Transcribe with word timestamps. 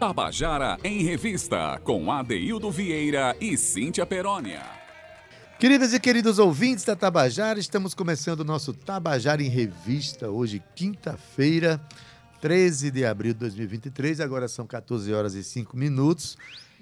Tabajara 0.00 0.78
em 0.82 1.02
Revista, 1.02 1.78
com 1.84 2.10
Adeildo 2.10 2.70
Vieira 2.70 3.36
e 3.38 3.54
Cíntia 3.54 4.06
Perónia. 4.06 4.62
Queridas 5.58 5.92
e 5.92 6.00
queridos 6.00 6.38
ouvintes 6.38 6.86
da 6.86 6.96
Tabajara, 6.96 7.60
estamos 7.60 7.92
começando 7.92 8.40
o 8.40 8.44
nosso 8.44 8.72
Tabajara 8.72 9.42
em 9.42 9.50
Revista, 9.50 10.30
hoje, 10.30 10.62
quinta-feira, 10.74 11.78
13 12.40 12.90
de 12.90 13.04
abril 13.04 13.34
de 13.34 13.40
2023, 13.40 14.20
agora 14.20 14.48
são 14.48 14.66
14 14.66 15.12
horas 15.12 15.34
e 15.34 15.44
5 15.44 15.76
minutos. 15.76 16.38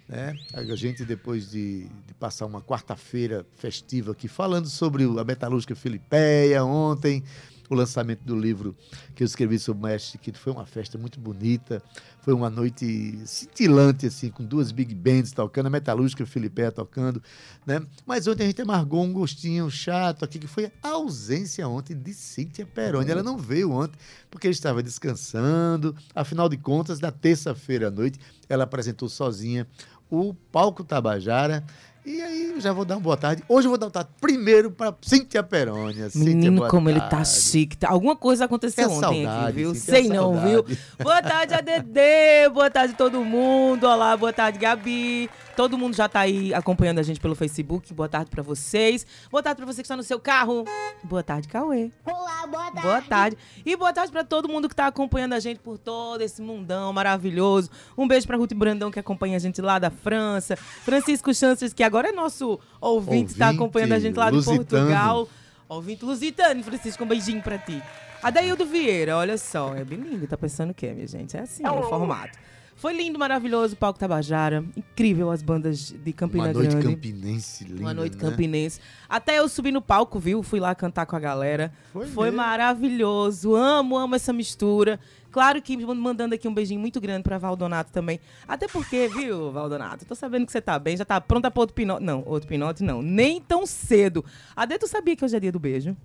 Né? 0.09 0.37
A 0.55 0.63
gente, 0.77 1.05
depois 1.05 1.51
de, 1.51 1.89
de 2.07 2.15
passar 2.21 2.47
uma 2.47 2.63
quarta-feira 2.63 3.45
festiva 3.57 4.13
aqui, 4.13 4.29
falando 4.29 4.69
sobre 4.69 5.03
a 5.03 5.25
metalúrgica 5.25 5.75
filipeia 5.75 6.65
ontem, 6.65 7.25
o 7.69 7.75
lançamento 7.75 8.23
do 8.25 8.39
livro 8.39 8.75
que 9.15 9.23
eu 9.23 9.27
escrevi 9.27 9.59
sobre 9.59 9.81
o 9.81 9.83
Maestro 9.83 10.13
Chiquito. 10.13 10.39
Foi 10.39 10.53
uma 10.53 10.65
festa 10.65 10.97
muito 10.97 11.21
bonita, 11.21 11.83
foi 12.21 12.35
uma 12.35 12.49
noite 12.51 13.21
cintilante, 13.27 14.07
assim, 14.07 14.31
com 14.31 14.45
duas 14.45 14.73
big 14.73 14.95
bands 14.95 15.33
tocando, 15.33 15.67
a 15.67 15.71
Metalúrgica 15.71 16.25
Filipe 16.27 16.71
tocando, 16.71 17.23
né? 17.67 17.83
Mas 18.07 18.27
ontem 18.27 18.45
a 18.45 18.47
gente 18.47 18.63
amargou 18.63 19.03
um 19.03 19.13
gostinho 19.13 19.71
chato 19.71 20.25
aqui, 20.25 20.39
que 20.39 20.47
foi 20.47 20.73
a 20.83 20.89
ausência 20.89 21.69
ontem 21.69 21.97
de 21.97 22.15
Cíntia 22.15 22.67
Peroni. 22.67 23.11
Ela 23.11 23.23
não 23.23 23.37
veio 23.37 23.71
ontem 23.71 23.99
porque 24.31 24.49
estava 24.49 24.83
descansando. 24.83 25.95
Afinal 26.15 26.49
de 26.49 26.57
contas, 26.57 27.01
na 27.01 27.11
terça-feira 27.11 27.89
à 27.89 27.91
noite, 27.91 28.19
ela 28.49 28.65
apresentou 28.65 29.09
sozinha 29.09 29.67
o 30.11 30.35
Palco 30.51 30.83
Tabajara 30.83 31.65
e 32.09 32.23
aí, 32.23 32.55
já 32.59 32.73
vou 32.73 32.87
dar 32.87 32.95
uma 32.95 33.03
boa 33.03 33.17
tarde. 33.19 33.45
Hoje 33.47 33.67
eu 33.67 33.71
vou 33.71 33.77
dar 33.79 33.87
uma 33.87 33.93
tarde 33.93 34.09
primeiro 34.19 34.71
para 34.71 34.95
Cíntia 35.03 35.43
Perônia. 35.43 36.09
Menino, 36.15 36.67
como 36.69 36.89
tarde. 36.89 37.01
ele 37.01 37.11
tá 37.11 37.23
chique. 37.23 37.77
Tá, 37.77 37.91
alguma 37.91 38.17
coisa 38.17 38.47
aconteceu 38.47 38.85
é 38.85 38.89
ontem 38.89 39.25
saudade, 39.25 39.45
aqui, 39.45 39.53
viu? 39.53 39.75
Cíntia, 39.75 39.95
Sei 39.95 40.09
não, 40.09 40.41
viu? 40.41 40.65
Boa 41.03 41.21
tarde, 41.21 41.53
ADD. 41.53 42.49
boa 42.51 42.71
tarde, 42.71 42.95
todo 42.95 43.23
mundo. 43.23 43.85
Olá, 43.87 44.17
boa 44.17 44.33
tarde, 44.33 44.59
Gabi. 44.59 45.29
Todo 45.59 45.77
mundo 45.77 45.97
já 45.97 46.09
tá 46.09 46.21
aí 46.21 46.55
acompanhando 46.55 47.01
a 47.01 47.03
gente 47.03 47.19
pelo 47.19 47.35
Facebook. 47.35 47.93
Boa 47.93 48.09
tarde 48.09 48.31
para 48.31 48.45
vocês. 48.45 49.05
Boa 49.29 49.43
tarde 49.43 49.57
para 49.57 49.67
você 49.67 49.83
que 49.83 49.87
está 49.87 49.97
no 49.97 50.05
seu 50.05 50.21
carro. 50.21 50.65
Boa 51.03 51.21
tarde, 51.21 51.49
Cauê. 51.49 51.91
Olá, 52.07 52.47
boa 52.47 52.71
tarde. 52.71 52.81
Boa 52.81 53.03
tarde. 53.03 53.39
E 53.67 53.77
boa 53.77 53.93
tarde 53.93 54.13
para 54.13 54.23
todo 54.23 54.49
mundo 54.49 54.69
que 54.69 54.77
tá 54.77 54.87
acompanhando 54.87 55.33
a 55.33 55.41
gente 55.41 55.59
por 55.59 55.77
todo 55.77 56.21
esse 56.21 56.41
mundão 56.41 56.93
maravilhoso. 56.93 57.71
Um 57.97 58.07
beijo 58.07 58.25
para 58.25 58.37
Ruth 58.37 58.55
Brandão 58.55 58.89
que 58.89 59.01
acompanha 59.01 59.35
a 59.35 59.41
gente 59.41 59.61
lá 59.61 59.81
da 59.81 59.91
França. 59.91 60.55
Francisco 60.55 61.35
Chances, 61.35 61.73
que 61.73 61.83
agora 61.83 62.11
é 62.11 62.13
nosso 62.13 62.61
ouvinte, 62.81 63.33
está 63.33 63.49
acompanhando 63.49 63.95
a 63.95 63.99
gente 63.99 64.15
lá 64.15 64.31
de 64.31 64.41
Portugal. 64.41 65.29
Ouvinte 65.69 66.05
lusitano, 66.05 66.63
Francisco, 66.63 67.03
um 67.03 67.09
beijinho 67.09 67.43
para 67.43 67.59
ti. 67.59 67.83
Adaildo 68.23 68.65
Vieira, 68.65 69.17
olha 69.17 69.37
só, 69.37 69.75
é 69.75 69.83
bem 69.83 69.99
lindo. 69.99 70.25
Tá 70.29 70.37
pensando 70.37 70.71
o 70.71 70.75
quê, 70.75 70.93
minha 70.93 71.09
gente? 71.09 71.37
É 71.37 71.41
assim, 71.41 71.65
oh. 71.67 71.81
o 71.81 71.83
formato. 71.83 72.39
Foi 72.79 72.97
lindo, 72.97 73.19
maravilhoso 73.19 73.75
o 73.75 73.77
palco 73.77 73.99
Tabajara. 73.99 74.65
Incrível 74.77 75.33
as 75.33 75.43
bandas 75.43 75.93
de 75.93 76.13
Campina 76.13 76.45
Uma 76.45 76.53
Grande. 76.53 76.69
Uma 76.69 76.83
noite 76.83 76.95
campinense 76.95 77.65
linda, 77.65 77.81
Uma 77.81 77.93
noite 77.93 78.17
né? 78.17 78.21
campinense. 78.21 78.81
Até 79.09 79.41
eu 79.41 79.49
subi 79.49 79.73
no 79.73 79.83
palco, 79.83 80.21
viu? 80.21 80.45
Fui 80.45 80.61
lá 80.61 80.73
cantar 80.77 81.05
com 81.05 81.17
a 81.17 81.19
galera. 81.19 81.73
Foi, 81.93 82.07
Foi 82.07 82.31
maravilhoso. 82.31 83.57
Amo, 83.57 83.99
amo 83.99 84.15
essa 84.15 84.33
mistura. 84.33 85.01
Claro 85.33 85.61
que 85.61 85.77
mandando 85.77 86.37
aqui 86.37 86.47
um 86.47 86.55
beijinho 86.55 86.79
muito 86.81 87.01
grande 87.01 87.25
pra 87.25 87.37
Valdonato 87.37 87.91
também. 87.91 88.21
Até 88.47 88.69
porque, 88.69 89.09
viu, 89.09 89.51
Valdonato? 89.51 90.05
Tô 90.05 90.15
sabendo 90.15 90.47
que 90.47 90.53
você 90.53 90.61
tá 90.61 90.79
bem, 90.79 90.97
já 90.97 91.05
tá 91.05 91.21
pronta 91.21 91.51
pra 91.51 91.61
outro 91.61 91.75
pinote. 91.75 92.05
Não, 92.05 92.23
outro 92.25 92.49
pinote 92.49 92.85
não. 92.85 93.03
Nem 93.03 93.41
tão 93.41 93.67
cedo. 93.67 94.25
Adê, 94.55 94.79
tu 94.79 94.87
sabia 94.87 95.17
que 95.17 95.25
hoje 95.25 95.37
é 95.37 95.41
dia 95.41 95.51
do 95.51 95.59
beijo? 95.59 95.97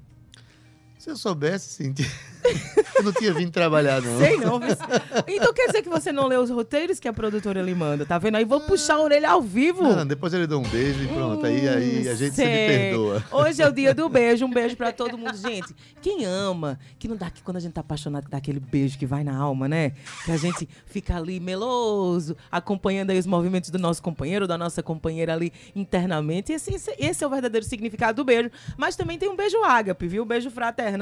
Se 0.97 1.11
eu 1.11 1.15
soubesse, 1.15 1.69
Cintia, 1.69 2.07
eu 2.97 3.03
não 3.03 3.13
tinha 3.13 3.33
vindo 3.33 3.51
trabalhar, 3.51 4.01
não. 4.01 4.17
Sei 4.17 4.37
não. 4.37 4.59
Então 5.27 5.53
quer 5.53 5.67
dizer 5.67 5.81
que 5.81 5.89
você 5.89 6.11
não 6.11 6.27
lê 6.27 6.37
os 6.37 6.49
roteiros 6.49 6.99
que 6.99 7.07
a 7.07 7.13
produtora 7.13 7.61
lhe 7.61 7.75
manda, 7.75 8.05
tá 8.05 8.17
vendo? 8.17 8.35
Aí 8.35 8.45
vou 8.45 8.61
puxar 8.61 8.95
a 8.95 9.01
orelha 9.01 9.29
ao 9.29 9.41
vivo. 9.41 9.83
Não, 9.83 10.05
depois 10.05 10.33
ele 10.33 10.47
dá 10.47 10.57
um 10.57 10.63
beijo 10.63 11.03
e 11.03 11.07
pronto. 11.07 11.43
Hum, 11.43 11.45
aí, 11.45 11.67
aí 11.67 12.09
a 12.09 12.15
gente 12.15 12.35
sei. 12.35 12.45
se 12.45 12.67
perdoa. 12.67 13.23
Hoje 13.31 13.61
é 13.61 13.67
o 13.67 13.71
dia 13.71 13.93
do 13.93 14.07
beijo. 14.09 14.45
Um 14.45 14.51
beijo 14.51 14.75
pra 14.75 14.91
todo 14.91 15.17
mundo. 15.17 15.35
Gente, 15.35 15.75
quem 16.01 16.25
ama, 16.25 16.79
que 16.97 17.07
não 17.07 17.15
dá 17.15 17.29
que 17.29 17.41
quando 17.43 17.57
a 17.57 17.59
gente 17.59 17.73
tá 17.73 17.81
apaixonado, 17.81 18.27
dá 18.29 18.37
aquele 18.37 18.59
beijo 18.59 18.97
que 18.97 19.05
vai 19.05 19.23
na 19.23 19.35
alma, 19.35 19.67
né? 19.67 19.93
Que 20.25 20.31
a 20.31 20.37
gente 20.37 20.67
fica 20.85 21.17
ali 21.17 21.39
meloso, 21.39 22.35
acompanhando 22.51 23.11
aí 23.11 23.19
os 23.19 23.25
movimentos 23.25 23.69
do 23.69 23.79
nosso 23.79 24.01
companheiro, 24.01 24.47
da 24.47 24.57
nossa 24.57 24.81
companheira 24.81 25.33
ali 25.33 25.51
internamente. 25.75 26.51
Esse, 26.51 26.73
esse, 26.73 26.95
esse 26.97 27.23
é 27.23 27.27
o 27.27 27.29
verdadeiro 27.29 27.65
significado 27.65 28.17
do 28.17 28.25
beijo. 28.25 28.49
Mas 28.77 28.95
também 28.95 29.17
tem 29.17 29.29
um 29.29 29.35
beijo 29.35 29.63
ágape, 29.63 30.07
viu? 30.07 30.23
Um 30.23 30.27
beijo 30.27 30.49
fraterno 30.49 30.93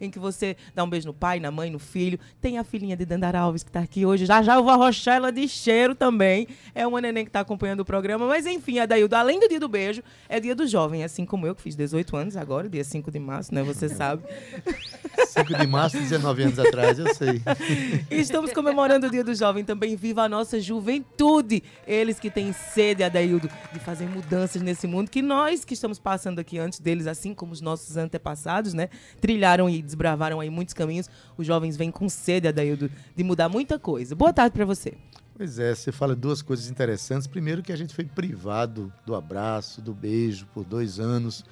em 0.00 0.10
que 0.10 0.18
você 0.18 0.56
dá 0.74 0.84
um 0.84 0.87
beijo 0.90 1.06
no 1.06 1.14
pai, 1.14 1.40
na 1.40 1.50
mãe, 1.50 1.70
no 1.70 1.78
filho. 1.78 2.18
Tem 2.40 2.58
a 2.58 2.64
filhinha 2.64 2.96
de 2.96 3.04
Dandara 3.04 3.40
Alves 3.40 3.62
que 3.62 3.70
está 3.70 3.80
aqui 3.80 4.04
hoje. 4.04 4.26
Já 4.26 4.42
já 4.42 4.54
eu 4.54 4.62
vou 4.62 4.72
arrochar 4.72 5.16
ela 5.16 5.32
de 5.32 5.46
cheiro 5.48 5.94
também. 5.94 6.46
É 6.74 6.86
uma 6.86 7.00
neném 7.00 7.24
que 7.24 7.28
está 7.28 7.40
acompanhando 7.40 7.80
o 7.80 7.84
programa. 7.84 8.26
Mas 8.26 8.46
enfim, 8.46 8.78
Adaildo, 8.78 9.14
além 9.14 9.40
do 9.40 9.48
dia 9.48 9.60
do 9.60 9.68
beijo, 9.68 10.02
é 10.28 10.40
dia 10.40 10.54
do 10.54 10.66
jovem. 10.66 11.04
Assim 11.04 11.24
como 11.24 11.46
eu, 11.46 11.54
que 11.54 11.62
fiz 11.62 11.74
18 11.76 12.16
anos 12.16 12.36
agora, 12.36 12.68
dia 12.68 12.84
5 12.84 13.10
de 13.10 13.18
março, 13.18 13.54
né? 13.54 13.62
Você 13.62 13.88
sabe. 13.88 14.22
5 15.28 15.54
de 15.56 15.66
março, 15.66 15.98
19 15.98 16.42
anos 16.42 16.58
atrás, 16.58 16.98
eu 16.98 17.14
sei. 17.14 17.40
Estamos 18.10 18.52
comemorando 18.52 19.06
o 19.06 19.10
dia 19.10 19.22
do 19.22 19.34
jovem 19.34 19.64
também. 19.64 19.96
Viva 19.96 20.22
a 20.22 20.28
nossa 20.28 20.60
juventude! 20.60 21.62
Eles 21.86 22.18
que 22.18 22.30
têm 22.30 22.52
sede, 22.52 23.02
Adaildo, 23.02 23.48
de 23.72 23.78
fazer 23.78 24.06
mudanças 24.06 24.62
nesse 24.62 24.86
mundo 24.86 25.10
que 25.10 25.22
nós 25.22 25.64
que 25.64 25.74
estamos 25.74 25.98
passando 25.98 26.38
aqui 26.38 26.58
antes 26.58 26.80
deles, 26.80 27.06
assim 27.06 27.34
como 27.34 27.52
os 27.52 27.60
nossos 27.60 27.96
antepassados, 27.96 28.74
né? 28.74 28.88
trilharam 29.20 29.68
e 29.68 29.82
desbravaram 29.82 30.40
aí 30.40 30.50
muitos 30.50 30.74
caminhos. 30.78 31.10
Os 31.36 31.46
jovens 31.46 31.76
vêm 31.76 31.90
com 31.90 32.08
sede, 32.08 32.48
Adaildo, 32.48 32.90
de 33.14 33.24
mudar 33.24 33.48
muita 33.48 33.78
coisa. 33.78 34.14
Boa 34.14 34.32
tarde 34.32 34.54
para 34.54 34.64
você. 34.64 34.94
Pois 35.36 35.58
é, 35.58 35.74
você 35.74 35.92
fala 35.92 36.16
duas 36.16 36.40
coisas 36.40 36.70
interessantes. 36.70 37.26
Primeiro, 37.26 37.62
que 37.62 37.72
a 37.72 37.76
gente 37.76 37.94
foi 37.94 38.04
privado 38.04 38.92
do 39.04 39.14
abraço, 39.14 39.82
do 39.82 39.92
beijo 39.92 40.46
por 40.54 40.64
dois 40.64 40.98
anos. 40.98 41.44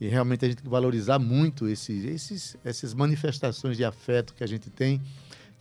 E 0.00 0.08
realmente 0.08 0.44
a 0.44 0.48
gente 0.48 0.58
tem 0.58 0.64
que 0.64 0.70
valorizar 0.70 1.18
muito 1.18 1.68
esses, 1.68 2.04
esses, 2.04 2.56
essas 2.64 2.92
manifestações 2.92 3.76
de 3.76 3.84
afeto 3.84 4.34
que 4.34 4.44
a 4.44 4.46
gente 4.46 4.70
tem. 4.70 5.00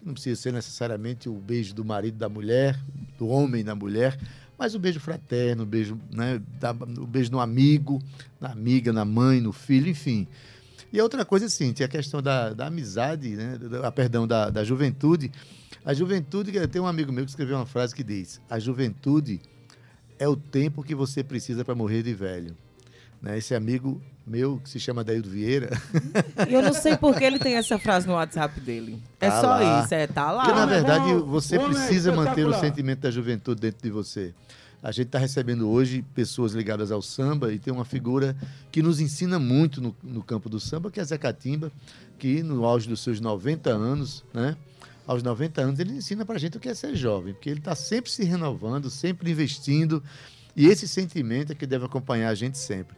Não 0.03 0.13
precisa 0.13 0.39
ser 0.41 0.51
necessariamente 0.51 1.29
o 1.29 1.33
beijo 1.33 1.73
do 1.73 1.85
marido 1.85 2.17
da 2.17 2.27
mulher, 2.27 2.77
do 3.17 3.27
homem 3.27 3.63
da 3.63 3.73
mulher, 3.73 4.19
mas 4.57 4.75
o 4.75 4.79
beijo 4.79 4.99
fraterno, 4.99 5.63
o 5.63 5.65
beijo, 5.65 5.97
né, 6.11 6.41
da, 6.59 6.71
o 6.71 7.07
beijo 7.07 7.31
no 7.31 7.39
amigo, 7.39 8.01
na 8.39 8.49
amiga, 8.49 8.91
na 8.91 9.05
mãe, 9.05 9.39
no 9.39 9.53
filho, 9.53 9.87
enfim. 9.89 10.27
E 10.93 11.01
outra 11.01 11.25
coisa, 11.25 11.47
assim, 11.47 11.73
tinha 11.73 11.87
a 11.87 11.89
questão 11.89 12.21
da, 12.21 12.53
da 12.53 12.67
amizade, 12.67 13.29
né? 13.29 13.57
Da, 13.57 13.91
perdão, 13.91 14.27
da, 14.27 14.51
da 14.51 14.63
juventude. 14.63 15.31
A 15.83 15.91
juventude, 15.91 16.51
tem 16.67 16.79
um 16.79 16.85
amigo 16.85 17.11
meu 17.11 17.25
que 17.25 17.31
escreveu 17.31 17.57
uma 17.57 17.65
frase 17.65 17.95
que 17.95 18.03
diz: 18.03 18.39
A 18.47 18.59
juventude 18.59 19.41
é 20.19 20.27
o 20.27 20.35
tempo 20.35 20.83
que 20.83 20.93
você 20.93 21.23
precisa 21.23 21.65
para 21.65 21.73
morrer 21.73 22.03
de 22.03 22.13
velho. 22.13 22.55
Né? 23.19 23.39
Esse 23.39 23.55
amigo 23.55 23.99
meu, 24.25 24.59
que 24.59 24.69
se 24.69 24.79
chama 24.79 25.03
Daildo 25.03 25.29
Vieira. 25.29 25.71
Eu 26.47 26.61
não 26.61 26.73
sei 26.73 26.95
por 26.95 27.15
que 27.15 27.23
ele 27.23 27.39
tem 27.39 27.55
essa 27.55 27.79
frase 27.79 28.05
no 28.07 28.13
WhatsApp 28.13 28.59
dele. 28.59 29.01
É 29.19 29.29
tá 29.29 29.41
só 29.41 29.47
lá. 29.47 29.83
isso, 29.83 29.93
é, 29.95 30.05
tá 30.05 30.31
lá. 30.31 30.43
Porque, 30.43 30.59
na 30.59 30.65
verdade, 30.67 31.13
você 31.25 31.57
precisa 31.57 32.11
manter 32.13 32.45
o 32.45 32.53
sentimento 32.53 32.99
da 32.99 33.09
juventude 33.09 33.59
dentro 33.59 33.81
de 33.81 33.89
você. 33.89 34.33
A 34.83 34.91
gente 34.91 35.07
está 35.07 35.17
recebendo 35.17 35.69
hoje 35.69 36.03
pessoas 36.13 36.51
ligadas 36.51 36.91
ao 36.91 37.01
samba 37.01 37.53
e 37.53 37.57
tem 37.57 37.71
uma 37.71 37.85
figura 37.85 38.35
que 38.69 38.81
nos 38.81 38.99
ensina 38.99 39.39
muito 39.39 39.79
no, 39.79 39.95
no 40.03 40.21
campo 40.21 40.49
do 40.49 40.59
samba, 40.59 40.91
que 40.91 40.99
é 40.99 41.03
Zé 41.05 41.17
Catimba, 41.17 41.71
que 42.19 42.43
no 42.43 42.65
auge 42.65 42.89
dos 42.89 42.99
seus 42.99 43.21
90 43.21 43.69
anos, 43.69 44.25
né? 44.33 44.57
Aos 45.07 45.23
90 45.23 45.61
anos, 45.61 45.79
ele 45.79 45.93
ensina 45.93 46.25
para 46.25 46.35
a 46.35 46.37
gente 46.37 46.57
o 46.57 46.59
que 46.59 46.67
é 46.67 46.73
ser 46.73 46.97
jovem, 46.97 47.33
porque 47.33 47.49
ele 47.49 47.59
está 47.59 47.75
sempre 47.75 48.11
se 48.11 48.25
renovando, 48.25 48.89
sempre 48.89 49.31
investindo, 49.31 50.03
e 50.55 50.67
esse 50.67 50.85
sentimento 50.85 51.53
é 51.53 51.55
que 51.55 51.65
deve 51.65 51.85
acompanhar 51.85 52.29
a 52.29 52.35
gente 52.35 52.57
sempre. 52.57 52.95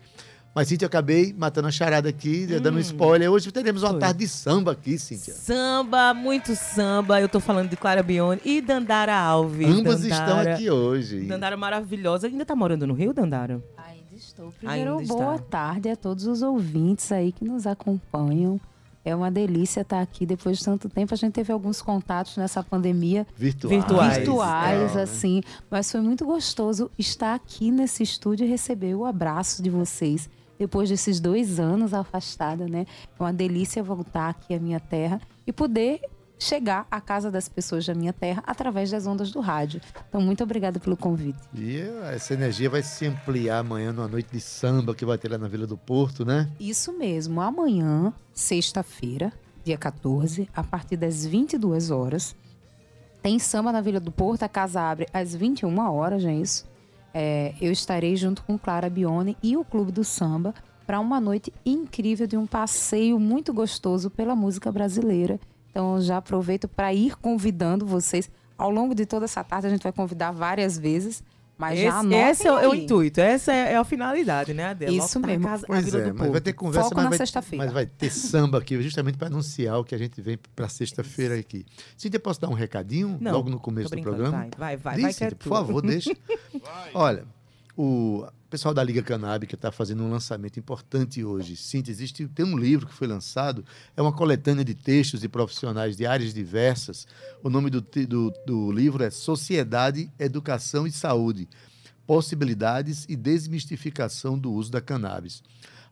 Mas, 0.56 0.70
Cíntia, 0.70 0.86
eu 0.86 0.88
acabei 0.88 1.36
matando 1.38 1.68
a 1.68 1.72
charada 1.72 2.08
aqui, 2.08 2.48
hum. 2.50 2.62
dando 2.62 2.78
um 2.78 2.80
spoiler. 2.80 3.30
Hoje 3.30 3.52
teremos 3.52 3.84
uma 3.84 3.92
Foi. 3.92 4.00
tarde 4.00 4.20
de 4.20 4.28
samba 4.30 4.72
aqui, 4.72 4.98
Cíntia. 4.98 5.34
Samba, 5.34 6.14
muito 6.14 6.56
samba. 6.56 7.20
Eu 7.20 7.28
tô 7.28 7.42
falando 7.42 7.70
de 7.70 7.76
Clara 7.76 8.02
Bione 8.02 8.40
e 8.46 8.62
Dandara 8.62 9.14
Alves. 9.14 9.68
Ambas 9.68 10.04
Dandara, 10.04 10.24
estão 10.24 10.54
aqui 10.54 10.72
hoje. 10.72 11.26
Dandara 11.26 11.58
maravilhosa. 11.58 12.28
Ainda 12.28 12.46
tá 12.46 12.56
morando 12.56 12.88
no 12.88 12.94
Rio, 12.94 13.14
Dandara? 13.14 13.62
Ainda 13.78 14.16
estou. 14.16 14.50
Primeiro, 14.54 15.00
Ainda 15.00 15.14
boa 15.14 15.36
está. 15.36 15.46
tarde 15.46 15.90
a 15.90 15.96
todos 15.98 16.26
os 16.26 16.42
ouvintes 16.42 17.12
aí 17.12 17.34
que 17.34 17.44
nos 17.44 17.68
acompanham. 17.68 18.58
É 19.04 19.14
uma 19.14 19.30
delícia 19.30 19.82
estar 19.82 20.00
aqui 20.00 20.26
depois 20.26 20.60
de 20.60 20.64
tanto 20.64 20.88
tempo. 20.88 21.14
A 21.14 21.18
gente 21.18 21.34
teve 21.34 21.52
alguns 21.52 21.82
contatos 21.82 22.38
nessa 22.38 22.64
pandemia. 22.64 23.28
Virtuais. 23.36 23.76
Virtuais, 23.78 24.18
Virtuais 24.20 24.96
é. 24.96 25.02
assim. 25.02 25.42
Mas 25.70 25.92
foi 25.92 26.00
muito 26.00 26.26
gostoso 26.26 26.90
estar 26.98 27.36
aqui 27.36 27.72
nesse 27.72 28.04
estúdio 28.04 28.46
e 28.46 28.50
receber 28.50 28.96
o 28.96 29.04
abraço 29.04 29.62
de 29.62 29.70
vocês 29.70 30.30
depois 30.58 30.90
desses 30.90 31.20
dois 31.20 31.60
anos 31.60 31.94
afastada, 31.94 32.68
né? 32.68 32.86
É 33.20 33.24
uma 33.24 33.34
delícia 33.34 33.84
voltar 33.84 34.30
aqui 34.30 34.54
à 34.54 34.60
minha 34.60 34.80
terra 34.80 35.22
e 35.46 35.52
poder 35.52 36.02
chegar 36.38 36.86
à 36.92 37.00
casa 37.00 37.32
das 37.32 37.48
pessoas 37.48 37.86
da 37.86 37.94
minha 37.94 38.12
terra 38.12 38.44
através 38.46 38.92
das 38.92 39.08
ondas 39.08 39.32
do 39.32 39.40
rádio. 39.40 39.82
Então, 40.10 40.20
muito 40.20 40.44
obrigada 40.44 40.80
pelo 40.80 40.98
convite. 40.98 41.40
E 41.54 41.80
essa 42.12 42.34
energia 42.34 42.70
vai 42.70 42.84
se 42.84 43.06
ampliar 43.06 43.60
amanhã 43.60 43.94
numa 43.94 44.08
noite 44.08 44.30
de 44.32 44.42
samba 44.42 44.94
que 44.94 45.06
vai 45.06 45.18
ter 45.18 45.32
lá 45.32 45.38
na 45.38 45.48
Vila 45.48 45.66
do 45.66 45.78
Porto, 45.78 46.26
né? 46.26 46.50
Isso 46.60 46.92
mesmo. 46.98 47.40
Amanhã, 47.40 48.14
sexta-feira, 48.34 49.32
dia 49.64 49.78
14, 49.78 50.50
a 50.54 50.64
partir 50.64 50.98
das 50.98 51.26
22 51.26 51.90
horas, 51.90 52.36
Tem 53.22 53.40
samba 53.40 53.72
na 53.72 53.82
Vila 53.82 54.00
do 54.00 54.12
Porto, 54.12 54.44
a 54.44 54.48
casa 54.48 54.80
abre 54.80 55.08
às 55.12 55.34
21 55.34 55.80
horas, 55.92 56.22
já 56.22 56.30
é 56.30 56.36
isso? 56.36 56.64
É, 57.18 57.54
eu 57.62 57.72
estarei 57.72 58.18
junto 58.18 58.44
com 58.44 58.58
Clara 58.58 58.90
Bione 58.90 59.38
e 59.42 59.56
o 59.56 59.64
Clube 59.64 59.90
do 59.90 60.04
Samba 60.04 60.54
para 60.86 61.00
uma 61.00 61.18
noite 61.18 61.54
incrível 61.66 62.28
de 62.28 62.36
um 62.36 62.46
passeio 62.46 63.18
muito 63.18 63.54
gostoso 63.54 64.10
pela 64.10 64.36
música 64.36 64.70
brasileira. 64.70 65.40
Então 65.72 66.02
já 66.02 66.18
aproveito 66.18 66.68
para 66.68 66.94
ir 66.94 67.16
convidando 67.16 67.86
vocês. 67.86 68.30
Ao 68.58 68.70
longo 68.70 68.94
de 68.94 69.06
toda 69.06 69.24
essa 69.24 69.46
tarde 69.46 69.68
a 69.68 69.70
gente 69.70 69.84
vai 69.84 69.94
convidar 69.94 70.32
várias 70.32 70.78
vezes. 70.78 71.24
Mas 71.58 71.76
esse, 71.80 71.86
já 71.88 72.00
anotem 72.00 72.30
esse 72.30 72.48
é, 72.48 72.52
o- 72.52 72.60
é 72.60 72.68
o 72.68 72.76
intuito, 72.76 73.22
essa 73.22 73.54
é, 73.54 73.74
é 73.74 73.78
a 73.78 73.84
finalidade, 73.86 74.54
né, 74.54 74.66
Adela? 74.66 74.92
Isso 74.92 75.20
mesmo. 75.22 75.46
casa- 75.48 75.64
a 75.64 75.68
Pois 75.68 75.94
é, 75.96 76.10
do 76.12 76.16
mas 76.20 76.32
vai 76.32 76.42
ter 76.42 76.54
conversa, 76.54 76.84
Foco 76.90 76.96
mas 76.96 77.04
na 77.06 77.10
vai, 77.10 77.18
sexta-feira. 77.18 77.64
mas 77.66 77.74
vai 77.74 77.86
ter 77.86 78.10
samba 78.10 78.58
aqui, 78.58 78.82
justamente 78.82 79.18
para 79.18 79.28
anunciar 79.28 79.80
o 79.80 79.84
que 79.86 79.96
a 79.96 79.98
gente 79.98 80.22
vem 80.22 80.38
para 80.54 80.68
sexta-feira 80.68 81.36
aqui. 81.36 81.66
Cíntia, 81.96 82.20
posso 82.20 82.42
dar 82.42 82.50
um 82.50 82.54
recadinho 82.54 83.18
Não, 83.22 83.32
logo 83.32 83.50
no 83.50 83.60
começo 83.60 83.90
do 83.90 84.02
programa? 84.02 84.32
Vai, 84.32 84.50
vai, 84.58 84.78
vai, 84.78 84.94
Diz, 84.96 85.02
vai 85.04 85.10
é 85.12 85.14
Cíntia, 85.14 85.36
por 85.38 85.48
favor, 85.50 85.82
deixa. 85.82 86.12
Olha, 86.94 87.24
o 87.78 88.26
pessoal 88.56 88.74
da 88.74 88.82
Liga 88.82 89.04
Canábica 89.04 89.54
está 89.54 89.70
fazendo 89.70 90.02
um 90.02 90.10
lançamento 90.10 90.58
importante 90.58 91.22
hoje. 91.22 91.58
Cíntia, 91.58 91.92
existe, 91.92 92.26
tem 92.30 92.46
um 92.46 92.58
livro 92.58 92.88
que 92.88 92.94
foi 92.94 93.06
lançado, 93.06 93.66
é 93.98 94.02
uma 94.02 94.14
coletânea 94.14 94.64
de 94.64 94.74
textos 94.74 95.20
de 95.20 95.28
profissionais 95.28 95.98
de 95.98 96.06
áreas 96.06 96.34
diversas. 96.34 97.06
O 97.44 97.50
nome 97.50 97.70
do, 97.70 97.82
do, 97.82 98.34
do 98.46 98.72
livro 98.72 99.04
é 99.04 99.10
Sociedade, 99.10 100.10
Educação 100.18 100.88
e 100.88 100.92
Saúde. 100.92 101.50
Possibilidades 102.08 103.06
e 103.10 103.18
desmistificação 103.18 104.40
do 104.40 104.54
uso 104.54 104.72
da 104.72 104.80
cannabis. 104.80 105.44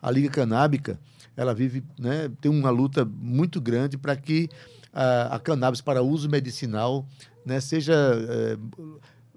A 0.02 0.10
Liga 0.10 0.30
Canábica, 0.30 0.98
ela 1.36 1.54
vive, 1.54 1.84
né, 2.00 2.32
tem 2.40 2.50
uma 2.50 2.70
luta 2.70 3.04
muito 3.04 3.60
grande 3.60 3.98
para 3.98 4.16
que 4.16 4.48
a, 4.94 5.36
a 5.36 5.40
cannabis 5.40 5.82
para 5.82 6.02
uso 6.02 6.30
medicinal 6.30 7.06
né, 7.46 7.60
seja 7.60 7.94
eh, 7.94 8.58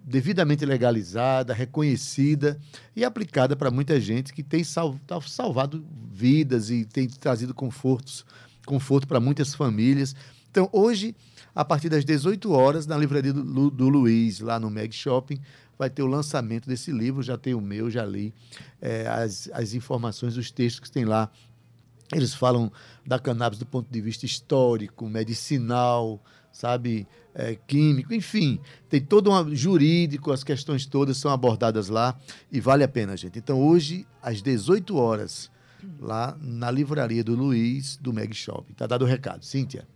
devidamente 0.06 0.64
legalizada, 0.64 1.52
reconhecida 1.52 2.56
e 2.94 3.04
aplicada 3.04 3.56
para 3.56 3.72
muita 3.72 4.00
gente 4.00 4.32
que 4.32 4.42
tem 4.42 4.62
tá 5.04 5.20
salvado 5.20 5.84
vidas 6.12 6.70
e 6.70 6.84
tem 6.84 7.08
trazido 7.08 7.52
confortos, 7.52 8.24
conforto 8.64 9.08
para 9.08 9.18
muitas 9.18 9.52
famílias. 9.52 10.14
Então, 10.48 10.70
hoje, 10.72 11.14
a 11.52 11.64
partir 11.64 11.88
das 11.88 12.04
18 12.04 12.52
horas, 12.52 12.86
na 12.86 12.96
livraria 12.96 13.32
do, 13.32 13.68
do 13.68 13.88
Luiz, 13.88 14.38
lá 14.38 14.60
no 14.60 14.70
Meg 14.70 14.94
Shopping, 14.94 15.40
vai 15.76 15.90
ter 15.90 16.02
o 16.02 16.06
lançamento 16.06 16.68
desse 16.68 16.92
livro. 16.92 17.20
Já 17.20 17.36
tem 17.36 17.52
o 17.52 17.60
meu, 17.60 17.90
já 17.90 18.04
li 18.04 18.32
eh, 18.80 19.06
as, 19.08 19.50
as 19.52 19.74
informações, 19.74 20.36
os 20.36 20.52
textos 20.52 20.88
que 20.88 20.90
tem 20.90 21.04
lá. 21.04 21.30
Eles 22.14 22.32
falam 22.32 22.70
da 23.04 23.18
cannabis 23.18 23.58
do 23.58 23.66
ponto 23.66 23.90
de 23.90 24.00
vista 24.00 24.24
histórico, 24.24 25.08
medicinal, 25.08 26.22
sabe, 26.56 27.06
é, 27.34 27.54
químico, 27.66 28.14
enfim, 28.14 28.58
tem 28.88 28.98
todo 28.98 29.30
um 29.30 29.54
jurídico, 29.54 30.32
as 30.32 30.42
questões 30.42 30.86
todas 30.86 31.18
são 31.18 31.30
abordadas 31.30 31.88
lá 31.88 32.18
e 32.50 32.60
vale 32.60 32.82
a 32.82 32.88
pena, 32.88 33.14
gente. 33.14 33.38
Então, 33.38 33.62
hoje, 33.62 34.06
às 34.22 34.40
18 34.40 34.96
horas, 34.96 35.50
lá 36.00 36.34
na 36.40 36.70
livraria 36.70 37.22
do 37.22 37.34
Luiz, 37.34 37.98
do 37.98 38.10
Meg 38.10 38.34
Shopping. 38.34 38.72
Tá 38.72 38.86
dado 38.86 39.02
o 39.02 39.06
recado. 39.06 39.44
Cíntia. 39.44 39.86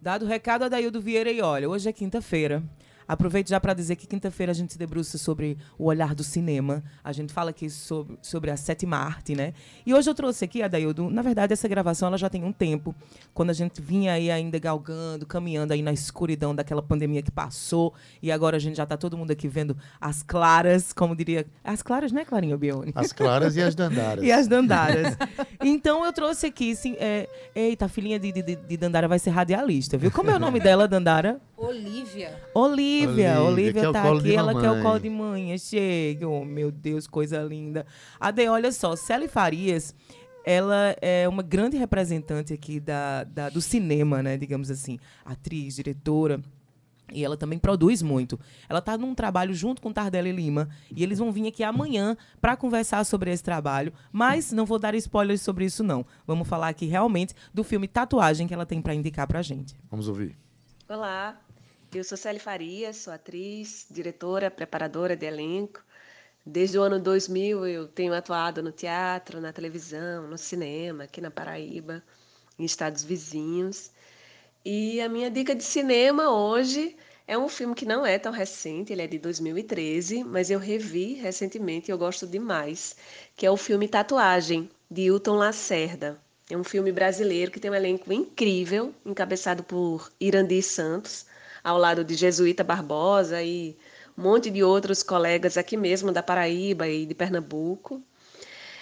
Dado 0.00 0.26
o 0.26 0.28
recado, 0.28 0.64
Adaildo 0.64 1.00
Vieira, 1.00 1.32
e 1.32 1.40
olha, 1.40 1.70
hoje 1.70 1.88
é 1.88 1.92
quinta-feira. 1.92 2.62
Aproveito 3.06 3.48
já 3.48 3.60
para 3.60 3.74
dizer 3.74 3.96
que 3.96 4.06
quinta-feira 4.06 4.52
a 4.52 4.54
gente 4.54 4.72
se 4.72 4.78
debruça 4.78 5.18
sobre 5.18 5.58
o 5.78 5.84
olhar 5.84 6.14
do 6.14 6.24
cinema. 6.24 6.82
A 7.02 7.12
gente 7.12 7.32
fala 7.32 7.50
aqui 7.50 7.68
sobre, 7.68 8.18
sobre 8.22 8.50
a 8.50 8.56
sétima 8.56 8.96
arte, 8.96 9.34
né? 9.34 9.52
E 9.84 9.92
hoje 9.92 10.08
eu 10.08 10.14
trouxe 10.14 10.44
aqui, 10.44 10.62
Adaildo, 10.62 11.10
na 11.10 11.22
verdade 11.22 11.52
essa 11.52 11.68
gravação 11.68 12.08
ela 12.08 12.18
já 12.18 12.30
tem 12.30 12.44
um 12.44 12.52
tempo, 12.52 12.94
quando 13.32 13.50
a 13.50 13.54
gente 13.54 13.80
vinha 13.80 14.12
aí 14.12 14.30
ainda 14.30 14.58
galgando, 14.58 15.26
caminhando 15.26 15.72
aí 15.72 15.82
na 15.82 15.92
escuridão 15.92 16.54
daquela 16.54 16.82
pandemia 16.82 17.22
que 17.22 17.30
passou, 17.30 17.92
e 18.22 18.32
agora 18.32 18.56
a 18.56 18.60
gente 18.60 18.76
já 18.76 18.86
tá 18.86 18.96
todo 18.96 19.16
mundo 19.16 19.30
aqui 19.30 19.48
vendo 19.48 19.76
as 20.00 20.22
claras, 20.22 20.92
como 20.92 21.14
diria... 21.14 21.46
As 21.62 21.82
claras, 21.82 22.12
né, 22.12 22.24
Clarinha 22.24 22.56
Bione? 22.56 22.92
As 22.94 23.12
claras 23.12 23.56
e 23.56 23.62
as 23.62 23.74
dandaras. 23.74 24.24
E 24.24 24.32
as 24.32 24.48
Dandaras. 24.48 25.16
então 25.62 26.04
eu 26.04 26.12
trouxe 26.12 26.46
aqui, 26.46 26.74
sim, 26.74 26.96
é, 26.98 27.28
eita, 27.54 27.86
a 27.86 27.88
filhinha 27.88 28.18
de, 28.18 28.32
de, 28.32 28.56
de 28.56 28.76
Dandara 28.76 29.08
vai 29.08 29.18
ser 29.18 29.30
radialista, 29.30 29.98
viu? 29.98 30.10
Como 30.10 30.30
é 30.30 30.36
o 30.36 30.38
nome 30.38 30.60
dela, 30.60 30.86
Dandara? 30.88 31.40
Olivia. 31.56 32.40
Olivia, 32.54 33.40
Olivia, 33.40 33.40
Olivia 33.42 33.82
é 33.88 33.92
tá 33.92 34.02
colo 34.02 34.18
aqui, 34.18 34.34
ela 34.34 34.60
quer 34.60 34.70
o 34.70 34.82
colo 34.82 34.98
de 34.98 35.10
manhã. 35.10 35.56
Chega, 35.56 36.28
oh, 36.28 36.44
meu 36.44 36.70
Deus, 36.70 37.06
coisa 37.06 37.40
linda. 37.42 37.86
Ade, 38.18 38.46
olha 38.48 38.72
só, 38.72 38.96
Célia 38.96 39.28
Farias, 39.28 39.94
ela 40.44 40.96
é 41.00 41.28
uma 41.28 41.42
grande 41.42 41.76
representante 41.76 42.52
aqui 42.52 42.80
da, 42.80 43.24
da- 43.24 43.48
do 43.48 43.60
cinema, 43.60 44.22
né? 44.22 44.36
Digamos 44.36 44.70
assim, 44.70 44.98
atriz, 45.24 45.76
diretora. 45.76 46.40
E 47.12 47.22
ela 47.22 47.36
também 47.36 47.58
produz 47.58 48.02
muito. 48.02 48.40
Ela 48.68 48.78
está 48.78 48.96
num 48.96 49.14
trabalho 49.14 49.54
junto 49.54 49.80
com 49.80 49.92
Tardelli 49.92 50.32
Lima. 50.32 50.68
E 50.90 51.02
eles 51.02 51.18
vão 51.18 51.30
vir 51.30 51.46
aqui 51.46 51.62
amanhã 51.62 52.16
para 52.40 52.56
conversar 52.56 53.04
sobre 53.04 53.30
esse 53.30 53.42
trabalho. 53.42 53.92
Mas 54.10 54.50
não 54.50 54.64
vou 54.64 54.78
dar 54.78 54.94
spoilers 54.94 55.42
sobre 55.42 55.66
isso, 55.66 55.84
não. 55.84 56.04
Vamos 56.26 56.48
falar 56.48 56.68
aqui 56.68 56.86
realmente 56.86 57.34
do 57.52 57.62
filme 57.62 57.86
Tatuagem 57.86 58.46
que 58.48 58.54
ela 58.54 58.64
tem 58.66 58.80
para 58.80 58.94
indicar 58.94 59.26
pra 59.26 59.42
gente. 59.42 59.76
Vamos 59.90 60.08
ouvir. 60.08 60.34
Olá, 60.88 61.38
eu 61.98 62.04
sou 62.04 62.18
Célia 62.18 62.40
Farias, 62.40 62.96
sou 62.96 63.12
atriz, 63.12 63.86
diretora, 63.90 64.50
preparadora 64.50 65.16
de 65.16 65.26
elenco. 65.26 65.80
Desde 66.44 66.78
o 66.78 66.82
ano 66.82 66.98
2000 66.98 67.66
eu 67.66 67.86
tenho 67.86 68.12
atuado 68.12 68.62
no 68.62 68.72
teatro, 68.72 69.40
na 69.40 69.52
televisão, 69.52 70.26
no 70.28 70.36
cinema, 70.36 71.04
aqui 71.04 71.20
na 71.20 71.30
Paraíba, 71.30 72.02
em 72.58 72.64
estados 72.64 73.04
vizinhos. 73.04 73.92
E 74.64 75.00
a 75.00 75.08
minha 75.08 75.30
dica 75.30 75.54
de 75.54 75.62
cinema 75.62 76.30
hoje 76.30 76.96
é 77.26 77.38
um 77.38 77.48
filme 77.48 77.74
que 77.74 77.86
não 77.86 78.04
é 78.04 78.18
tão 78.18 78.32
recente, 78.32 78.92
ele 78.92 79.02
é 79.02 79.06
de 79.06 79.18
2013, 79.18 80.24
mas 80.24 80.50
eu 80.50 80.58
revi 80.58 81.14
recentemente 81.14 81.90
e 81.90 81.92
eu 81.92 81.98
gosto 81.98 82.26
demais, 82.26 82.96
que 83.36 83.46
é 83.46 83.50
o 83.50 83.56
filme 83.56 83.88
Tatuagem, 83.88 84.68
de 84.90 85.02
Hilton 85.02 85.36
Lacerda. 85.36 86.20
É 86.50 86.56
um 86.56 86.64
filme 86.64 86.92
brasileiro 86.92 87.50
que 87.50 87.60
tem 87.60 87.70
um 87.70 87.74
elenco 87.74 88.12
incrível, 88.12 88.94
encabeçado 89.06 89.62
por 89.62 90.12
Irandi 90.20 90.60
Santos, 90.60 91.26
ao 91.64 91.78
lado 91.78 92.04
de 92.04 92.14
Jesuíta 92.14 92.62
Barbosa 92.62 93.42
e 93.42 93.74
um 94.16 94.22
monte 94.22 94.50
de 94.50 94.62
outros 94.62 95.02
colegas 95.02 95.56
aqui 95.56 95.76
mesmo 95.76 96.12
da 96.12 96.22
Paraíba 96.22 96.86
e 96.86 97.06
de 97.06 97.14
Pernambuco. 97.14 98.02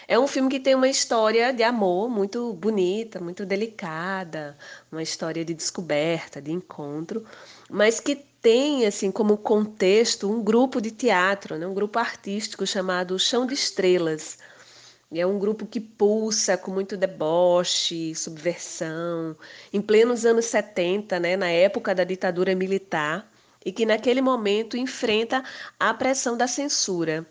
É 0.08 0.19
um 0.19 0.26
filme 0.26 0.50
que 0.50 0.61
tem 0.61 0.75
uma 0.75 0.88
história 0.88 1.52
de 1.52 1.62
amor 1.62 2.11
muito 2.11 2.52
bonita, 2.55 3.20
muito 3.20 3.46
delicada, 3.46 4.58
uma 4.90 5.02
história 5.02 5.44
de 5.44 5.55
descoberta, 5.55 6.43
de 6.43 6.50
encontro, 6.50 7.25
mas 7.70 8.00
que 8.00 8.17
tem 8.17 8.85
assim 8.85 9.12
como 9.12 9.38
contexto 9.38 10.28
um 10.28 10.43
grupo 10.43 10.81
de 10.81 10.90
teatro, 10.90 11.56
né? 11.56 11.67
um 11.67 11.73
grupo 11.73 12.00
artístico 12.00 12.66
chamado 12.66 13.16
Chão 13.18 13.47
de 13.47 13.54
Estrelas. 13.54 14.38
É 15.14 15.26
um 15.26 15.38
grupo 15.38 15.66
que 15.66 15.78
pulsa 15.78 16.57
com 16.57 16.71
muito 16.71 16.97
deboche, 16.97 18.14
subversão, 18.14 19.37
em 19.71 19.81
plenos 19.81 20.25
anos 20.25 20.47
70, 20.47 21.21
né, 21.21 21.37
na 21.37 21.50
época 21.50 21.95
da 21.95 22.02
ditadura 22.02 22.54
militar, 22.54 23.31
e 23.64 23.71
que 23.71 23.85
naquele 23.85 24.23
momento 24.23 24.76
enfrenta 24.76 25.45
a 25.78 25.92
pressão 25.92 26.37
da 26.37 26.47
censura. 26.47 27.26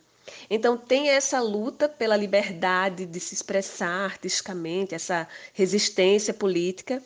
Então 0.50 0.78
tem 0.78 1.10
essa 1.10 1.42
luta 1.42 1.90
pela 1.90 2.16
liberdade 2.16 3.06
de 3.06 3.20
se 3.20 3.34
expressar 3.34 4.06
artisticamente, 4.06 4.94
essa 4.94 5.28
resistência 5.54 6.34
política, 6.34 7.02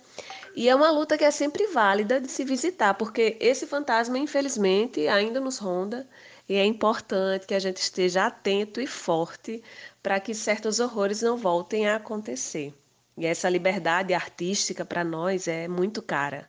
e 0.55 0.67
é 0.67 0.75
uma 0.75 0.91
luta 0.91 1.17
que 1.17 1.23
é 1.23 1.31
sempre 1.31 1.67
válida 1.67 2.19
de 2.19 2.29
se 2.29 2.43
visitar, 2.43 2.93
porque 2.95 3.37
esse 3.39 3.65
fantasma, 3.65 4.17
infelizmente, 4.17 5.07
ainda 5.07 5.39
nos 5.39 5.57
ronda, 5.57 6.07
e 6.47 6.55
é 6.55 6.65
importante 6.65 7.47
que 7.47 7.53
a 7.55 7.59
gente 7.59 7.77
esteja 7.77 8.27
atento 8.27 8.79
e 8.79 8.85
forte 8.85 9.63
para 10.01 10.19
que 10.19 10.33
certos 10.33 10.79
horrores 10.79 11.21
não 11.21 11.37
voltem 11.37 11.87
a 11.87 11.95
acontecer. 11.95 12.73
E 13.17 13.25
essa 13.25 13.49
liberdade 13.49 14.13
artística 14.13 14.85
para 14.85 15.03
nós 15.03 15.47
é 15.47 15.67
muito 15.67 16.01
cara. 16.01 16.47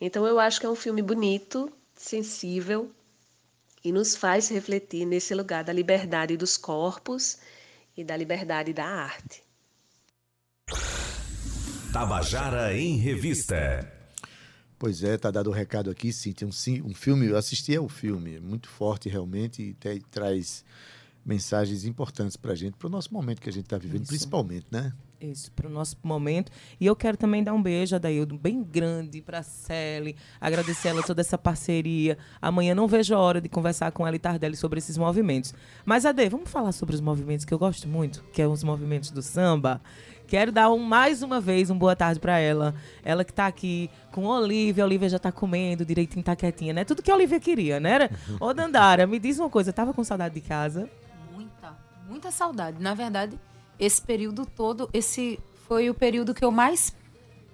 Então 0.00 0.26
eu 0.26 0.38
acho 0.38 0.60
que 0.60 0.66
é 0.66 0.68
um 0.68 0.74
filme 0.74 1.02
bonito, 1.02 1.72
sensível 1.94 2.90
e 3.82 3.92
nos 3.92 4.14
faz 4.14 4.48
refletir 4.48 5.06
nesse 5.06 5.34
lugar 5.34 5.64
da 5.64 5.72
liberdade 5.72 6.36
dos 6.36 6.56
corpos 6.56 7.38
e 7.96 8.04
da 8.04 8.16
liberdade 8.16 8.72
da 8.72 8.84
arte. 8.84 9.42
Tabajara 11.92 12.76
em 12.76 12.96
Revista. 12.98 13.99
Pois 14.80 15.04
é, 15.04 15.18
tá 15.18 15.30
dado 15.30 15.50
o 15.50 15.52
recado 15.52 15.90
aqui, 15.90 16.10
Cíntia. 16.10 16.46
Um, 16.46 16.50
sim- 16.50 16.80
um 16.80 16.94
filme, 16.94 17.26
eu 17.26 17.36
assisti 17.36 17.76
ao 17.76 17.86
filme, 17.86 18.36
é 18.36 18.40
muito 18.40 18.66
forte 18.66 19.10
realmente 19.10 19.60
e 19.62 19.74
te- 19.74 20.02
traz 20.10 20.64
mensagens 21.22 21.84
importantes 21.84 22.34
para 22.34 22.52
a 22.52 22.54
gente, 22.54 22.78
para 22.78 22.86
o 22.86 22.90
nosso 22.90 23.12
momento 23.12 23.42
que 23.42 23.50
a 23.50 23.52
gente 23.52 23.64
está 23.66 23.76
vivendo, 23.76 24.00
Isso. 24.04 24.08
principalmente, 24.08 24.64
né? 24.70 24.90
Isso, 25.20 25.52
para 25.52 25.66
o 25.66 25.70
nosso 25.70 25.98
momento. 26.02 26.50
E 26.80 26.86
eu 26.86 26.96
quero 26.96 27.14
também 27.14 27.44
dar 27.44 27.52
um 27.52 27.62
beijo, 27.62 27.94
Adaildo, 27.94 28.38
bem 28.38 28.62
grande 28.62 29.20
para 29.20 29.40
a 29.40 29.42
Sally, 29.42 30.16
agradecer 30.40 30.88
ela 30.88 31.02
toda 31.02 31.20
essa 31.20 31.36
parceria. 31.36 32.16
Amanhã 32.40 32.74
não 32.74 32.88
vejo 32.88 33.14
a 33.14 33.18
hora 33.18 33.38
de 33.38 33.48
conversar 33.48 33.92
com 33.92 34.06
ela 34.06 34.16
e 34.16 34.18
Tardelli 34.18 34.56
sobre 34.56 34.78
esses 34.78 34.96
movimentos. 34.96 35.52
Mas, 35.84 36.06
Ade, 36.06 36.26
vamos 36.30 36.50
falar 36.50 36.72
sobre 36.72 36.94
os 36.94 37.02
movimentos 37.02 37.44
que 37.44 37.52
eu 37.52 37.58
gosto 37.58 37.86
muito, 37.86 38.24
que 38.32 38.40
é 38.40 38.48
os 38.48 38.64
movimentos 38.64 39.10
do 39.10 39.20
samba. 39.20 39.82
Quero 40.26 40.50
dar 40.50 40.70
um, 40.70 40.78
mais 40.78 41.22
uma 41.22 41.38
vez 41.38 41.68
um 41.68 41.76
boa 41.76 41.94
tarde 41.94 42.18
para 42.18 42.38
ela. 42.38 42.74
Ela 43.04 43.22
que 43.22 43.32
está 43.32 43.46
aqui 43.46 43.90
com 44.12 44.30
a 44.32 44.38
Olivia. 44.38 44.84
A 44.84 44.86
Olivia 44.86 45.08
já 45.08 45.16
está 45.18 45.30
comendo 45.30 45.84
direitinho, 45.84 46.24
tá 46.24 46.34
quietinha, 46.34 46.72
né? 46.72 46.84
Tudo 46.84 47.02
que 47.02 47.10
a 47.10 47.14
Olivia 47.14 47.40
queria, 47.40 47.78
né? 47.78 48.08
Ô, 48.38 48.54
Dandara, 48.54 49.06
me 49.06 49.18
diz 49.18 49.38
uma 49.38 49.50
coisa. 49.50 49.72
Tava 49.72 49.92
com 49.92 50.02
saudade 50.02 50.34
de 50.34 50.40
casa? 50.40 50.88
Muita, 51.34 51.76
muita 52.08 52.30
saudade. 52.30 52.80
Na 52.80 52.94
verdade, 52.94 53.36
esse 53.80 54.00
período 54.00 54.46
todo, 54.46 54.88
esse 54.92 55.40
foi 55.66 55.90
o 55.90 55.94
período 55.94 56.34
que 56.34 56.44
eu 56.44 56.50
mais... 56.50 56.94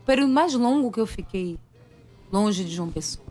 O 0.03 0.05
período 0.07 0.33
mais 0.33 0.53
longo 0.55 0.93
que 0.93 1.01
eu 1.01 1.07
fiquei 1.07 1.59
longe 2.31 2.65
de 2.65 2.75
João 2.75 2.91
Pessoa. 2.91 3.27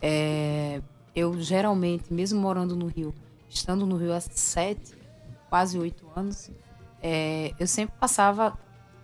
É, 0.00 0.80
eu 1.14 1.40
geralmente, 1.40 2.12
mesmo 2.12 2.40
morando 2.40 2.74
no 2.74 2.86
Rio, 2.86 3.14
estando 3.48 3.86
no 3.86 3.96
Rio 3.96 4.12
há 4.12 4.20
sete, 4.20 4.94
quase 5.48 5.78
oito 5.78 6.06
anos, 6.16 6.50
é, 7.00 7.52
eu 7.58 7.66
sempre 7.66 7.94
passava 8.00 8.58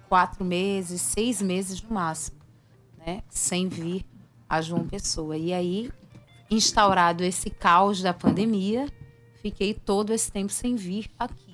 quatro 0.09 0.45
meses, 0.45 1.01
seis 1.03 1.41
meses 1.43 1.83
no 1.83 1.91
máximo, 1.91 2.39
né? 2.97 3.23
Sem 3.29 3.69
vir 3.69 4.05
a 4.49 4.61
João 4.61 4.89
Pessoa. 4.89 5.37
E 5.37 5.53
aí, 5.53 5.91
instaurado 6.51 7.23
esse 7.23 7.51
caos 7.51 8.03
da 8.03 8.15
pandemia, 8.15 8.89
fiquei 9.43 9.75
todo 9.75 10.13
esse 10.13 10.33
tempo 10.33 10.51
sem 10.51 10.75
vir 10.75 11.11
aqui. 11.19 11.48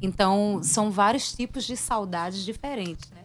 Então, 0.00 0.60
são 0.62 0.90
vários 0.90 1.32
tipos 1.32 1.64
de 1.64 1.76
saudades 1.76 2.44
diferentes, 2.44 3.10
né? 3.10 3.24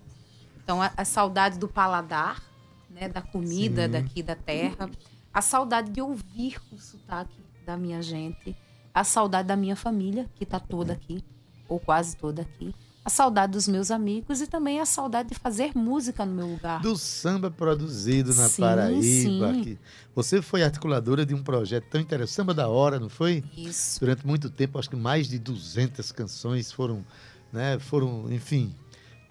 Então, 0.63 0.81
a, 0.81 0.91
a 0.95 1.03
saudade 1.03 1.57
do 1.57 1.67
paladar, 1.67 2.41
né? 2.89 3.09
Da 3.09 3.21
comida 3.21 3.85
Sim. 3.85 3.91
daqui 3.91 4.23
da 4.23 4.35
terra. 4.35 4.89
A 5.33 5.41
saudade 5.41 5.91
de 5.91 6.01
ouvir 6.01 6.59
o 6.71 6.77
sotaque 6.77 7.37
da 7.65 7.77
minha 7.77 8.01
gente. 8.01 8.55
A 8.93 9.03
saudade 9.03 9.47
da 9.47 9.55
minha 9.55 9.75
família, 9.75 10.29
que 10.35 10.43
está 10.43 10.59
toda 10.59 10.93
aqui 10.93 11.23
ou 11.67 11.79
quase 11.79 12.17
toda 12.17 12.41
aqui. 12.41 12.73
A 13.03 13.09
saudade 13.09 13.53
dos 13.53 13.67
meus 13.67 13.91
amigos 13.91 14.41
e 14.41 14.47
também 14.47 14.79
a 14.79 14.85
saudade 14.85 15.29
de 15.29 15.35
fazer 15.35 15.71
música 15.73 16.25
no 16.25 16.33
meu 16.33 16.47
lugar. 16.47 16.81
Do 16.81 16.97
samba 16.97 17.49
produzido 17.49 18.33
na 18.35 18.49
sim, 18.49 18.61
Paraíba. 18.61 19.53
Sim. 19.53 19.77
Você 20.13 20.41
foi 20.41 20.63
articuladora 20.63 21.25
de 21.25 21.33
um 21.33 21.41
projeto 21.41 21.85
tão 21.89 22.01
interessante, 22.01 22.35
Samba 22.35 22.53
da 22.53 22.67
Hora, 22.67 22.99
não 22.99 23.09
foi? 23.09 23.43
Isso. 23.55 23.99
Durante 24.01 24.27
muito 24.27 24.49
tempo, 24.49 24.77
acho 24.77 24.89
que 24.89 24.95
mais 24.95 25.27
de 25.27 25.39
200 25.39 26.11
canções 26.11 26.71
foram, 26.71 27.05
né, 27.53 27.79
foram 27.79 28.31
enfim, 28.31 28.75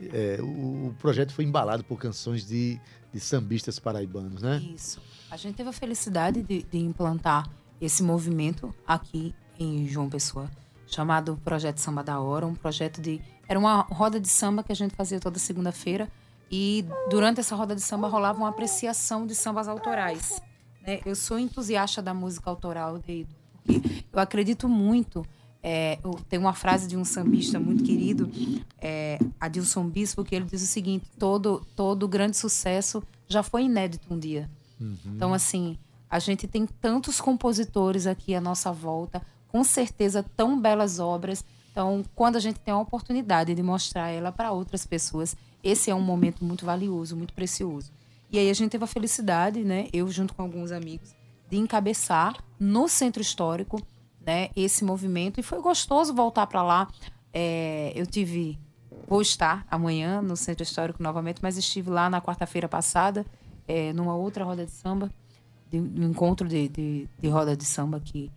é, 0.01 0.39
o, 0.41 0.89
o, 0.89 0.95
projeto 0.99 1.33
foi 1.33 1.45
embalado 1.45 1.85
por 1.85 1.99
canções 1.99 2.47
de, 2.47 2.81
de 3.13 3.21
sambistas 3.21 3.79
paraibanos, 3.79 4.43
né? 4.43 4.63
Isso. 4.75 5.01
A 5.31 5.37
gente 5.37 5.57
teve 5.57 5.69
a 5.69 5.73
felicidade 5.73 6.43
de, 6.43 6.63
de 6.63 6.79
implantar 6.79 7.49
esse 7.81 8.03
movimento 8.03 8.75
aqui 8.87 9.35
em 9.59 9.87
João 9.87 10.09
Pessoa 10.09 10.51
chamado 10.87 11.39
Projeto 11.45 11.79
Samba 11.79 12.03
da 12.03 12.19
Hora, 12.19 12.47
um 12.47 12.55
projeto 12.55 13.01
de 13.01 13.21
era 13.49 13.59
uma 13.59 13.81
roda 13.81 14.21
de 14.21 14.29
samba 14.29 14.63
que 14.63 14.71
a 14.71 14.77
gente 14.77 14.95
fazia 14.95 15.19
toda 15.19 15.39
segunda-feira 15.39 16.09
e 16.51 16.85
durante 17.11 17.41
essa 17.41 17.57
roda 17.57 17.75
de 17.75 17.81
samba 17.81 18.09
rolava 18.09 18.39
uma 18.39 18.49
apreciação 18.51 19.27
de 19.27 19.35
sambas 19.35 19.67
autorais. 19.69 20.41
Né? 20.87 21.01
Eu 21.05 21.17
sou 21.17 21.39
entusiasta 21.39 22.03
da 22.03 22.13
música 22.13 22.49
autoral, 22.51 22.99
de, 22.99 23.27
eu 24.13 24.19
acredito 24.19 24.69
muito. 24.69 25.25
É, 25.63 25.99
tem 26.29 26.39
uma 26.39 26.55
frase 26.55 26.87
de 26.87 26.97
um 26.97 27.05
sambista 27.05 27.59
muito 27.59 27.83
querido, 27.83 28.31
é, 28.81 29.19
Adilson 29.41 29.89
Bispo, 29.89 30.25
que 30.25 30.35
ele 30.35 30.45
diz 30.45 30.63
o 30.63 30.67
seguinte: 30.67 31.11
todo 31.19 31.67
todo 31.75 32.07
grande 32.07 32.37
sucesso 32.37 33.03
já 33.27 33.43
foi 33.43 33.65
inédito 33.65 34.13
um 34.13 34.19
dia. 34.19 34.49
Uhum. 34.81 34.97
Então 35.07 35.35
assim, 35.35 35.77
a 36.09 36.19
gente 36.19 36.47
tem 36.47 36.65
tantos 36.65 37.21
compositores 37.21 38.07
aqui 38.07 38.35
à 38.35 38.41
nossa 38.41 38.73
volta, 38.73 39.21
com 39.49 39.65
certeza 39.65 40.25
tão 40.37 40.61
belas 40.61 41.01
obras. 41.01 41.45
Então, 41.79 42.03
quando 42.13 42.35
a 42.35 42.41
gente 42.41 42.59
tem 42.59 42.75
a 42.75 42.77
oportunidade 42.77 43.55
de 43.55 43.63
mostrar 43.63 44.09
ela 44.09 44.33
para 44.33 44.51
outras 44.51 44.85
pessoas, 44.85 45.37
esse 45.63 45.93
é 45.93 45.95
um 45.95 46.01
momento 46.01 46.45
muito 46.45 46.67
valioso, 46.67 47.17
muito 47.17 47.33
precioso. 47.33 47.93
E 48.33 48.37
aí 48.37 48.51
a 48.51 48.53
gente 48.53 48.73
teve 48.73 48.83
a 48.83 48.87
felicidade, 48.89 49.63
né, 49.63 49.87
eu 49.93 50.09
junto 50.09 50.35
com 50.35 50.43
alguns 50.43 50.73
amigos, 50.73 51.15
de 51.49 51.57
encabeçar 51.57 52.35
no 52.59 52.89
centro 52.89 53.23
histórico, 53.23 53.81
né, 54.27 54.49
esse 54.57 54.85
movimento 54.85 55.39
e 55.39 55.43
foi 55.45 55.61
gostoso 55.61 56.13
voltar 56.13 56.49
para 56.49 56.65
lá. 56.65 56.89
É, 57.33 57.93
eu 57.95 58.05
tive, 58.05 58.59
vou 59.07 59.23
estar 59.23 59.65
amanhã 59.71 60.21
no 60.21 60.37
centro 60.37 60.65
histórico 60.65 61.01
novamente, 61.01 61.39
mas 61.41 61.57
estive 61.57 61.91
lá 61.91 62.11
na 62.11 62.21
quarta-feira 62.21 62.69
passada, 62.69 63.25
é, 63.69 63.93
numa 63.93 64.17
outra 64.17 64.45
roda 64.45 64.67
de 64.67 64.73
samba, 64.73 65.13
de, 65.71 65.79
um 65.79 66.11
encontro 66.11 66.49
de, 66.49 66.69
de, 66.69 67.09
de 67.21 67.29
roda 67.29 67.57
de 67.57 67.65
samba 67.65 68.01
que 68.01 68.33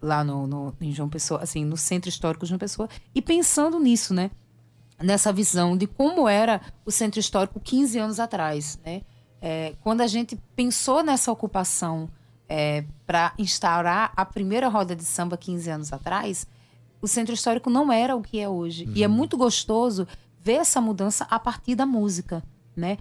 lá 0.00 0.24
no, 0.24 0.46
no, 0.46 0.74
em 0.80 0.92
João 0.92 1.08
Pessoa, 1.08 1.42
assim, 1.42 1.64
no 1.64 1.76
centro 1.76 2.08
histórico 2.08 2.44
de 2.44 2.48
João 2.48 2.58
Pessoa, 2.58 2.88
e 3.14 3.20
pensando 3.20 3.78
nisso, 3.78 4.14
né? 4.14 4.30
Nessa 5.02 5.32
visão 5.32 5.76
de 5.76 5.86
como 5.86 6.28
era 6.28 6.60
o 6.84 6.90
centro 6.90 7.20
histórico 7.20 7.60
15 7.60 7.98
anos 7.98 8.20
atrás, 8.20 8.78
né? 8.84 9.02
É, 9.40 9.74
quando 9.80 10.02
a 10.02 10.06
gente 10.06 10.38
pensou 10.54 11.02
nessa 11.02 11.32
ocupação 11.32 12.08
é, 12.48 12.84
para 13.06 13.32
instaurar 13.38 14.12
a 14.14 14.24
primeira 14.24 14.68
roda 14.68 14.94
de 14.94 15.04
samba 15.04 15.36
15 15.36 15.70
anos 15.70 15.92
atrás, 15.92 16.46
o 17.00 17.08
centro 17.08 17.32
histórico 17.32 17.70
não 17.70 17.90
era 17.90 18.14
o 18.14 18.22
que 18.22 18.38
é 18.38 18.48
hoje. 18.48 18.84
Uhum. 18.84 18.92
E 18.94 19.02
é 19.02 19.08
uhum. 19.08 19.14
muito 19.14 19.36
gostoso 19.36 20.06
ver 20.38 20.54
essa 20.54 20.80
mudança 20.80 21.26
a 21.30 21.38
partir 21.38 21.74
da 21.74 21.86
música, 21.86 22.42
né? 22.76 22.98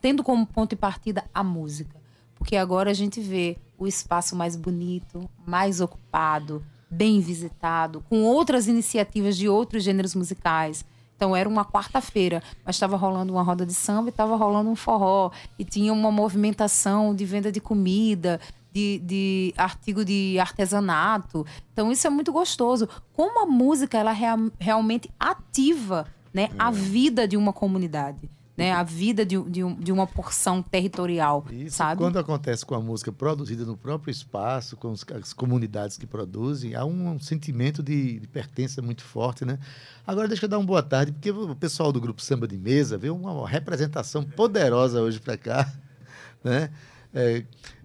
Tendo 0.00 0.22
como 0.22 0.46
ponto 0.46 0.70
de 0.70 0.76
partida 0.76 1.24
a 1.32 1.42
música. 1.42 1.98
Porque 2.34 2.56
agora 2.56 2.90
a 2.90 2.94
gente 2.94 3.20
vê 3.20 3.56
o 3.78 3.86
espaço 3.86 4.34
mais 4.34 4.56
bonito, 4.56 5.28
mais 5.46 5.80
ocupado, 5.80 6.62
bem 6.90 7.20
visitado, 7.20 8.02
com 8.08 8.22
outras 8.24 8.66
iniciativas 8.66 9.36
de 9.36 9.48
outros 9.48 9.84
gêneros 9.84 10.14
musicais. 10.14 10.84
Então 11.16 11.34
era 11.34 11.48
uma 11.48 11.64
quarta-feira, 11.64 12.42
mas 12.64 12.76
estava 12.76 12.96
rolando 12.96 13.32
uma 13.32 13.42
roda 13.42 13.64
de 13.64 13.74
samba 13.74 14.08
e 14.08 14.10
estava 14.10 14.36
rolando 14.36 14.70
um 14.70 14.76
forró. 14.76 15.30
E 15.58 15.64
tinha 15.64 15.92
uma 15.92 16.12
movimentação 16.12 17.14
de 17.14 17.24
venda 17.24 17.50
de 17.50 17.60
comida, 17.60 18.40
de, 18.72 19.00
de 19.00 19.54
artigo 19.56 20.04
de 20.04 20.38
artesanato. 20.38 21.44
Então 21.72 21.90
isso 21.90 22.06
é 22.06 22.10
muito 22.10 22.32
gostoso. 22.32 22.88
Como 23.12 23.42
a 23.42 23.46
música 23.46 23.98
ela 23.98 24.12
real, 24.12 24.38
realmente 24.60 25.10
ativa 25.18 26.06
né, 26.32 26.44
é. 26.44 26.50
a 26.56 26.70
vida 26.70 27.26
de 27.26 27.36
uma 27.36 27.52
comunidade 27.52 28.30
né, 28.58 28.72
a 28.72 28.82
vida 28.82 29.24
de, 29.24 29.40
de, 29.44 29.74
de 29.74 29.92
uma 29.92 30.04
porção 30.04 30.60
territorial, 30.60 31.46
Isso, 31.48 31.76
sabe? 31.76 31.98
Quando 32.02 32.18
acontece 32.18 32.66
com 32.66 32.74
a 32.74 32.80
música 32.80 33.12
produzida 33.12 33.64
no 33.64 33.76
próprio 33.76 34.10
espaço, 34.10 34.76
com 34.76 34.92
as 34.92 35.32
comunidades 35.32 35.96
que 35.96 36.04
produzem, 36.04 36.74
há 36.74 36.84
um, 36.84 37.10
um 37.10 37.20
sentimento 37.20 37.84
de, 37.84 38.18
de, 38.18 38.26
pertença 38.26 38.82
muito 38.82 39.04
forte, 39.04 39.44
né? 39.44 39.60
Agora 40.04 40.26
deixa 40.26 40.46
eu 40.46 40.48
dar 40.48 40.58
uma 40.58 40.66
boa 40.66 40.82
tarde, 40.82 41.12
porque 41.12 41.30
o 41.30 41.54
pessoal 41.54 41.92
do 41.92 42.00
grupo 42.00 42.20
Samba 42.20 42.48
de 42.48 42.58
Mesa 42.58 42.98
veio 42.98 43.14
uma, 43.14 43.30
uma 43.30 43.48
representação 43.48 44.24
poderosa 44.24 45.00
hoje 45.00 45.20
para 45.20 45.38
cá, 45.38 45.72
né? 46.42 46.70
É, 47.14 47.44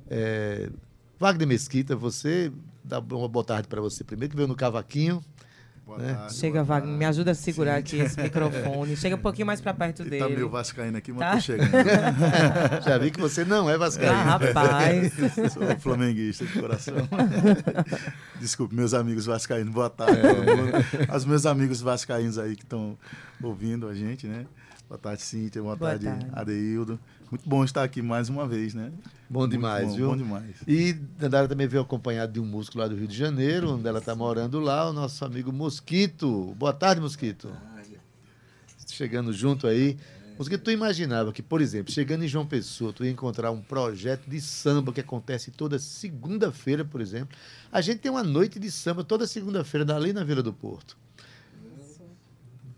é, 0.10 0.70
Wagner 1.20 1.48
Mesquita, 1.48 1.96
você 1.96 2.52
dá 2.84 2.98
uma 2.98 3.28
boa 3.28 3.46
tarde 3.46 3.68
para 3.68 3.80
você 3.80 4.04
primeiro, 4.04 4.32
que 4.32 4.36
veio 4.36 4.48
no 4.48 4.56
cavaquinho, 4.56 5.24
Boa 5.86 5.98
né? 5.98 6.14
tarde, 6.14 6.34
Chega, 6.36 6.64
Wagner, 6.64 6.98
me 6.98 7.06
ajuda 7.06 7.32
a 7.32 7.36
segurar 7.36 7.74
Sim. 7.74 7.80
aqui 7.80 7.98
esse 8.00 8.22
microfone. 8.22 8.96
Chega 8.96 9.16
um 9.18 9.20
pouquinho 9.20 9.46
mais 9.46 9.60
para 9.60 9.74
perto 9.74 10.02
e 10.04 10.10
dele. 10.10 10.24
Tá 10.24 10.30
meio 10.30 10.50
vascaíno 10.50 10.98
aqui, 10.98 11.12
mas 11.12 11.20
tá? 11.20 11.32
tô 11.34 11.42
chegando. 11.42 11.72
Já 12.86 12.98
vi 12.98 13.12
que 13.12 13.20
você 13.20 13.44
não 13.44 13.70
é 13.70 13.78
vascaíno. 13.78 14.14
Ah, 14.14 14.38
rapaz. 14.38 15.12
Sou 15.52 15.80
flamenguista 15.80 16.46
de 16.46 16.60
coração. 16.60 16.96
Desculpe, 18.40 18.74
meus 18.74 18.94
amigos 18.94 19.26
vascaínos, 19.26 19.74
boa 19.74 19.90
tarde. 19.90 20.22
É. 20.22 21.16
Os 21.16 21.26
meus 21.26 21.46
amigos 21.46 21.82
vascaínos 21.82 22.38
aí 22.38 22.56
que 22.56 22.64
estão 22.64 22.98
ouvindo 23.42 23.88
a 23.90 23.94
gente, 23.94 24.26
né? 24.26 24.46
Boa 24.88 24.98
tarde, 24.98 25.22
Cíntia. 25.22 25.62
Boa, 25.62 25.76
boa 25.76 25.92
tarde, 25.92 26.06
tarde, 26.06 26.28
Adeildo. 26.32 27.00
Muito 27.34 27.50
bom 27.50 27.64
estar 27.64 27.84
aqui 27.84 28.00
mais 28.00 28.30
uma 28.30 28.48
vez, 28.48 28.76
né? 28.76 28.92
Bom 29.28 29.48
demais, 29.48 29.88
bom, 29.88 29.96
viu? 29.96 30.10
Bom 30.10 30.18
demais. 30.18 30.56
E 30.68 30.94
Dandara 30.94 31.48
também 31.48 31.66
veio 31.66 31.82
acompanhada 31.82 32.32
de 32.32 32.40
um 32.40 32.46
músico 32.46 32.78
lá 32.78 32.88
do 32.88 32.96
Rio 32.96 33.08
de 33.08 33.18
Janeiro, 33.18 33.72
onde 33.72 33.88
ela 33.88 33.98
está 33.98 34.14
morando 34.14 34.60
lá, 34.60 34.88
o 34.88 34.94
nosso 34.94 35.26
amigo 35.26 35.52
Mosquito. 35.52 36.54
Boa 36.60 36.72
tarde, 36.72 37.02
Mosquito. 37.02 37.52
Chegando 38.88 39.34
junto 39.34 39.66
aí. 39.66 39.98
Mosquito, 40.38 40.62
tu 40.62 40.70
imaginava 40.70 41.34
que, 41.34 41.42
por 41.42 41.60
exemplo, 41.60 41.92
chegando 41.92 42.24
em 42.24 42.28
João 42.28 42.46
Pessoa, 42.46 42.94
tu 42.94 43.04
ia 43.04 43.10
encontrar 43.10 43.50
um 43.50 43.64
projeto 43.64 44.30
de 44.30 44.40
samba 44.40 44.94
que 44.94 45.02
acontece 45.02 45.50
toda 45.50 45.80
segunda-feira, 45.80 46.86
por 46.86 47.02
exemplo. 47.02 47.36
A 47.72 47.82
gente 47.82 47.98
tem 47.98 48.12
uma 48.12 48.24
noite 48.24 48.60
de 48.60 48.70
samba 48.70 49.04
toda 49.04 49.26
segunda-feira, 49.26 49.92
ali 49.96 50.14
na 50.14 50.24
Vila 50.24 50.44
do 50.44 50.54
Porto 50.54 50.96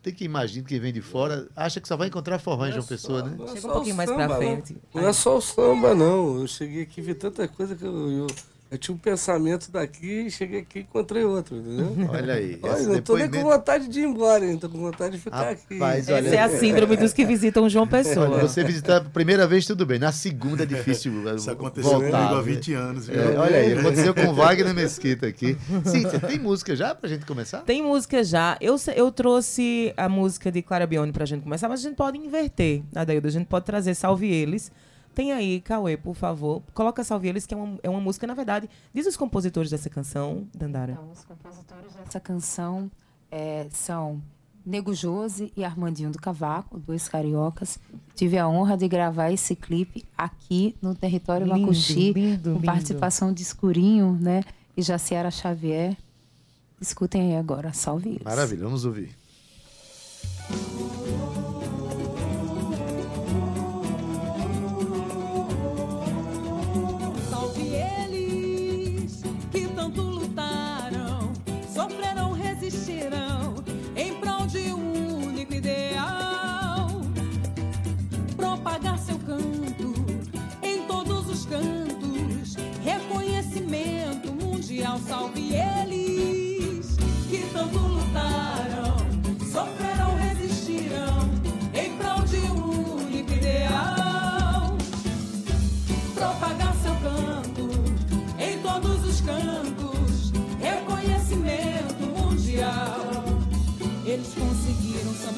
tem 0.06 0.14
que 0.14 0.24
imaginar 0.24 0.68
quem 0.68 0.80
vem 0.80 0.94
de 0.94 1.02
fora 1.02 1.48
acha 1.56 1.82
que 1.82 1.88
só 1.88 1.98
vai 1.98 2.10
encontrar 2.10 2.38
forró 2.38 2.68
em 2.68 2.72
João 2.72 2.86
Pessoa, 2.86 3.24
né? 3.24 3.36
Chega 3.56 3.68
um 3.68 3.72
pouquinho 3.72 3.96
mais 3.96 4.12
pra 4.12 4.36
frente. 4.36 4.78
Não, 4.94 5.02
não, 5.02 5.10
é 5.10 5.14
só 5.14 5.38
o 5.38 5.42
samba, 5.42 5.96
não. 5.96 6.42
Eu 6.42 6.48
cheguei 6.48 6.84
aqui 6.84 7.02
e 7.02 7.04
vi 7.04 7.16
tanta 7.16 7.48
coisa 7.48 7.76
que 7.76 7.84
eu, 7.84 8.12
eu 8.12 8.28
Eu 8.72 8.80
tinha 8.80 8.96
um 8.96 8.98
pensamento 8.98 9.72
daqui, 9.72 10.28
cheguei 10.32 10.62
aqui 10.62 10.80
e 10.80 10.82
encontrei 10.82 11.24
outro, 11.24 11.56
entendeu? 11.56 11.96
Olha 12.12 12.34
aí. 12.34 12.60
Olha, 12.64 12.82
não 12.84 13.02
tô 13.02 13.16
nem 13.16 13.30
com 13.30 13.44
vontade 13.44 13.88
de 13.88 14.00
ir 14.00 14.06
embora, 14.06 14.44
hein? 14.44 14.58
Tô 14.58 14.68
com 14.68 14.80
vontade 14.80 15.16
de 15.18 15.22
ficar 15.22 15.50
aqui. 15.50 15.76
Rapaz, 15.76 16.10
olha- 16.10 16.26
Essa 16.28 16.36
é 16.36 16.40
a 16.40 16.50
síndrome 16.50 16.98
dos 16.98 17.14
que 17.14 17.24
visitam 17.26 17.70
João 17.70 17.88
Pessoa. 17.88 18.28
Olha, 18.28 18.42
você 18.42 18.64
visitar 18.64 18.98
a 18.98 19.02
primeira 19.02 19.46
vez, 19.48 19.68
tudo 19.68 19.86
bem. 19.86 20.00
Na 20.00 20.12
segunda 20.12 20.64
é 20.64 20.66
difícil 20.66 21.14
Isso 21.36 21.50
eh, 21.50 21.54
aconteceu 21.54 21.92
voltar. 21.92 22.10
comigo 22.12 22.34
há 22.34 22.38
né? 22.38 22.42
20 22.42 22.74
anos. 22.74 23.08
viu? 23.08 23.22
É, 23.22 23.38
olha 23.38 23.58
aí, 23.58 23.74
aconteceu 23.78 24.16
com 24.16 24.34
Wagner 24.34 24.74
Mesquita 24.74 25.28
aqui. 25.28 25.56
Cíntia, 25.86 26.20
tem 26.20 26.40
música 26.40 26.76
já 26.76 26.96
pra 26.96 27.08
gente 27.08 27.26
começar? 27.26 27.60
Tem 27.60 27.84
música 27.84 28.24
já. 28.24 28.58
Eu, 28.60 28.76
eu 28.96 29.12
trouxe 29.12 29.94
a 29.96 30.10
música 30.10 30.52
de 30.52 30.64
Clara 30.64 30.88
Bione 30.88 31.12
pra 31.12 31.26
gente 31.26 31.44
começar, 31.44 31.70
mas 31.70 31.82
a 31.82 31.84
gente 31.84 31.96
pode 31.96 32.18
inverter, 32.18 32.82
Adaildo. 32.96 33.28
A 33.28 33.32
gente 33.32 33.46
pode 33.46 33.64
trazer 33.64 33.94
Salve 33.94 34.26
Eles. 34.28 34.72
Tem 35.16 35.32
aí, 35.32 35.62
Cauê, 35.62 35.96
por 35.96 36.14
favor. 36.14 36.62
Coloca 36.74 37.02
Salve 37.04 37.30
Eles, 37.30 37.46
que 37.46 37.54
é 37.54 37.58
uma, 37.58 37.80
é 37.82 37.90
uma 37.90 38.02
música, 38.02 38.28
na 38.28 38.34
verdade, 38.34 38.70
diz 38.94 39.08
os 39.08 39.16
compositores 39.16 39.72
dessa 39.72 39.90
canção, 39.90 40.46
Dandara. 40.54 40.92
Então, 40.92 41.10
os 41.10 41.24
compositores 41.24 41.94
dessa 41.94 42.20
canção 42.20 42.92
é, 43.32 43.66
são 43.72 44.22
Nego 44.66 44.94
Jose 44.94 45.54
e 45.56 45.64
Armandinho 45.64 46.12
do 46.12 46.20
Cavaco, 46.20 46.78
dois 46.80 47.08
cariocas. 47.08 47.80
Tive 48.14 48.38
a 48.38 48.46
honra 48.46 48.76
de 48.76 48.88
gravar 48.90 49.32
esse 49.32 49.56
clipe 49.56 50.04
aqui 50.18 50.76
no 50.82 50.94
território 50.94 51.46
Lindo, 51.46 51.60
Macuxi, 51.62 52.12
lindo, 52.12 52.50
com 52.50 52.56
lindo. 52.56 52.66
participação 52.66 53.32
de 53.32 53.42
Escurinho, 53.42 54.18
né? 54.20 54.44
E 54.76 54.82
Jaciara 54.82 55.32
Xavier. 55.32 55.96
Escutem 56.82 57.22
aí 57.22 57.38
agora, 57.38 57.72
salve 57.72 58.10
eles. 58.10 58.24
Maravilha, 58.24 58.66
vamos 58.66 58.84
ouvir. 58.84 59.16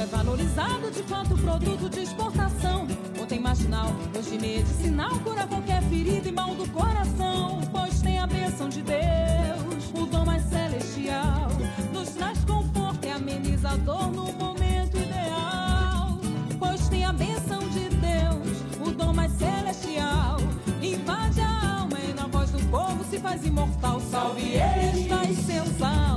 É 0.01 0.05
valorizado 0.05 0.91
de 0.91 1.01
fato 1.03 1.35
produto 1.37 1.89
de 1.89 2.01
exportação. 2.01 2.87
Ontem 3.19 3.39
marginal, 3.39 3.89
hoje 4.15 4.37
medicinal, 4.37 5.09
cura 5.19 5.47
qualquer 5.47 5.81
ferida 5.83 6.29
e 6.29 6.31
mal 6.31 6.53
do 6.53 6.69
coração. 6.69 7.61
Pois 7.71 7.99
tem 8.01 8.19
a 8.19 8.27
bênção 8.27 8.69
de 8.69 8.83
Deus, 8.83 9.91
o 9.95 10.05
dom 10.05 10.23
mais 10.23 10.43
celestial. 10.43 11.49
Nos 11.91 12.09
traz 12.09 12.37
conforto 12.45 13.05
e 13.05 13.09
ameniza 13.09 13.69
a 13.69 13.77
dor 13.77 14.11
no 14.11 14.31
momento 14.33 14.97
ideal. 14.97 16.19
Pois 16.59 16.87
tem 16.89 17.03
a 17.03 17.13
bênção 17.13 17.59
de 17.69 17.89
Deus, 17.89 18.87
o 18.87 18.91
dom 18.91 19.13
mais 19.13 19.31
celestial. 19.31 20.37
Invade 20.79 21.41
a 21.41 21.79
alma 21.79 21.97
e 22.07 22.13
na 22.13 22.27
voz 22.27 22.51
do 22.51 22.59
povo 22.69 23.03
se 23.09 23.17
faz 23.17 23.43
imortal. 23.43 23.99
Salve 24.11 24.43
eles 24.43 25.07
das 25.07 25.35
senzalas, 25.37 26.16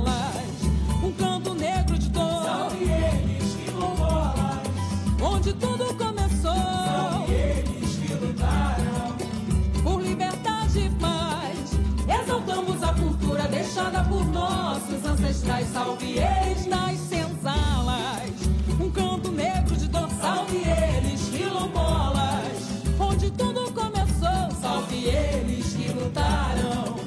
deixada 13.71 14.03
por 14.03 14.25
nossos 14.25 15.05
ancestrais. 15.05 15.67
Salve 15.71 16.19
eles 16.19 16.65
das 16.65 16.99
senzalas, 16.99 18.29
um 18.79 18.91
canto 18.91 19.31
negro 19.31 19.75
de 19.77 19.87
dor. 19.87 20.09
Salve 20.19 20.57
eles 20.57 21.29
quilombolas, 21.29 22.67
onde 22.99 23.31
tudo 23.31 23.71
começou. 23.71 24.51
Salve 24.61 25.05
eles 25.05 25.73
que 25.73 25.87
lutaram 25.93 26.97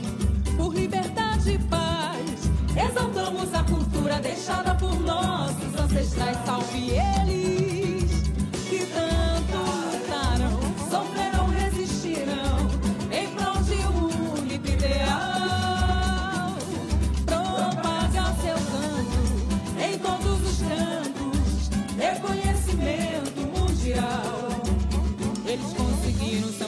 por 0.57 0.75
liberdade 0.75 1.51
e 1.51 1.59
paz. 1.59 2.51
Exaltamos 2.89 3.53
a 3.53 3.63
cultura 3.65 4.19
deixada 4.21 4.75
por 4.75 4.99
nossos 5.01 5.75
ancestrais. 5.79 6.39
Salve 6.47 6.93
eles 6.93 7.54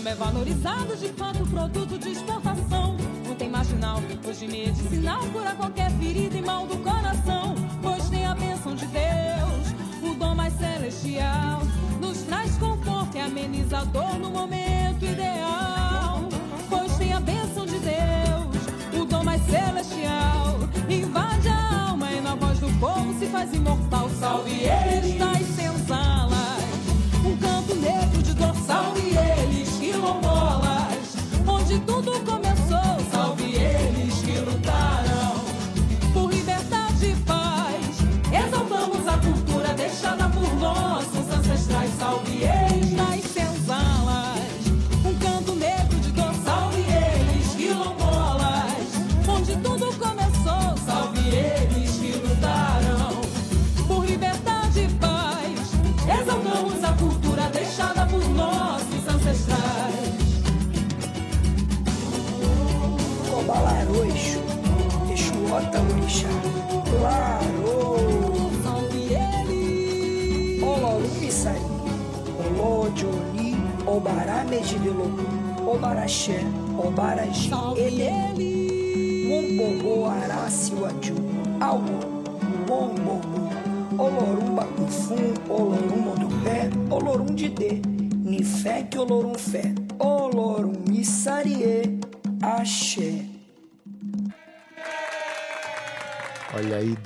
é 0.08 0.14
valorizado 0.14 0.96
de 0.96 1.08
fato, 1.08 1.44
produto 1.46 1.98
de 1.98 2.10
exportação. 2.12 2.96
Não 3.26 3.34
tem 3.34 3.50
marginal, 3.50 4.00
hoje 4.24 4.46
medicinal, 4.46 5.20
cura 5.32 5.52
qualquer 5.54 5.90
ferida 5.92 6.36
e 6.36 6.42
mal 6.42 6.66
do 6.66 6.76
coração. 6.78 7.56
Pois 7.82 8.08
tem 8.08 8.24
a 8.24 8.34
bênção 8.34 8.74
de 8.74 8.86
Deus, 8.86 9.74
o 10.02 10.14
dom 10.14 10.34
mais 10.34 10.52
celestial. 10.54 11.62
Nos 12.00 12.18
traz 12.18 12.56
conforto 12.56 13.16
e 13.16 13.20
ameniza 13.20 13.78
a 13.78 13.84
dor 13.84 14.18
no 14.18 14.30
momento 14.30 15.04
ideal. 15.04 16.28
Pois 16.68 16.96
tem 16.98 17.12
a 17.12 17.20
bênção 17.20 17.66
de 17.66 17.78
Deus, 17.80 19.00
o 19.02 19.04
dom 19.06 19.24
mais 19.24 19.42
celestial. 19.46 20.58
Invade 20.88 21.48
a 21.48 21.88
alma 21.88 22.12
e 22.12 22.20
na 22.20 22.36
voz 22.36 22.60
do 22.60 22.70
povo 22.78 23.18
se 23.18 23.26
faz 23.26 23.52
imortal. 23.52 24.08
Salve 24.20 24.52
eles 24.52 25.18
das 25.18 25.42
senzalas 25.56 26.25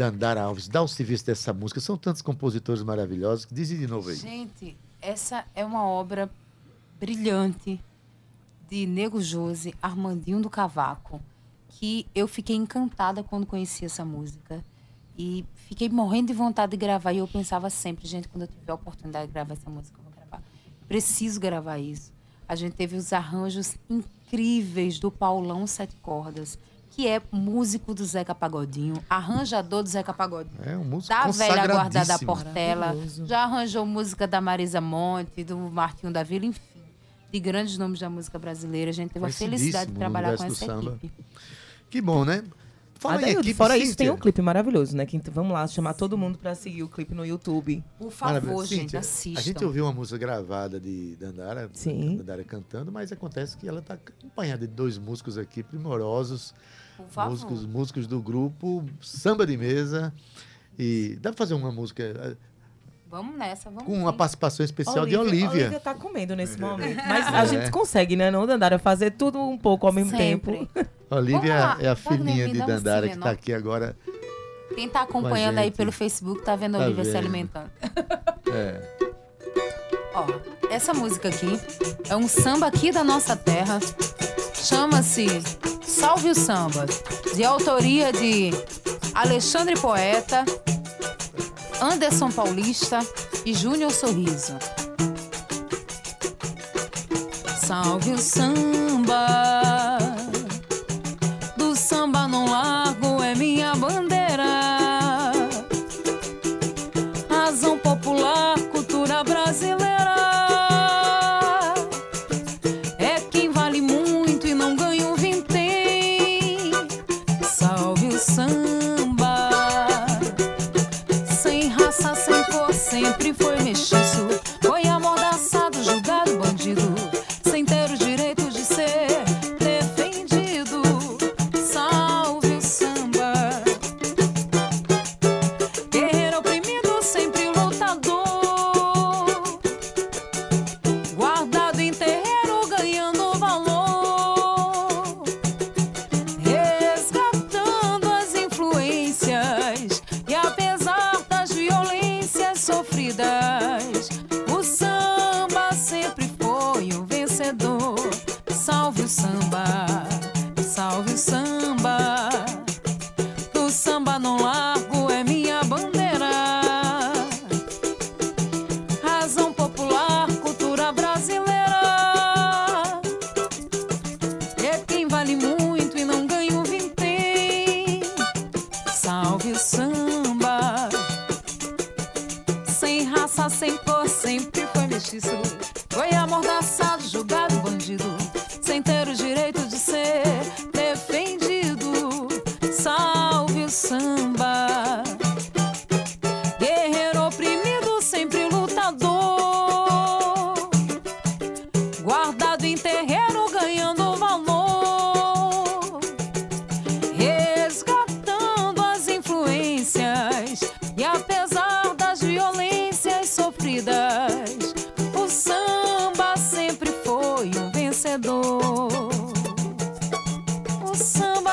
Dandara 0.00 0.42
Alves, 0.44 0.66
dá 0.66 0.80
o 0.80 0.88
serviço 0.88 1.26
dessa 1.26 1.52
música. 1.52 1.78
São 1.78 1.94
tantos 1.94 2.22
compositores 2.22 2.82
maravilhosos. 2.82 3.46
Diz 3.52 3.68
de 3.68 3.86
novo 3.86 4.08
aí. 4.08 4.16
Gente, 4.16 4.74
essa 4.98 5.44
é 5.54 5.62
uma 5.62 5.84
obra 5.84 6.30
brilhante 6.98 7.78
de 8.66 8.86
Nego 8.86 9.20
Jose, 9.20 9.74
Armandinho 9.82 10.40
do 10.40 10.48
Cavaco, 10.48 11.20
que 11.68 12.06
eu 12.14 12.26
fiquei 12.26 12.56
encantada 12.56 13.22
quando 13.22 13.44
conheci 13.44 13.84
essa 13.84 14.02
música. 14.02 14.64
E 15.18 15.44
fiquei 15.68 15.90
morrendo 15.90 16.28
de 16.28 16.32
vontade 16.32 16.70
de 16.70 16.78
gravar. 16.78 17.12
E 17.12 17.18
eu 17.18 17.28
pensava 17.28 17.68
sempre, 17.68 18.08
gente, 18.08 18.26
quando 18.26 18.44
eu 18.44 18.48
tiver 18.48 18.72
a 18.72 18.76
oportunidade 18.76 19.26
de 19.26 19.34
gravar 19.34 19.52
essa 19.52 19.68
música, 19.68 19.98
eu 19.98 20.04
vou 20.04 20.14
gravar. 20.14 20.42
Preciso 20.88 21.38
gravar 21.38 21.76
isso. 21.76 22.10
a 22.48 22.56
gente 22.56 22.74
teve 22.74 22.96
os 22.96 23.12
arranjos 23.12 23.76
incríveis 23.88 24.98
do 24.98 25.10
Paulão 25.10 25.66
Sete 25.66 25.94
Cordas, 25.96 26.58
que 26.90 27.06
é 27.06 27.22
músico 27.30 27.94
do 27.94 28.04
Zeca 28.04 28.34
Pagodinho, 28.34 29.02
arranjador 29.08 29.82
do 29.82 29.88
Zeca 29.88 30.12
Pagodinho. 30.12 30.60
É 30.62 30.76
um 30.76 30.84
músico 30.84 31.08
Da 31.08 31.26
velha 31.30 31.66
guarda 31.66 32.04
da. 32.04 32.18
Portela, 32.18 32.96
já 33.24 33.44
arranjou 33.44 33.86
música 33.86 34.26
da 34.26 34.40
Marisa 34.40 34.80
Monte, 34.80 35.44
do 35.44 35.56
Martinho 35.56 36.12
da 36.12 36.22
Vila, 36.22 36.46
enfim, 36.46 36.60
de 37.32 37.40
grandes 37.40 37.78
nomes 37.78 38.00
da 38.00 38.10
música 38.10 38.38
brasileira. 38.38 38.90
A 38.90 38.94
gente 38.94 39.12
teve 39.12 39.24
a 39.24 39.32
felicidade 39.32 39.92
de 39.92 39.96
trabalhar 39.96 40.36
com 40.36 40.44
essa 40.44 40.64
equipe. 40.64 41.10
Que 41.88 42.00
bom, 42.00 42.24
né? 42.24 42.44
Fala 43.00 43.30
equipe, 43.30 43.54
fora 43.54 43.76
isso, 43.78 43.92
Cíntia. 43.92 44.06
tem 44.06 44.10
um 44.10 44.16
clipe 44.18 44.42
maravilhoso, 44.42 44.94
né? 44.94 45.06
Que, 45.06 45.18
vamos 45.30 45.52
lá, 45.52 45.66
chamar 45.66 45.94
todo 45.94 46.18
mundo 46.18 46.36
pra 46.36 46.54
seguir 46.54 46.82
o 46.82 46.88
clipe 46.88 47.14
no 47.14 47.24
YouTube. 47.24 47.82
Por 47.98 48.12
Maravilha. 48.20 48.50
favor, 48.52 48.66
gente, 48.66 48.80
Cíntia, 48.82 49.00
assistam. 49.00 49.40
A 49.40 49.42
gente 49.42 49.64
ouviu 49.64 49.84
uma 49.86 49.92
música 49.92 50.18
gravada 50.18 50.78
de 50.78 51.16
Dandara, 51.16 51.70
Sim. 51.72 52.16
Dandara 52.18 52.44
cantando, 52.44 52.92
mas 52.92 53.10
acontece 53.10 53.56
que 53.56 53.66
ela 53.66 53.80
está 53.80 53.94
acompanhada 53.94 54.66
de 54.66 54.72
dois 54.74 54.98
músicos 54.98 55.38
aqui 55.38 55.62
primorosos, 55.62 56.52
Por 56.98 57.08
favor. 57.08 57.30
músicos, 57.30 57.64
músicos 57.66 58.06
do 58.06 58.20
grupo 58.20 58.84
Samba 59.00 59.46
de 59.46 59.56
Mesa. 59.56 60.12
E 60.78 61.16
dá 61.20 61.30
para 61.30 61.38
fazer 61.38 61.54
uma 61.54 61.72
música 61.72 62.36
Vamos 63.10 63.36
nessa, 63.36 63.68
vamos 63.68 63.84
com 63.84 63.92
uma 63.92 64.12
participação 64.12 64.64
especial 64.64 65.04
de 65.04 65.16
Olivia. 65.16 65.48
Olivia 65.50 65.80
tá 65.80 65.92
comendo 65.94 66.36
nesse 66.36 66.60
momento. 66.60 66.96
Mas 67.08 67.26
a 67.26 67.44
gente 67.44 67.68
consegue, 67.70 68.14
né, 68.14 68.30
não, 68.30 68.46
Dandara? 68.46 68.78
Fazer 68.78 69.10
tudo 69.10 69.40
um 69.40 69.58
pouco 69.58 69.84
ao 69.86 69.92
mesmo 69.92 70.16
Sempre. 70.16 70.68
tempo. 70.72 70.86
Olivia 71.10 71.76
é 71.80 71.88
a 71.88 71.96
filhinha 71.96 72.48
de 72.48 72.62
um 72.62 72.66
Dandara 72.66 73.08
que 73.08 73.14
está 73.14 73.26
menor. 73.26 73.34
aqui 73.34 73.52
agora. 73.52 73.96
Quem 74.76 74.88
tá 74.88 75.02
acompanhando 75.02 75.58
aí 75.58 75.72
pelo 75.72 75.90
Facebook 75.90 76.42
tá 76.44 76.54
vendo 76.54 76.76
a 76.76 76.78
Tá 76.78 76.84
Olivia 76.84 77.04
se 77.04 77.10
vendo. 77.10 77.18
alimentando. 77.20 77.70
É, 78.52 78.80
Ó, 80.12 80.26
essa 80.70 80.92
música 80.92 81.28
aqui 81.28 81.60
é 82.08 82.16
um 82.16 82.26
samba 82.26 82.66
aqui 82.66 82.90
da 82.90 83.04
nossa 83.04 83.36
terra. 83.36 83.78
Chama-se 84.54 85.26
Salve 85.82 86.30
o 86.30 86.34
Samba, 86.34 86.84
de 87.34 87.44
autoria 87.44 88.12
de 88.12 88.50
Alexandre 89.14 89.78
Poeta, 89.78 90.44
Anderson 91.80 92.30
Paulista 92.30 93.00
e 93.44 93.54
Júnior 93.54 93.90
Sorriso. 93.90 94.58
Salve 97.66 98.12
o 98.12 98.18
samba, 98.18 99.79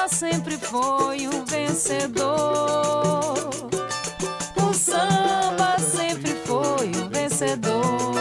sempre 0.10 0.58
foi 0.58 1.28
um 1.28 1.44
vencedor. 1.46 2.28
O 4.56 4.74
samba 4.74 5.78
sempre 5.80 6.32
foi 6.46 6.88
um 7.04 7.10
vencedor. 7.10 8.18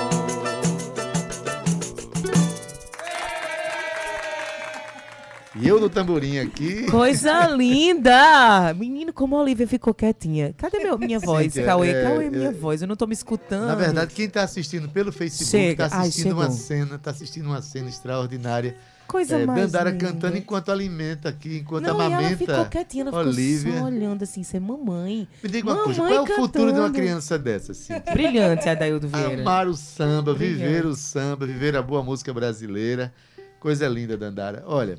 E 5.58 5.66
eu 5.66 5.80
no 5.80 5.88
tamborim 5.88 6.38
aqui. 6.38 6.82
Coisa 6.90 7.46
linda! 7.46 8.74
Menino, 8.74 9.10
como 9.10 9.36
a 9.36 9.40
Olivia 9.40 9.66
ficou 9.66 9.94
quietinha. 9.94 10.52
Cadê 10.58 10.80
meu, 10.80 10.98
minha 10.98 11.18
voz, 11.18 11.44
Cíntia, 11.54 11.64
Cauê? 11.64 11.90
é, 11.92 12.02
Cauê, 12.02 12.28
minha 12.28 12.48
é, 12.48 12.52
voz. 12.52 12.82
Eu 12.82 12.88
não 12.88 12.94
tô 12.94 13.06
me 13.06 13.14
escutando. 13.14 13.66
Na 13.66 13.74
verdade, 13.74 14.12
quem 14.14 14.26
está 14.26 14.42
assistindo 14.42 14.86
pelo 14.90 15.10
Facebook 15.10 15.50
Chega. 15.50 15.86
está 15.86 15.96
Ai, 15.96 16.08
assistindo 16.08 16.32
uma 16.32 16.42
chegou. 16.42 16.58
cena, 16.58 16.96
está 16.96 17.10
assistindo 17.10 17.46
uma 17.46 17.62
cena 17.62 17.88
extraordinária. 17.88 18.76
Coisa 19.06 19.36
É, 19.38 19.46
mais 19.46 19.70
Dandara 19.72 19.90
linda. 19.90 20.06
cantando 20.06 20.36
enquanto 20.36 20.70
alimenta 20.70 21.28
aqui, 21.28 21.58
enquanto 21.58 21.84
Não, 21.84 21.90
e 21.96 22.04
ela 22.04 22.06
amamenta. 22.18 22.36
ficou 22.36 22.64
quietinha, 22.66 23.02
ela 23.02 23.10
ficou 23.12 23.26
Olivia. 23.26 23.78
só 23.78 23.84
olhando 23.84 24.22
assim, 24.24 24.42
ser 24.42 24.60
mamãe. 24.60 25.28
Me 25.42 25.48
diga 25.48 25.70
uma 25.72 25.82
coisa, 25.84 26.02
Mamãe 26.02 26.16
qual 26.18 26.26
é 26.26 26.32
o 26.32 26.36
futuro 26.36 26.72
de 26.72 26.78
uma 26.80 26.90
criança 26.90 27.38
dessa, 27.38 27.72
Cíntia? 27.74 28.02
Brilhante, 28.12 28.68
Adaildo 28.68 29.08
Vieira. 29.08 29.40
Amar 29.42 29.68
o 29.68 29.74
samba, 29.74 30.34
Brilhante. 30.34 30.58
viver 30.62 30.86
o 30.86 30.94
samba, 30.94 31.46
viver 31.46 31.76
a 31.76 31.82
boa 31.82 32.02
música 32.02 32.32
brasileira. 32.34 33.12
Coisa 33.60 33.88
linda, 33.88 34.16
Dandara. 34.16 34.62
Olha, 34.66 34.98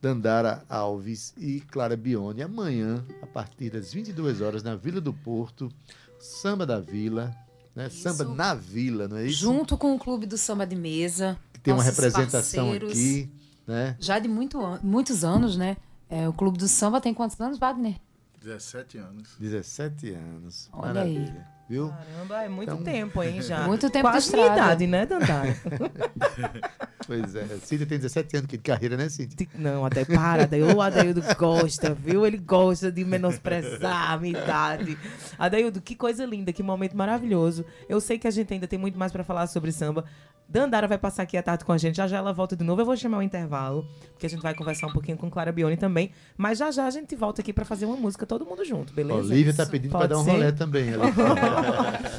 Dandara 0.00 0.62
Alves 0.68 1.32
e 1.38 1.60
Clara 1.60 1.96
Bione, 1.96 2.42
amanhã, 2.42 3.04
a 3.22 3.26
partir 3.26 3.70
das 3.70 3.92
22 3.92 4.40
horas, 4.40 4.62
na 4.62 4.76
Vila 4.76 5.00
do 5.00 5.12
Porto, 5.12 5.70
Samba 6.18 6.66
da 6.66 6.78
Vila, 6.78 7.34
né? 7.76 7.88
Samba 7.90 8.24
na 8.24 8.54
Vila, 8.54 9.06
não 9.06 9.18
é 9.18 9.26
isso? 9.26 9.40
Junto 9.42 9.76
com 9.78 9.94
o 9.94 9.98
Clube 9.98 10.26
do 10.26 10.36
Samba 10.38 10.66
de 10.66 10.74
Mesa. 10.74 11.38
Que 11.52 11.60
tem 11.60 11.74
uma 11.74 11.82
representação 11.82 12.72
aqui, 12.72 13.30
né? 13.66 13.96
Já 14.00 14.18
de 14.18 14.26
muito 14.26 14.58
an- 14.64 14.80
muitos 14.82 15.22
anos, 15.22 15.56
né? 15.56 15.76
É, 16.08 16.28
o 16.28 16.32
Clube 16.32 16.56
do 16.58 16.66
Samba 16.66 17.00
tem 17.00 17.12
quantos 17.12 17.38
anos, 17.40 17.58
Wagner? 17.58 17.96
17 18.42 18.98
anos. 18.98 19.28
17 19.38 20.10
anos. 20.10 20.68
Olha 20.72 21.02
aí. 21.02 21.32
Viu? 21.68 21.88
Caramba, 21.90 22.44
é 22.44 22.48
muito 22.48 22.72
Então- 22.72 22.84
tempo, 22.84 23.22
hein, 23.22 23.42
já. 23.42 23.62
Muito 23.66 23.90
tempo 23.90 24.06
de 24.08 24.12
Quase 24.14 24.26
estrada. 24.26 24.52
idade, 24.54 24.86
né, 24.86 25.04
Dandara? 25.06 25.56
Pois 27.06 27.36
é. 27.36 27.44
Cíntia 27.62 27.86
tem 27.86 27.98
17 27.98 28.36
anos 28.36 28.48
de 28.48 28.58
carreira, 28.58 28.96
né, 28.96 29.08
Cíntia? 29.08 29.46
Não, 29.54 29.84
até 29.84 30.04
para, 30.04 30.42
Adaildo. 30.42 30.76
O 30.76 30.82
Adaildo 30.82 31.22
gosta, 31.38 31.94
viu? 31.94 32.26
Ele 32.26 32.36
gosta 32.36 32.90
de 32.90 33.04
menosprezar 33.04 34.10
a 34.12 34.18
minha 34.18 34.36
idade. 34.40 34.98
Adaildo, 35.38 35.80
que 35.80 35.94
coisa 35.94 36.24
linda, 36.26 36.52
que 36.52 36.64
momento 36.64 36.96
maravilhoso. 36.96 37.64
Eu 37.88 38.00
sei 38.00 38.18
que 38.18 38.26
a 38.26 38.30
gente 38.30 38.52
ainda 38.52 38.66
tem 38.66 38.78
muito 38.78 38.98
mais 38.98 39.12
pra 39.12 39.22
falar 39.22 39.46
sobre 39.46 39.70
samba. 39.70 40.04
Dandara 40.48 40.86
vai 40.86 40.96
passar 40.96 41.24
aqui 41.24 41.36
à 41.36 41.42
tarde 41.42 41.64
com 41.64 41.72
a 41.72 41.78
gente, 41.78 41.96
já 41.96 42.06
já 42.06 42.18
ela 42.18 42.32
volta 42.32 42.54
de 42.54 42.62
novo. 42.62 42.80
Eu 42.80 42.86
vou 42.86 42.96
chamar 42.96 43.18
o 43.18 43.22
intervalo, 43.22 43.86
porque 44.12 44.26
a 44.26 44.28
gente 44.28 44.42
vai 44.42 44.54
conversar 44.54 44.86
um 44.86 44.92
pouquinho 44.92 45.16
com 45.18 45.28
Clara 45.28 45.50
Bione 45.50 45.76
também. 45.76 46.12
Mas 46.36 46.58
já 46.58 46.70
já 46.70 46.86
a 46.86 46.90
gente 46.90 47.16
volta 47.16 47.40
aqui 47.42 47.52
pra 47.52 47.64
fazer 47.64 47.84
uma 47.86 47.96
música 47.96 48.24
todo 48.24 48.46
mundo 48.46 48.64
junto, 48.64 48.92
beleza? 48.92 49.32
Olivia 49.32 49.52
tá 49.52 49.66
pedindo 49.66 49.90
para 49.90 50.06
dar 50.06 50.18
um 50.18 50.24
ser? 50.24 50.30
rolé 50.30 50.52
também. 50.52 50.90
ali. 50.94 51.02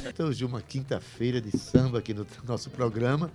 então, 0.08 0.26
hoje 0.26 0.44
uma 0.44 0.60
quinta-feira 0.60 1.40
de 1.40 1.56
samba 1.56 1.98
aqui 1.98 2.12
no 2.12 2.26
nosso 2.46 2.68
programa. 2.70 3.30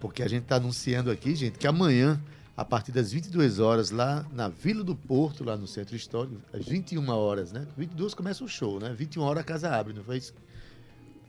porque 0.00 0.22
a 0.22 0.28
gente 0.28 0.44
está 0.44 0.56
anunciando 0.56 1.10
aqui, 1.10 1.34
gente, 1.34 1.58
que 1.58 1.66
amanhã, 1.66 2.20
a 2.56 2.64
partir 2.64 2.92
das 2.92 3.12
22 3.12 3.58
horas, 3.58 3.90
lá 3.90 4.24
na 4.32 4.48
Vila 4.48 4.82
do 4.82 4.94
Porto, 4.94 5.44
lá 5.44 5.56
no 5.56 5.66
Centro 5.66 5.94
Histórico, 5.94 6.36
às 6.52 6.66
21 6.66 7.06
horas, 7.10 7.52
né? 7.52 7.66
22 7.76 8.14
começa 8.14 8.42
o 8.42 8.48
show, 8.48 8.80
né? 8.80 8.94
21 8.96 9.22
horas 9.22 9.42
a 9.42 9.44
casa 9.44 9.70
abre, 9.70 9.92
não 9.92 10.02
foi 10.02 10.18
isso? 10.18 10.32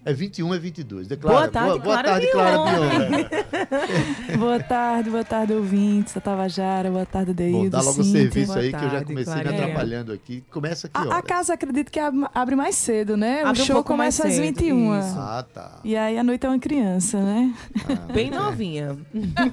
É 0.05 0.13
21, 0.13 0.53
é 0.53 0.59
22. 0.59 1.07
Declara. 1.07 1.37
Boa 1.37 1.47
tarde, 1.49 1.69
boa, 1.69 1.79
boa 1.79 1.93
Clara 2.03 2.09
tarde, 2.09 2.31
Clara. 2.31 2.57
Bione. 2.57 3.27
boa 4.39 4.59
tarde, 4.63 5.09
boa 5.09 5.23
tarde, 5.25 5.53
ouvintes 5.53 6.13
da 6.13 6.21
Tabajara, 6.21 6.89
boa 6.89 7.05
tarde, 7.05 7.33
Deildo. 7.33 7.63
Bom, 7.63 7.69
dá 7.69 7.81
logo 7.81 7.99
o 7.99 8.03
serviço 8.03 8.53
aí, 8.57 8.69
Boa 8.71 8.79
que 8.79 8.85
eu 8.85 8.89
já 8.89 8.95
tarde, 8.95 9.05
comecei 9.05 9.35
me 9.35 9.41
Clarinha. 9.43 9.63
atrapalhando 9.65 10.13
aqui. 10.13 10.43
Começa 10.49 10.87
aqui, 10.87 10.97
A, 10.97 11.09
ó. 11.09 11.13
a 11.17 11.21
casa 11.21 11.53
acredito 11.53 11.91
que 11.91 11.99
ab- 11.99 12.29
abre 12.33 12.55
mais 12.55 12.75
cedo, 12.75 13.17
né? 13.17 13.41
Abre 13.43 13.59
o 13.59 13.63
um 13.63 13.65
show 13.65 13.75
mais 13.75 13.85
começa 13.87 14.27
às 14.27 14.33
cedo, 14.33 14.43
21. 14.45 14.99
isso. 14.99 15.19
Ah, 15.19 15.45
tá. 15.53 15.79
E 15.83 15.97
aí 15.97 16.17
a 16.17 16.23
noite 16.23 16.45
é 16.45 16.49
uma 16.49 16.59
criança, 16.59 17.21
né? 17.21 17.53
Ah, 17.89 18.13
Bem 18.13 18.31
novinha. 18.31 18.97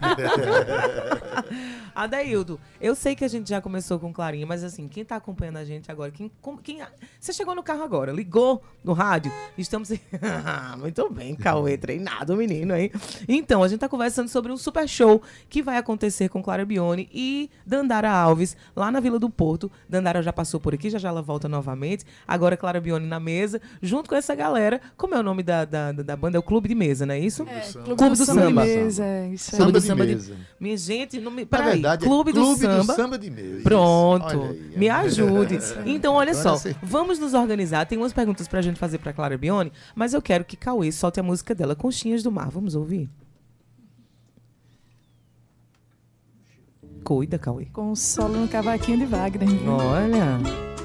Adaildo, 1.95 2.61
eu 2.81 2.95
sei 2.95 3.17
que 3.17 3.25
a 3.25 3.29
gente 3.29 3.49
já 3.49 3.61
começou 3.61 3.99
com 3.99 4.13
Clarinha, 4.13 4.47
mas 4.47 4.63
assim, 4.63 4.87
quem 4.87 5.05
tá 5.05 5.17
acompanhando 5.17 5.57
a 5.57 5.65
gente 5.65 5.91
agora, 5.91 6.11
quem, 6.11 6.31
quem- 6.63 6.81
você 7.19 7.33
chegou 7.33 7.55
no 7.55 7.63
carro 7.63 7.83
agora, 7.83 8.13
ligou 8.13 8.63
no 8.85 8.93
rádio, 8.93 9.33
estamos... 9.59 9.91
Muito 10.79 11.11
bem, 11.11 11.35
Cauê, 11.35 11.77
treinado 11.77 12.37
menino, 12.37 12.75
hein? 12.77 12.91
Então, 13.29 13.63
a 13.63 13.69
gente 13.69 13.81
tá 13.81 13.89
conversando 13.89 14.29
sobre 14.29 14.53
um 14.53 14.57
super 14.57 14.89
show 14.89 15.23
que 15.49 15.63
vai 15.63 15.77
acontecer 15.77 16.29
com 16.29 16.43
Clara 16.43 16.65
Bione 16.65 17.09
e 17.13 17.51
Dandara 17.65 18.11
Alves, 18.11 18.57
lá 18.75 18.91
na 18.91 19.01
Vila 19.01 19.19
do 19.19 19.31
Porto. 19.31 19.71
Dandara 19.89 20.23
já 20.23 20.33
passou 20.33 20.61
por 20.61 20.75
aqui, 20.75 20.91
já 20.91 20.99
já 20.99 21.09
ela 21.09 21.23
volta 21.23 21.49
novamente. 21.49 22.05
Agora 22.27 22.57
Clara 22.57 22.81
Bione 22.81 23.07
na 23.07 23.21
mesa, 23.21 23.61
junto 23.81 24.09
com 24.09 24.15
essa 24.15 24.35
galera. 24.35 24.81
Como 24.97 25.15
é 25.15 25.19
o 25.19 25.23
nome 25.23 25.43
da, 25.43 25.65
da, 25.65 25.93
da 25.93 26.17
banda? 26.17 26.37
É 26.37 26.41
o 26.41 26.43
Clube 26.43 26.69
de 26.69 26.75
Mesa, 26.75 27.07
não 27.07 27.15
é 27.15 27.19
isso? 27.19 27.45
Clube, 27.45 27.97
Clube 27.97 28.17
do 28.17 28.25
Samba. 28.25 28.41
Samba. 28.43 28.63
de 28.67 28.77
Mesa, 28.77 29.05
é 29.05 29.29
isso 29.29 29.55
aí. 29.55 29.59
Samba 29.59 29.73
do 29.73 29.81
de 29.81 29.87
samba 29.87 30.07
de- 30.07 30.15
mesa. 30.15 30.35
Minha 30.61 30.77
gente, 30.77 31.21
não 31.21 31.31
me. 31.31 31.47
Peraí, 31.47 31.73
verdade, 31.73 32.05
é 32.05 32.09
Clube, 32.09 32.33
do, 32.33 32.57
samba. 32.57 33.19
de 33.19 33.31
mesa. 33.31 33.63
Pronto, 33.63 34.43
aí, 34.43 34.73
me 34.77 34.87
é. 34.87 34.91
ajude. 34.91 35.59
Então, 35.87 36.15
olha 36.15 36.33
Agora 36.33 36.59
só, 36.59 36.71
vamos 36.83 37.19
nos 37.19 37.33
organizar. 37.35 37.87
Tem 37.87 37.97
umas 37.97 38.13
perguntas 38.13 38.49
pra 38.49 38.61
gente 38.61 38.79
fazer 38.79 38.99
pra 38.99 39.13
Clara 39.13 39.37
Bione, 39.39 39.73
mas 39.95 40.13
eu 40.15 40.21
quero 40.27 40.45
que 40.45 40.57
Cauê 40.57 40.91
solte 40.91 41.21
a 41.21 41.23
música 41.23 41.55
dela, 41.55 41.77
Conchinhas 41.77 42.21
do 42.21 42.33
Mar. 42.33 42.51
Vamos 42.51 42.75
ouvir? 42.75 43.09
Cuida, 47.05 47.39
Cauê. 47.39 47.67
Com 47.67 47.95
solo 47.95 48.37
no 48.37 48.49
cavaquinho 48.49 48.99
de 48.99 49.07
Wagner. 49.07 49.49
Olha. 49.69 50.76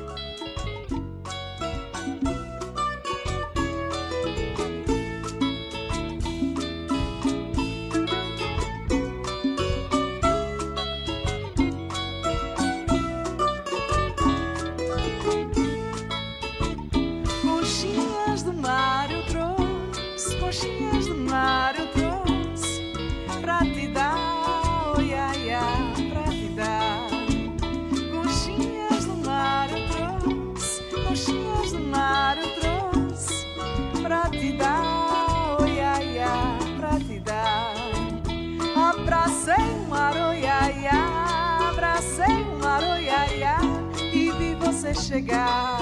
Chegar 44.94 45.80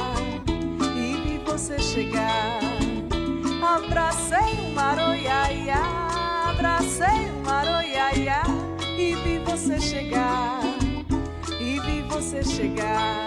e 0.96 1.14
vi 1.24 1.42
você 1.46 1.80
chegar. 1.80 2.60
Abracei 3.62 4.54
o 4.68 4.74
mar, 4.74 4.98
oi, 5.00 5.28
ai, 5.28 5.70
ai, 5.70 6.50
abracei 6.50 7.30
o 7.32 7.46
mar, 7.46 7.68
oi, 7.68 7.96
ai, 7.96 8.28
ai, 8.28 8.44
e 8.98 9.16
vi 9.16 9.40
você 9.40 9.80
chegar, 9.80 10.60
e 11.60 11.80
vi 11.80 12.02
você 12.04 12.44
chegar. 12.44 13.26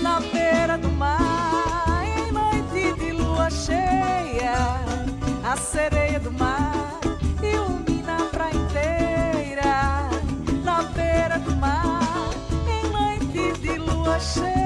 Na 0.00 0.20
beira 0.20 0.76
do 0.78 0.90
mar, 0.90 2.02
em 2.04 2.32
noite 2.32 2.92
de 2.98 3.12
lua 3.12 3.50
cheia, 3.50 4.54
a 5.44 5.56
sereia 5.56 6.20
do 6.20 6.32
mar 6.32 7.00
ilumina 7.42 8.16
a 8.16 8.24
praia 8.26 8.54
inteira. 8.54 10.08
Na 10.62 10.82
beira 10.82 11.38
do 11.38 11.54
mar, 11.56 12.30
em 12.68 12.90
noite 12.90 13.60
de 13.60 13.78
lua 13.78 14.18
cheia, 14.20 14.63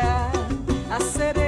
a 0.00 1.00
sereia 1.00 1.43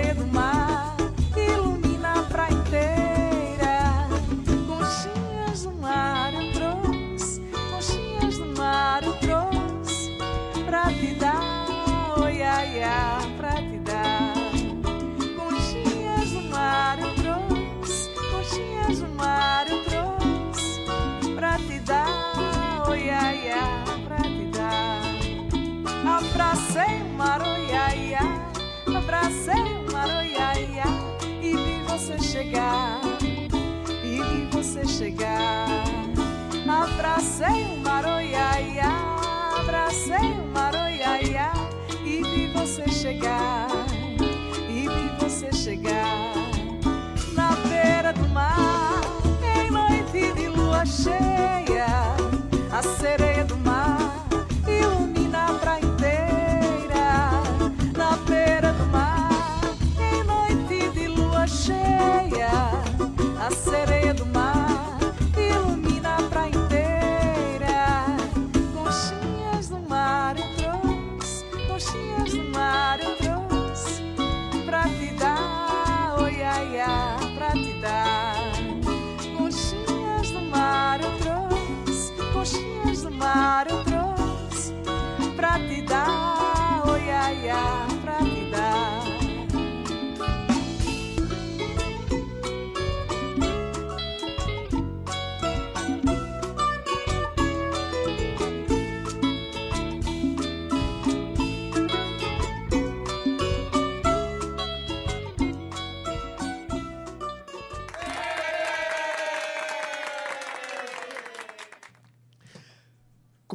chegar, 32.46 33.00
e 34.04 34.48
você 34.52 34.86
chegar. 34.86 35.66
Abracei 36.68 37.64
o 37.64 37.78
mar, 37.78 38.04
oi 38.04 38.34
ai 38.34 38.78
ai, 38.78 39.60
abracei 39.60 40.32
o 40.32 40.46
mar, 40.52 40.74
oi 40.74 41.02
ai 41.02 41.36
ai, 41.36 41.68
e 42.04 42.22
vi 42.22 42.52
você 42.52 42.88
chegar, 42.88 43.68
e 44.68 44.88
vi 44.88 45.08
você 45.18 45.52
chegar. 45.52 46.32
Na 47.34 47.50
beira 47.68 48.12
do 48.12 48.28
mar, 48.28 49.00
em 49.42 49.70
noite 49.70 50.32
de 50.34 50.48
lua 50.48 50.84
cheia, 50.84 51.86
a 52.70 52.82
sereia 52.82 53.44
do 53.44 53.56
mar 53.56 53.65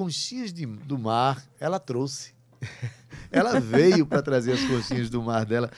Conchinhas 0.06 0.52
de- 0.52 0.66
do 0.66 0.98
mar, 0.98 1.44
ela 1.60 1.80
trouxe. 1.80 2.34
ela 3.32 3.60
veio 3.60 4.04
para 4.06 4.22
trazer 4.24 4.54
as 4.54 4.62
conchinhas 4.66 5.10
do 5.12 5.22
mar 5.22 5.46
dela. 5.46 5.70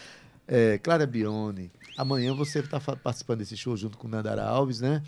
É, 0.47 0.77
Clara 0.77 1.05
Bione, 1.05 1.69
amanhã 1.97 2.33
você 2.33 2.59
está 2.59 2.79
participando 2.79 3.39
desse 3.39 3.57
show 3.57 3.75
junto 3.75 3.97
com 3.97 4.07
Nandara 4.07 4.43
Alves, 4.45 4.79
né? 4.79 5.01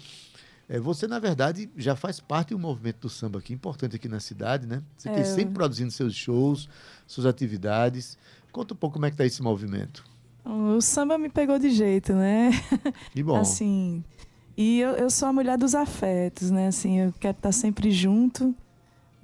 É, 0.67 0.80
você, 0.80 1.08
na 1.08 1.17
verdade, 1.19 1.69
já 1.78 1.95
faz 1.95 2.19
parte 2.19 2.49
do 2.49 2.60
movimento 2.60 3.01
do 3.01 3.10
samba 3.10 3.39
aqui, 3.39 3.54
importante 3.54 3.95
aqui 3.95 4.10
na 4.10 4.19
cidade, 4.19 4.65
né? 4.67 4.82
Você 4.97 5.10
tem 5.10 5.19
É. 5.21 5.23
sempre 5.23 5.54
produzindo 5.54 5.91
seus 5.91 6.13
shows, 6.13 6.67
suas 7.08 7.25
atividades. 7.25 8.17
Conta 8.51 8.73
um 8.73 8.78
pouco 8.78 8.95
como 8.95 9.06
é 9.06 9.10
que 9.10 9.13
está 9.13 9.25
esse 9.25 9.41
movimento. 9.41 10.04
O 10.43 10.82
samba 10.82 11.17
me 11.17 11.30
pegou 11.30 11.58
de 11.58 11.69
jeito, 11.69 12.12
né? 12.13 12.49
Que 13.13 13.23
bom. 13.23 13.38
Assim, 13.39 14.04
E 14.58 14.80
eu, 14.80 14.91
eu 14.91 15.10
sou 15.10 15.28
a 15.28 15.34
mulher 15.34 15.58
dos 15.58 15.75
afetos, 15.75 16.49
né? 16.49 16.67
Assim, 16.67 16.99
eu 16.99 17.13
quero 17.19 17.36
estar 17.38 17.51
sempre 17.51 17.91
junto, 17.91 18.56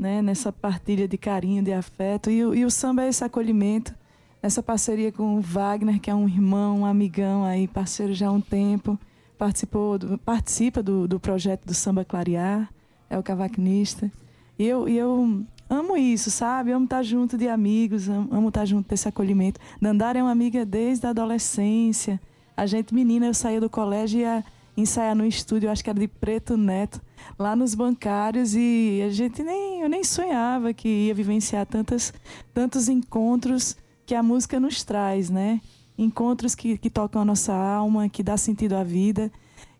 né? 0.01 0.19
Nessa 0.19 0.51
partilha 0.51 1.07
de 1.07 1.15
carinho, 1.15 1.63
de 1.63 1.71
afeto. 1.71 2.31
E, 2.31 2.39
e 2.39 2.65
o 2.65 2.71
samba 2.71 3.03
é 3.03 3.09
esse 3.09 3.23
acolhimento, 3.23 3.93
essa 4.41 4.63
parceria 4.63 5.11
com 5.11 5.37
o 5.37 5.41
Wagner, 5.41 6.01
que 6.01 6.09
é 6.09 6.15
um 6.15 6.27
irmão, 6.27 6.79
um 6.79 6.85
amigão 6.87 7.45
aí, 7.45 7.67
parceiro 7.67 8.11
já 8.11 8.27
há 8.27 8.31
um 8.31 8.41
tempo. 8.41 8.99
Participou 9.37 9.99
do, 9.99 10.17
participa 10.17 10.81
do, 10.81 11.07
do 11.07 11.19
projeto 11.19 11.65
do 11.65 11.73
Samba 11.75 12.03
Clarear, 12.03 12.67
é 13.11 13.17
o 13.17 13.21
cavaquinista. 13.21 14.11
E 14.57 14.65
eu, 14.65 14.89
e 14.89 14.97
eu 14.97 15.43
amo 15.69 15.95
isso, 15.95 16.31
sabe? 16.31 16.71
Amo 16.71 16.85
estar 16.85 17.03
junto 17.03 17.37
de 17.37 17.47
amigos, 17.47 18.09
amo, 18.09 18.27
amo 18.31 18.47
estar 18.47 18.65
junto 18.65 18.89
desse 18.89 19.07
acolhimento. 19.07 19.59
Dandara 19.79 20.17
é 20.17 20.23
uma 20.23 20.31
amiga 20.31 20.65
desde 20.65 21.05
a 21.05 21.11
adolescência. 21.11 22.19
A 22.57 22.65
gente, 22.65 22.91
menina, 22.91 23.27
eu 23.27 23.35
saía 23.35 23.61
do 23.61 23.69
colégio 23.69 24.19
e 24.19 24.23
ia 24.23 24.43
ensaiar 24.75 25.15
no 25.15 25.25
estúdio, 25.25 25.69
acho 25.69 25.83
que 25.83 25.89
era 25.89 25.99
de 25.99 26.07
Preto 26.07 26.55
Neto, 26.57 27.01
lá 27.37 27.55
nos 27.55 27.75
bancários, 27.75 28.55
e 28.55 29.01
a 29.05 29.09
gente 29.09 29.43
nem, 29.43 29.81
eu 29.81 29.89
nem 29.89 30.03
sonhava 30.03 30.73
que 30.73 30.87
ia 30.87 31.13
vivenciar 31.13 31.65
tantas, 31.65 32.13
tantos 32.53 32.87
encontros 32.87 33.75
que 34.05 34.15
a 34.15 34.23
música 34.23 34.59
nos 34.59 34.83
traz, 34.83 35.29
né? 35.29 35.61
Encontros 35.97 36.55
que, 36.55 36.77
que 36.77 36.89
tocam 36.89 37.21
a 37.21 37.25
nossa 37.25 37.53
alma, 37.53 38.09
que 38.09 38.23
dá 38.23 38.37
sentido 38.37 38.73
à 38.75 38.83
vida. 38.83 39.31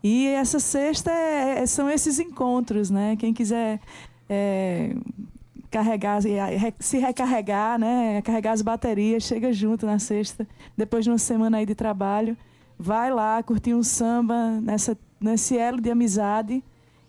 E 0.04 0.28
essa 0.28 0.60
sexta 0.60 1.12
é- 1.12 1.60
é- 1.64 1.66
são 1.66 1.90
esses 1.90 2.20
encontros, 2.20 2.90
né? 2.90 3.16
Quem 3.18 3.34
quiser 3.34 3.80
é, 4.30 4.96
carregar, 5.70 6.22
se 6.80 6.98
recarregar, 6.98 7.80
né? 7.80 8.22
Carregar 8.22 8.52
as 8.54 8.62
baterias, 8.62 9.24
chega 9.24 9.52
junto 9.52 9.86
na 9.86 10.00
sexta, 10.00 10.48
depois 10.78 11.04
de 11.04 11.12
uma 11.12 11.18
semana 11.18 11.58
aí 11.58 11.66
de 11.66 11.76
trabalho, 11.76 12.38
vai 12.82 13.13
lá 13.13 13.41
curtir 13.44 13.76
um 13.76 13.84
samba 13.84 14.60
nessa, 14.60 14.98
nesse 15.20 15.56
elo 15.56 15.80
de 15.80 15.91
amizade 15.91 16.63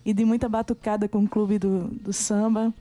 e 0.05 0.13
de 0.13 0.23
muita 0.23 0.47
batucada 0.47 1.09
com 1.09 1.25
o 1.25 1.29
clube 1.29 1.59
do, 1.59 1.89
do 1.89 2.13
samba. 2.13 2.75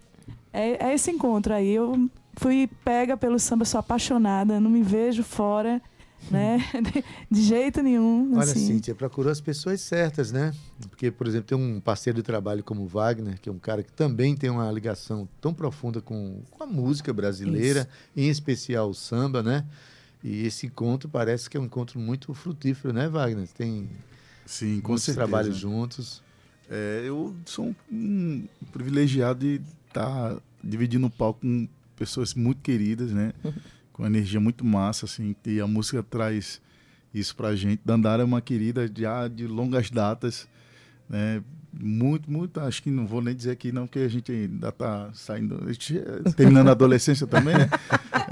É, 0.51 0.89
é 0.89 0.93
esse 0.93 1.09
encontro 1.09 1.53
aí. 1.53 1.71
Eu 1.71 2.09
fui 2.35 2.69
pega 2.83 3.15
pelo 3.15 3.39
samba, 3.39 3.63
sou 3.63 3.79
apaixonada, 3.79 4.59
não 4.59 4.69
me 4.69 4.83
vejo 4.83 5.23
fora, 5.23 5.81
né? 6.29 6.57
De, 7.31 7.41
jeito 7.41 7.81
nenhum. 7.81 8.33
Olha, 8.33 8.43
assim. 8.43 8.67
Cíntia, 8.67 8.93
procurou 8.93 9.31
as 9.31 9.39
pessoas 9.39 9.79
certas, 9.79 10.33
né? 10.33 10.53
Porque, 10.89 11.09
por 11.09 11.27
exemplo, 11.27 11.47
tem 11.47 11.57
um 11.57 11.79
parceiro 11.79 12.17
de 12.17 12.23
trabalho 12.23 12.61
como 12.61 12.81
o 12.81 12.87
Wagner, 12.87 13.39
que 13.39 13.47
é 13.47 13.51
um 13.53 13.59
cara 13.59 13.83
que 13.83 13.93
também 13.93 14.35
tem 14.35 14.49
uma 14.49 14.69
ligação 14.69 15.29
tão 15.39 15.53
profunda 15.53 16.01
com, 16.01 16.41
com 16.51 16.61
a 16.61 16.67
música 16.67 17.13
brasileira, 17.13 17.87
em 18.17 18.27
especial 18.27 18.89
o 18.89 18.93
samba, 18.93 19.41
né? 19.41 19.65
E 20.23 20.45
esse 20.45 20.67
encontro 20.67 21.09
parece 21.09 21.49
que 21.49 21.57
é 21.57 21.59
um 21.59 21.65
encontro 21.65 21.99
muito 21.99 22.33
frutífero, 22.33 22.93
né, 22.93 23.09
Wagner? 23.09 23.47
Tem 23.47 23.89
Sim, 24.45 24.79
com 24.81 24.89
muitos 24.89 25.05
certeza. 25.05 25.27
trabalhos 25.27 25.57
juntos. 25.57 26.21
É, 26.69 27.03
eu 27.05 27.35
sou 27.45 27.75
um, 27.91 28.47
um 28.61 28.65
privilegiado 28.71 29.39
de 29.39 29.61
estar 29.87 30.37
dividindo 30.63 31.07
o 31.07 31.09
palco 31.09 31.41
com 31.41 31.67
pessoas 31.95 32.33
muito 32.33 32.61
queridas, 32.61 33.11
né? 33.11 33.33
com 33.91 34.05
energia 34.05 34.39
muito 34.39 34.63
massa, 34.63 35.05
assim, 35.05 35.35
e 35.45 35.59
a 35.59 35.67
música 35.67 36.01
traz 36.01 36.61
isso 37.13 37.35
pra 37.35 37.55
gente. 37.55 37.81
Dandara 37.83 38.23
é 38.23 38.25
uma 38.25 38.41
querida 38.41 38.89
já 38.95 39.27
de 39.27 39.47
longas 39.47 39.89
datas, 39.89 40.47
né? 41.09 41.43
Muito, 41.73 42.29
muito, 42.29 42.59
acho 42.59 42.83
que 42.83 42.91
não 42.91 43.07
vou 43.07 43.21
nem 43.21 43.33
dizer 43.33 43.51
aqui 43.51 43.71
não, 43.71 43.87
porque 43.87 43.99
a 43.99 44.07
gente 44.09 44.29
ainda 44.29 44.73
tá 44.73 45.09
saindo, 45.13 45.63
a 45.65 45.71
gente, 45.71 45.97
é, 45.97 46.31
terminando 46.31 46.67
a 46.67 46.71
adolescência 46.71 47.25
também, 47.25 47.57
né? 47.57 47.69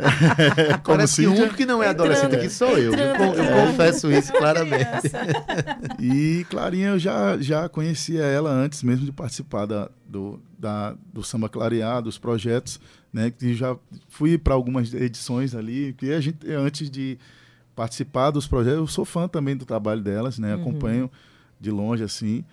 Como 0.83 0.97
Parece 0.97 1.21
que 1.21 1.27
o 1.27 1.29
Cíntia. 1.29 1.43
único 1.43 1.57
que 1.57 1.65
não 1.65 1.81
é 1.81 1.87
adolescente 1.87 2.35
aqui 2.35 2.49
sou 2.49 2.77
eu. 2.77 2.93
Eu, 2.93 3.15
eu 3.15 3.67
confesso 3.67 4.11
isso 4.11 4.33
claramente. 4.33 5.09
E 5.99 6.45
Clarinha, 6.49 6.89
eu 6.89 6.99
já, 6.99 7.37
já 7.37 7.67
conhecia 7.67 8.21
ela 8.23 8.49
antes 8.51 8.83
mesmo 8.83 9.05
de 9.05 9.11
participar 9.11 9.65
da, 9.65 9.89
do, 10.05 10.41
da, 10.57 10.95
do 11.13 11.23
Samba 11.23 11.49
Clarear, 11.49 12.01
dos 12.01 12.17
projetos, 12.17 12.79
né? 13.11 13.31
Que 13.31 13.53
já 13.53 13.75
fui 14.07 14.37
para 14.37 14.53
algumas 14.53 14.93
edições 14.93 15.55
ali, 15.55 15.93
que 15.97 16.11
a 16.11 16.19
gente, 16.21 16.49
antes 16.51 16.89
de 16.89 17.17
participar 17.75 18.31
dos 18.31 18.47
projetos, 18.47 18.79
eu 18.79 18.87
sou 18.87 19.05
fã 19.05 19.27
também 19.27 19.55
do 19.55 19.65
trabalho 19.65 20.01
delas, 20.01 20.37
né? 20.39 20.55
Uhum. 20.55 20.61
Acompanho 20.61 21.11
de 21.59 21.71
longe, 21.71 22.03
assim, 22.03 22.43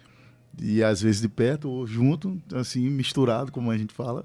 e 0.61 0.83
às 0.83 1.01
vezes 1.03 1.21
de 1.21 1.29
perto 1.29 1.69
ou 1.69 1.87
junto, 1.87 2.41
assim, 2.55 2.89
misturado, 2.89 3.51
como 3.53 3.71
a 3.71 3.77
gente 3.79 3.93
fala. 3.93 4.25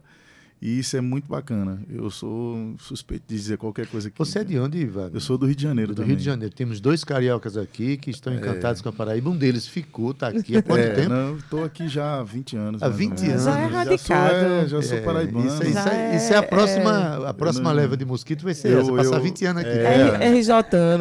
E 0.64 0.78
isso 0.78 0.96
é 0.96 1.02
muito 1.02 1.28
bacana. 1.28 1.82
Eu 1.90 2.12
sou 2.12 2.76
suspeito 2.78 3.24
de 3.28 3.36
dizer 3.36 3.58
qualquer 3.58 3.88
coisa 3.88 4.10
aqui. 4.10 4.18
Você 4.20 4.38
é 4.38 4.44
de 4.44 4.60
onde, 4.60 4.86
Wagner? 4.86 5.16
Eu 5.16 5.20
sou 5.20 5.36
do 5.36 5.48
Rio 5.48 5.56
de 5.56 5.64
Janeiro 5.64 5.92
Do 5.92 5.96
também. 5.96 6.10
Rio 6.10 6.18
de 6.18 6.24
Janeiro. 6.24 6.54
Temos 6.54 6.80
dois 6.80 7.04
cariocas 7.04 7.58
aqui 7.58 7.98
que 7.98 8.12
estão 8.12 8.32
É. 8.32 8.36
encantados 8.36 8.80
com 8.80 8.88
a 8.90 8.92
Paraíba. 8.92 9.28
Um 9.32 9.36
deles 9.36 9.66
ficou, 9.68 10.14
tá 10.14 10.28
aqui 10.28 10.56
há 10.56 10.62
quanto 10.62 10.82
É, 10.82 10.90
tempo? 10.92 11.10
Não, 11.10 11.38
estou 11.38 11.64
aqui 11.66 11.88
já 11.88 12.20
há 12.20 12.24
20 12.24 12.56
anos. 12.58 12.84
Há 12.84 12.90
mais 12.90 12.94
ou 12.94 13.00
20 13.00 13.22
menos. 13.22 13.32
anos. 13.32 13.44
Já 13.46 13.60
é 13.60 13.66
radicado. 13.66 14.34
Já 14.36 14.40
sou, 14.40 14.48
é, 14.52 14.68
já 14.68 14.82
sou 14.84 14.98
É, 15.00 15.02
paraibano. 15.02 15.48
Isso, 15.48 15.64
isso, 15.64 15.80
é, 15.90 16.16
isso 16.16 16.32
é 16.34 16.36
a 16.38 16.40
é- 16.40 16.42
próxima, 16.44 17.28
a 17.30 17.34
próxima 17.34 17.70
não- 17.70 17.76
leva 17.76 17.98
de 17.98 18.06
mosquito 18.06 18.44
vai 18.44 18.54
ser 18.54 18.68
Eu- 18.72 18.82
essa, 18.82 18.94
passar 18.94 19.16
eu- 19.16 19.22
20 19.24 19.44
anos 19.46 19.64
aqui. 19.64 19.72
é. 19.80 20.18
É 20.28 20.30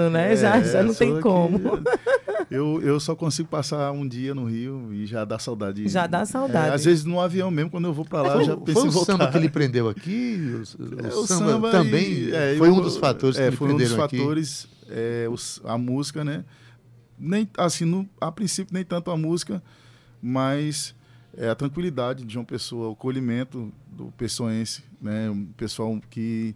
né? 0.08 0.34
já, 0.36 0.58
já 0.62 0.82
não 0.82 0.94
tem 0.94 1.12
aqui. 1.12 1.20
como. 1.20 1.60
Eu, 2.50 2.80
eu 2.82 2.98
só 2.98 3.14
consigo 3.14 3.48
passar 3.48 3.92
um 3.92 4.06
dia 4.08 4.34
no 4.34 4.44
Rio 4.44 4.92
e 4.92 5.06
já 5.06 5.24
dá 5.24 5.38
saudade. 5.38 5.88
Já 5.88 6.06
dá 6.08 6.26
saudade. 6.26 6.70
É, 6.70 6.74
às 6.74 6.84
vezes 6.84 7.04
no 7.04 7.20
avião 7.20 7.48
mesmo, 7.50 7.70
quando 7.70 7.84
eu 7.86 7.92
vou 7.92 8.04
para 8.04 8.22
lá, 8.22 8.34
eu 8.34 8.44
já 8.44 8.56
Foi, 8.56 8.64
penso 8.64 8.90
foi 8.92 9.02
o 9.02 9.04
samba 9.04 9.30
que 9.30 9.36
ele 9.38 9.48
prendeu 9.48 9.88
aqui? 9.88 10.36
O, 10.52 10.82
o 10.82 11.06
É, 11.06 11.08
o 11.14 11.26
samba, 11.26 11.52
samba 11.52 11.70
também 11.70 12.12
e- 12.12 12.34
é, 12.34 12.56
foi 12.58 12.68
eu- 12.68 12.74
um 12.74 12.80
dos 12.80 12.96
fatores 12.96 13.36
que 13.36 13.42
é, 13.42 13.46
ele 13.46 13.56
foi 13.56 13.72
um 13.72 13.76
dos 13.76 13.92
fatores, 13.92 14.68
é, 14.88 15.28
os- 15.30 15.60
a 15.64 15.78
música, 15.78 16.24
né? 16.24 16.44
Nem, 17.16 17.48
assim, 17.56 17.84
no, 17.84 18.08
a 18.20 18.32
princípio 18.32 18.74
nem 18.74 18.84
tanto 18.84 19.10
a 19.12 19.16
música, 19.16 19.62
mas 20.20 20.94
é, 21.36 21.48
a 21.50 21.54
tranquilidade 21.54 22.24
de 22.24 22.36
uma 22.36 22.44
pessoa, 22.44 22.88
o 22.88 22.92
acolhimento 22.92 23.72
do 23.92 24.06
pessoense, 24.18 24.82
né? 25.00 25.30
Um 25.30 25.46
pessoal 25.56 26.00
que, 26.10 26.54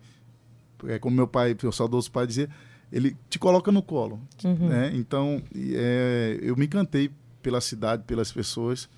é 0.89 0.99
como 0.99 1.15
meu 1.15 1.29
pai, 1.29 1.57
meu 1.63 1.71
saudoso 1.71 2.11
pai 2.11 2.27
dizia, 2.27 2.49
ele 2.93 3.17
te 3.29 3.39
coloca 3.39 3.71
no 3.73 3.83
colo, 3.83 4.21
Uhum. 4.45 4.69
né? 4.69 4.93
Então, 4.95 5.43
é, 5.57 6.39
eu 6.43 6.57
me 6.57 6.67
encantei 6.67 7.11
pela 7.43 7.61
cidade, 7.61 8.03
pelas 8.07 8.31
pessoas, 8.33 8.89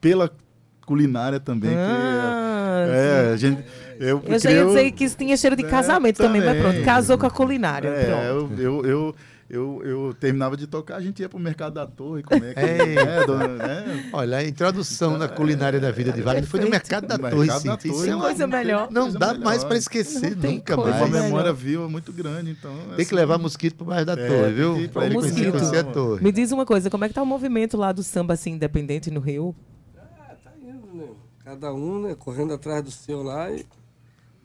pela 0.00 0.30
culinária 0.86 1.40
também, 1.40 1.74
Ah, 1.74 2.84
é, 3.32 3.36
gente, 3.38 3.64
eu, 3.98 4.22
Eu 4.26 4.38
já 4.38 4.50
ia 4.50 4.64
dizer 4.66 4.92
que 4.92 5.04
isso 5.04 5.16
tinha 5.16 5.34
cheiro 5.36 5.56
de 5.56 5.64
É, 5.64 5.68
casamento 5.68 6.18
também, 6.18 6.40
mas 6.42 6.56
também. 6.56 6.62
pronto, 6.62 6.84
casou 6.84 7.16
com 7.16 7.26
a 7.26 7.30
culinária. 7.30 7.88
É, 7.88 8.28
eu, 8.28 8.52
eu, 8.58 8.84
eu, 8.84 9.16
eu, 9.48 9.82
eu 9.84 10.14
terminava 10.18 10.56
de 10.56 10.66
tocar, 10.66 10.96
a 10.96 11.00
gente 11.00 11.20
ia 11.20 11.28
pro 11.28 11.38
mercado 11.38 11.74
da 11.74 11.86
torre 11.86 12.22
comer. 12.22 12.56
É. 12.56 13.04
né, 13.04 13.24
dona- 13.26 13.48
né? 13.48 14.10
Olha, 14.12 14.38
a 14.38 14.44
introdução 14.44 15.18
na 15.18 15.28
culinária 15.28 15.78
da 15.78 15.90
vida 15.90 16.10
de 16.12 16.22
Wagner 16.22 16.46
foi 16.46 16.60
no 16.60 16.70
Mercado 16.70 17.06
da 17.06 17.18
Torre, 17.18 17.46
Mercado 17.46 17.62
da 17.64 17.72
Cíntia. 17.72 17.88
Isso 17.88 17.98
Torre, 17.98 18.10
é 18.10 18.16
coisa 18.20 18.46
melhor. 18.46 18.88
Não 18.90 19.02
Coisa 19.02 19.18
dá 19.18 19.26
melhor. 19.32 19.44
mais 19.44 19.62
para 19.64 19.76
esquecer 19.76 20.30
Não 20.34 20.40
tem 20.42 20.54
nunca 20.56 20.76
mais. 20.76 20.96
uma 20.96 21.08
memória 21.08 21.52
viva 21.52 21.88
muito 21.88 22.12
grande, 22.12 22.50
então... 22.50 22.74
Tem 22.96 23.04
que 23.06 23.14
levar 23.14 23.38
mosquito 23.38 23.76
pro 23.76 23.84
bairro 23.86 24.06
da 24.06 24.14
É, 24.14 24.26
Torre, 24.28 24.52
viu? 24.52 24.88
pra 24.88 25.06
ele 25.06 25.16
ele 25.18 25.50
conhecer, 25.50 25.78
a 25.78 25.84
Torre. 25.84 26.22
Me 26.24 26.32
diz 26.32 26.50
uma 26.50 26.64
coisa, 26.66 26.88
como 26.90 27.04
é 27.04 27.08
que 27.08 27.14
tá 27.14 27.22
o 27.22 27.26
movimento 27.26 27.76
lá 27.76 27.92
do 27.92 28.02
samba 28.02 28.34
assim 28.34 28.52
independente 28.52 29.10
no 29.10 29.20
Rio? 29.20 29.54
Tá 29.94 30.50
indo, 30.62 30.86
né? 30.96 31.08
Cada 31.44 31.72
um, 31.72 32.00
né? 32.02 32.14
Correndo 32.18 32.54
atrás 32.54 32.82
do 32.82 32.90
seu 32.90 33.22
lá 33.22 33.50
e 33.50 33.64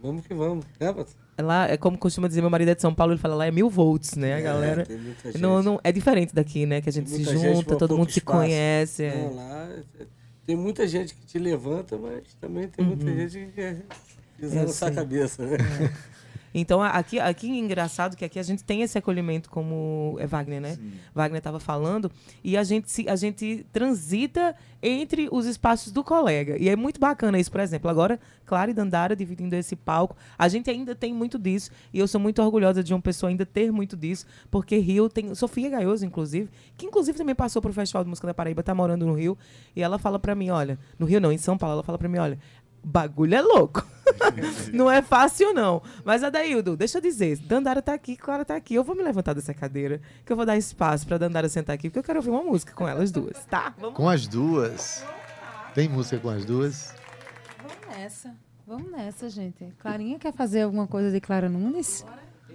vamos 0.01 0.25
que 0.27 0.33
vamos. 0.33 0.65
Né, 0.79 0.91
Pato? 0.93 1.11
Lá 1.41 1.67
é 1.69 1.77
como 1.77 1.97
costuma 1.97 2.27
dizer 2.27 2.41
meu 2.41 2.49
marido 2.49 2.69
é 2.69 2.75
de 2.75 2.81
São 2.81 2.93
Paulo, 2.93 3.13
ele 3.13 3.19
fala 3.19 3.35
lá 3.35 3.45
é 3.47 3.51
mil 3.51 3.69
volts, 3.69 4.15
né, 4.15 4.33
a 4.33 4.39
É, 4.39 4.41
galera. 4.41 4.87
Não, 5.39 5.61
não, 5.63 5.79
é 5.83 5.91
diferente 5.91 6.33
daqui, 6.35 6.65
né, 6.65 6.81
que 6.81 6.89
a 6.89 6.91
gente 6.91 7.09
se 7.09 7.15
muita 7.17 7.31
gente 7.37 7.55
junta, 7.55 7.73
com 7.73 7.77
todo 7.77 7.97
mundo 7.97 8.11
se 8.11 8.19
espaço. 8.19 8.37
conhece. 8.39 9.03
é. 9.03 9.15
Não, 9.15 9.35
lá 9.35 9.69
é- 9.99 10.05
tem 10.45 10.55
muita 10.55 10.87
gente 10.87 11.13
que 11.13 11.25
te 11.25 11.37
levanta, 11.37 11.97
mas 11.97 12.33
também 12.41 12.67
tem 12.67 12.83
muita 12.85 13.05
gente 13.05 13.45
que 13.47 13.51
quer 13.53 13.85
Uhum. 14.41 14.47
Eu 14.49 14.65
na 14.65 14.67
sua 14.69 14.89
cabeça, 14.89 15.45
né? 15.45 15.57
Então, 16.53 16.81
aqui, 16.81 17.19
aqui 17.19 17.49
é 17.49 17.59
engraçado 17.59 18.15
que 18.15 18.25
aqui 18.25 18.39
a 18.39 18.43
gente 18.43 18.63
tem 18.63 18.81
esse 18.81 18.97
acolhimento, 18.97 19.49
como 19.49 20.15
é 20.19 20.25
Wagner, 20.25 20.61
né? 20.61 20.77
Wagner 21.13 21.37
estava 21.39 21.59
falando, 21.59 22.11
e 22.43 22.57
a 22.57 22.63
gente, 22.63 22.89
se, 22.91 23.07
a 23.07 23.15
gente 23.15 23.65
transita 23.71 24.55
entre 24.81 25.27
os 25.31 25.45
espaços 25.45 25.91
do 25.91 26.03
colega. 26.03 26.57
E 26.57 26.69
é 26.69 26.75
muito 26.75 26.99
bacana 26.99 27.39
isso, 27.39 27.51
por 27.51 27.59
exemplo. 27.59 27.89
Agora, 27.89 28.19
Clara 28.45 28.71
e 28.71 28.73
Dandara 28.73 29.15
dividindo 29.15 29.55
esse 29.55 29.75
palco. 29.75 30.15
A 30.37 30.47
gente 30.47 30.69
ainda 30.69 30.95
tem 30.95 31.13
muito 31.13 31.37
disso, 31.37 31.71
e 31.93 31.99
eu 31.99 32.07
sou 32.07 32.19
muito 32.19 32.41
orgulhosa 32.41 32.83
de 32.83 32.93
uma 32.93 33.01
pessoa 33.01 33.29
ainda 33.29 33.45
ter 33.45 33.71
muito 33.71 33.95
disso, 33.97 34.25
porque 34.49 34.77
Rio 34.77 35.09
tem. 35.09 35.35
Sofia 35.35 35.69
Gaioso, 35.69 36.05
inclusive, 36.05 36.49
que 36.77 36.85
inclusive 36.85 37.17
também 37.17 37.35
passou 37.35 37.61
pro 37.61 37.73
Festival 37.73 38.03
de 38.03 38.09
Música 38.09 38.27
da 38.27 38.33
Paraíba, 38.33 38.63
tá 38.63 38.73
morando 38.73 39.05
no 39.05 39.13
Rio, 39.13 39.37
e 39.75 39.81
ela 39.81 39.99
fala 39.99 40.17
para 40.17 40.33
mim: 40.33 40.49
olha, 40.49 40.79
no 40.97 41.05
Rio 41.05 41.19
não, 41.19 41.31
em 41.31 41.37
São 41.37 41.57
Paulo, 41.57 41.73
ela 41.73 41.83
fala 41.83 41.97
para 41.97 42.09
mim: 42.09 42.17
olha. 42.17 42.39
Bagulho 42.83 43.35
é 43.35 43.41
louco. 43.41 43.85
não 44.73 44.89
é 44.89 45.01
fácil, 45.01 45.53
não. 45.53 45.81
Mas, 46.03 46.23
Adaildo, 46.23 46.75
deixa 46.75 46.97
eu 46.97 47.01
dizer. 47.01 47.37
Dandara 47.37 47.81
tá 47.81 47.93
aqui, 47.93 48.15
Clara 48.15 48.43
tá 48.43 48.55
aqui. 48.55 48.75
Eu 48.75 48.83
vou 48.83 48.95
me 48.95 49.03
levantar 49.03 49.33
dessa 49.33 49.53
cadeira, 49.53 50.01
que 50.25 50.31
eu 50.31 50.35
vou 50.35 50.45
dar 50.45 50.57
espaço 50.57 51.05
pra 51.05 51.17
Dandara 51.17 51.49
sentar 51.49 51.75
aqui, 51.75 51.89
porque 51.89 51.99
eu 51.99 52.03
quero 52.03 52.19
ouvir 52.19 52.29
uma 52.29 52.43
música 52.43 52.73
com 52.73 52.87
elas 52.87 53.11
duas, 53.11 53.45
tá? 53.45 53.73
Vamos 53.77 53.95
Com 53.95 54.09
as 54.09 54.27
duas. 54.27 55.05
Tem 55.73 55.87
música 55.87 56.19
com 56.19 56.29
as 56.29 56.45
duas? 56.45 56.95
Vamos 57.57 57.97
nessa. 57.97 58.35
Vamos 58.65 58.91
nessa, 58.91 59.29
gente. 59.29 59.73
Clarinha 59.79 60.19
quer 60.19 60.33
fazer 60.33 60.61
alguma 60.61 60.87
coisa 60.87 61.11
de 61.11 61.19
Clara 61.19 61.49
Nunes? 61.49 62.05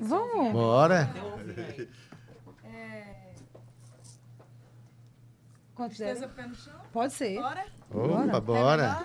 Vamos. 0.00 0.52
Bora. 0.52 1.12
Considera? 5.74 6.30
Pode 6.92 7.12
ser. 7.12 7.40
Bora? 7.40 7.66
Opa, 7.90 8.40
bora. 8.40 9.04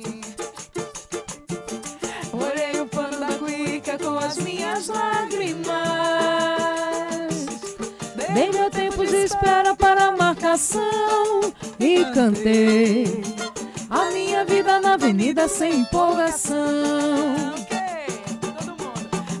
As 4.21 4.37
minhas 4.37 4.87
lágrimas. 4.87 5.71
Dei 8.33 8.51
meu 8.51 8.69
tempo 8.69 9.05
de 9.05 9.23
espera 9.23 9.75
para 9.75 10.05
a 10.05 10.11
marcação 10.11 11.41
e 11.79 12.05
cantei. 12.13 13.23
a 13.89 14.09
minha 14.11 14.45
vida 14.45 14.79
na 14.79 14.93
avenida 14.93 15.47
sem 15.47 15.81
empolgação. 15.81 16.55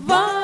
Vai 0.01 0.40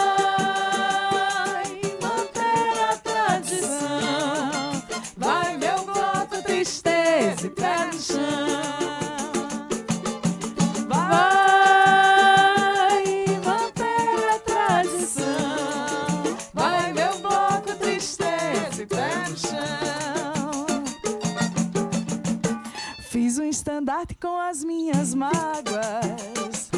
com 24.15 24.39
as 24.39 24.63
minhas 24.63 25.13
mágoas. 25.13 26.69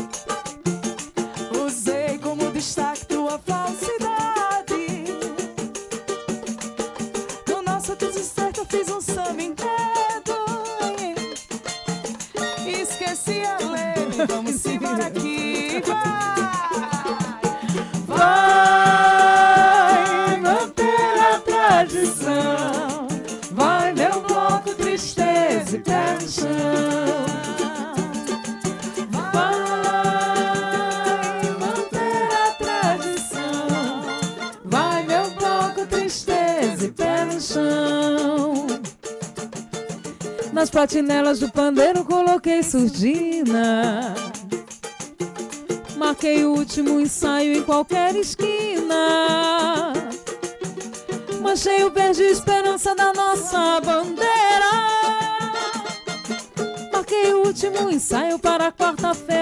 Usei 1.66 2.18
como 2.20 2.52
destaque 2.52 3.06
tua 3.06 3.38
falsidade. 3.40 5.06
No 7.48 7.62
nosso 7.62 7.96
desacerto 7.96 8.62
eu 8.62 8.66
fiz 8.66 8.90
um 8.90 9.02
samba 9.02 9.42
enredo. 9.42 10.36
Esqueci 12.66 13.42
a 13.46 13.58
lei, 13.58 14.26
vamos 14.28 14.69
Nas 40.80 40.88
patinelas 40.88 41.40
do 41.40 41.52
pandeiro 41.52 42.06
coloquei 42.06 42.64
surdina. 42.64 44.16
Marquei 45.98 46.46
o 46.46 46.54
último 46.54 47.02
ensaio 47.02 47.58
em 47.58 47.64
qualquer 47.64 48.16
esquina. 48.16 49.92
Manchei 51.42 51.84
o 51.84 51.92
verde 51.92 52.24
esperança 52.24 52.96
da 52.96 53.12
nossa 53.12 53.82
bandeira. 53.82 54.72
Marquei 56.94 57.34
o 57.34 57.48
último 57.48 57.90
ensaio 57.90 58.40
para 58.40 58.72
quarta-feira. 58.72 59.39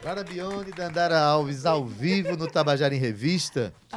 Clara 0.00 0.22
Bione 0.22 0.70
e 0.70 0.72
Dandara 0.72 1.18
Alves 1.18 1.66
ao 1.66 1.84
vivo 1.84 2.36
no 2.36 2.46
Tabajara 2.46 2.94
em 2.94 2.98
Revista. 2.98 3.74
E, 3.92 3.96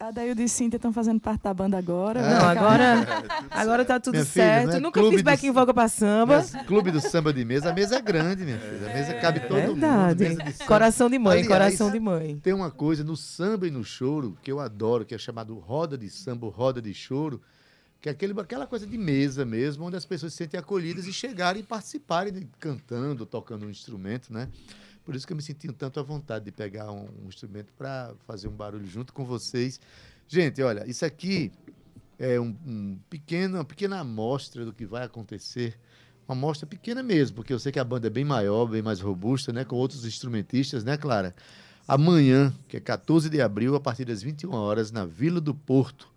Adaildo 0.00 0.42
e 0.42 0.48
Cíntia 0.48 0.76
estão 0.76 0.92
fazendo 0.92 1.20
parte 1.20 1.42
da 1.44 1.54
banda 1.54 1.78
agora. 1.78 2.20
É. 2.20 2.34
Não, 2.34 2.48
agora, 2.48 3.06
agora 3.50 3.84
tá 3.84 4.00
tudo 4.00 4.14
Minha 4.14 4.26
filha, 4.26 4.44
certo. 4.44 4.66
não 4.68 4.74
é 4.76 4.80
Nunca 4.80 5.00
clube 5.00 5.14
fiz 5.16 5.22
back 5.22 5.40
do- 5.40 5.46
em 5.46 5.50
voga 5.52 5.72
pra 5.72 5.86
samba. 5.88 6.36
Mas 6.38 6.50
Clube 6.66 6.90
do 6.90 7.00
Samba 7.00 7.32
de 7.32 7.44
Mesa, 7.44 7.70
a 7.70 7.72
mesa 7.72 7.96
é 7.96 8.00
grande, 8.02 8.44
minha 8.44 8.58
filha. 8.58 8.90
A 8.90 8.94
mesa 8.94 9.14
cabe 9.14 9.40
todo 9.40 9.52
mundo. 9.58 9.80
Verdade. 9.80 10.28
de 10.36 10.52
samba. 10.52 10.66
Coração 10.66 11.08
de 11.08 11.18
mãe, 11.18 11.32
Aliás, 11.40 11.48
coração 11.48 11.90
de 11.92 12.00
mãe. 12.00 12.38
Tem 12.42 12.52
uma 12.52 12.70
coisa 12.70 13.04
no 13.04 13.16
samba 13.16 13.68
e 13.68 13.70
no 13.70 13.84
choro 13.84 14.36
que 14.42 14.50
eu 14.50 14.58
adoro, 14.58 15.04
que 15.04 15.14
é 15.14 15.18
chamado 15.18 15.54
roda 15.56 15.96
de 15.96 16.10
samba, 16.10 16.48
roda 16.48 16.82
de 16.82 16.92
choro, 16.92 17.40
que 18.02 18.08
é 18.08 18.12
aquele, 18.12 18.38
aquela 18.40 18.66
coisa 18.66 18.84
de 18.84 18.98
mesa 18.98 19.44
mesmo, 19.44 19.84
onde 19.84 19.96
as 19.96 20.04
pessoas 20.04 20.32
se 20.32 20.38
sentem 20.38 20.58
acolhidas 20.58 21.06
e 21.06 21.12
chegarem 21.12 21.62
e 21.62 21.64
participarem, 21.64 22.32
né, 22.32 22.42
cantando, 22.58 23.24
tocando 23.24 23.64
um 23.64 23.70
instrumento, 23.70 24.32
né? 24.32 24.48
Por 25.04 25.14
isso 25.14 25.24
que 25.24 25.32
eu 25.32 25.36
me 25.36 25.42
senti 25.42 25.72
tanto 25.72 26.00
à 26.00 26.02
vontade 26.02 26.44
de 26.44 26.50
pegar 26.50 26.90
um, 26.90 27.06
um 27.24 27.28
instrumento 27.28 27.72
para 27.78 28.12
fazer 28.26 28.48
um 28.48 28.56
barulho 28.56 28.86
junto 28.88 29.12
com 29.12 29.24
vocês. 29.24 29.80
Gente, 30.26 30.60
olha, 30.62 30.84
isso 30.88 31.04
aqui 31.04 31.52
é 32.18 32.40
um, 32.40 32.56
um 32.66 32.98
pequeno, 33.08 33.58
uma 33.58 33.64
pequena 33.64 34.00
amostra 34.00 34.64
do 34.64 34.72
que 34.72 34.84
vai 34.84 35.04
acontecer. 35.04 35.78
Uma 36.26 36.34
amostra 36.34 36.66
pequena 36.66 37.04
mesmo, 37.04 37.36
porque 37.36 37.52
eu 37.52 37.58
sei 37.60 37.70
que 37.70 37.78
a 37.78 37.84
banda 37.84 38.08
é 38.08 38.10
bem 38.10 38.24
maior, 38.24 38.66
bem 38.66 38.82
mais 38.82 39.00
robusta, 39.00 39.52
né? 39.52 39.64
Com 39.64 39.76
outros 39.76 40.04
instrumentistas, 40.04 40.82
né, 40.82 40.96
Clara? 40.96 41.36
Amanhã, 41.86 42.52
que 42.66 42.76
é 42.76 42.80
14 42.80 43.30
de 43.30 43.40
abril, 43.40 43.76
a 43.76 43.80
partir 43.80 44.04
das 44.04 44.22
21 44.22 44.52
horas, 44.52 44.90
na 44.90 45.06
Vila 45.06 45.40
do 45.40 45.54
Porto, 45.54 46.11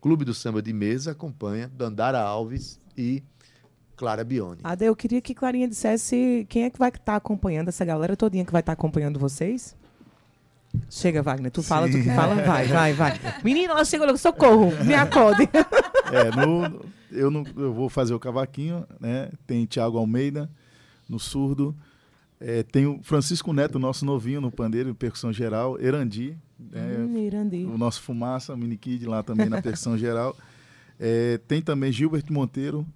Clube 0.00 0.24
do 0.24 0.32
Samba 0.34 0.62
de 0.62 0.72
Mesa 0.72 1.12
acompanha 1.12 1.70
Dandara 1.74 2.20
Alves 2.20 2.80
e 2.96 3.22
Clara 3.96 4.22
Bione. 4.22 4.60
Ade, 4.62 4.84
eu 4.84 4.94
queria 4.94 5.20
que 5.20 5.34
Clarinha 5.34 5.66
dissesse 5.66 6.46
quem 6.48 6.64
é 6.64 6.70
que 6.70 6.78
vai 6.78 6.88
estar 6.88 7.16
acompanhando 7.16 7.68
essa 7.68 7.84
galera 7.84 8.16
todinha 8.16 8.44
que 8.44 8.52
vai 8.52 8.60
estar 8.60 8.72
acompanhando 8.72 9.18
vocês. 9.18 9.76
Chega, 10.88 11.22
Wagner. 11.22 11.50
Tu 11.50 11.62
fala, 11.62 11.86
tu 11.86 11.96
que 11.96 12.04
Sim. 12.04 12.14
fala, 12.14 12.34
vai, 12.42 12.66
vai, 12.66 12.92
vai. 12.92 13.20
Menina, 13.42 13.72
ela 13.72 13.84
chegou 13.84 14.06
logo, 14.06 14.18
socorro, 14.18 14.72
me 14.84 14.94
acode. 14.94 15.48
É, 16.10 16.34
no, 16.34 16.86
eu, 17.12 17.30
não, 17.30 17.44
eu 17.54 17.70
vou 17.70 17.90
fazer 17.90 18.14
o 18.14 18.18
cavaquinho, 18.18 18.86
né? 18.98 19.30
Tem 19.46 19.66
Tiago 19.66 19.98
Almeida 19.98 20.48
no 21.06 21.18
surdo. 21.18 21.76
É, 22.40 22.62
tem 22.62 22.86
o 22.86 23.00
Francisco 23.02 23.52
Neto, 23.52 23.78
nosso 23.78 24.06
novinho 24.06 24.40
no 24.40 24.50
pandeiro, 24.50 24.94
percussão 24.94 25.30
geral. 25.34 25.78
Erandi, 25.78 26.34
Irandi. 26.58 27.64
o 27.64 27.78
nosso 27.78 28.02
Fumaça, 28.02 28.56
Mini 28.56 28.76
Kid 28.76 29.06
lá 29.06 29.22
também 29.22 29.48
na 29.48 29.62
percussão 29.62 29.96
geral. 29.98 30.36
É, 30.98 31.38
tem 31.46 31.62
também 31.62 31.92
Gilberto 31.92 32.32
Monteiro, 32.32 32.86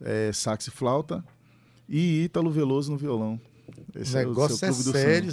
é, 0.00 0.30
sax 0.32 0.66
e 0.66 0.70
flauta. 0.70 1.24
E 1.88 2.24
Ítalo 2.24 2.50
Veloso 2.50 2.90
no 2.92 2.98
violão. 2.98 3.40
O 3.94 3.98
Esse 3.98 4.16
é 4.18 4.24
o 4.24 4.28
negócio 4.28 4.56
seu 4.56 4.68
é 4.68 4.72
sério. 4.72 5.32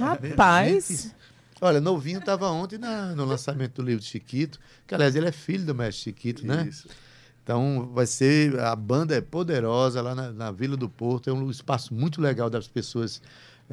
Rapaz. 0.00 0.88
Gente, 0.88 1.14
olha, 1.60 1.80
Novinho 1.80 2.18
estava 2.20 2.48
ontem 2.50 2.78
na- 2.78 3.14
no 3.14 3.24
lançamento 3.24 3.74
do 3.76 3.82
livro 3.82 4.00
de 4.02 4.06
Chiquito, 4.08 4.58
que 4.86 4.94
aliás 4.94 5.14
ele 5.16 5.26
é 5.28 5.32
filho 5.32 5.64
do 5.64 5.74
mestre 5.74 6.04
Chiquito, 6.04 6.46
né? 6.46 6.66
Isso. 6.68 6.88
Então 7.42 7.90
vai 7.92 8.06
ser, 8.06 8.58
a 8.60 8.76
banda 8.76 9.14
é 9.16 9.20
poderosa 9.20 10.00
lá 10.00 10.14
na, 10.14 10.30
na 10.32 10.50
Vila 10.52 10.76
do 10.76 10.88
Porto, 10.88 11.28
é 11.30 11.32
um 11.32 11.50
espaço 11.50 11.92
muito 11.92 12.20
legal 12.20 12.48
das 12.48 12.68
pessoas 12.68 13.20
é, 13.20 13.26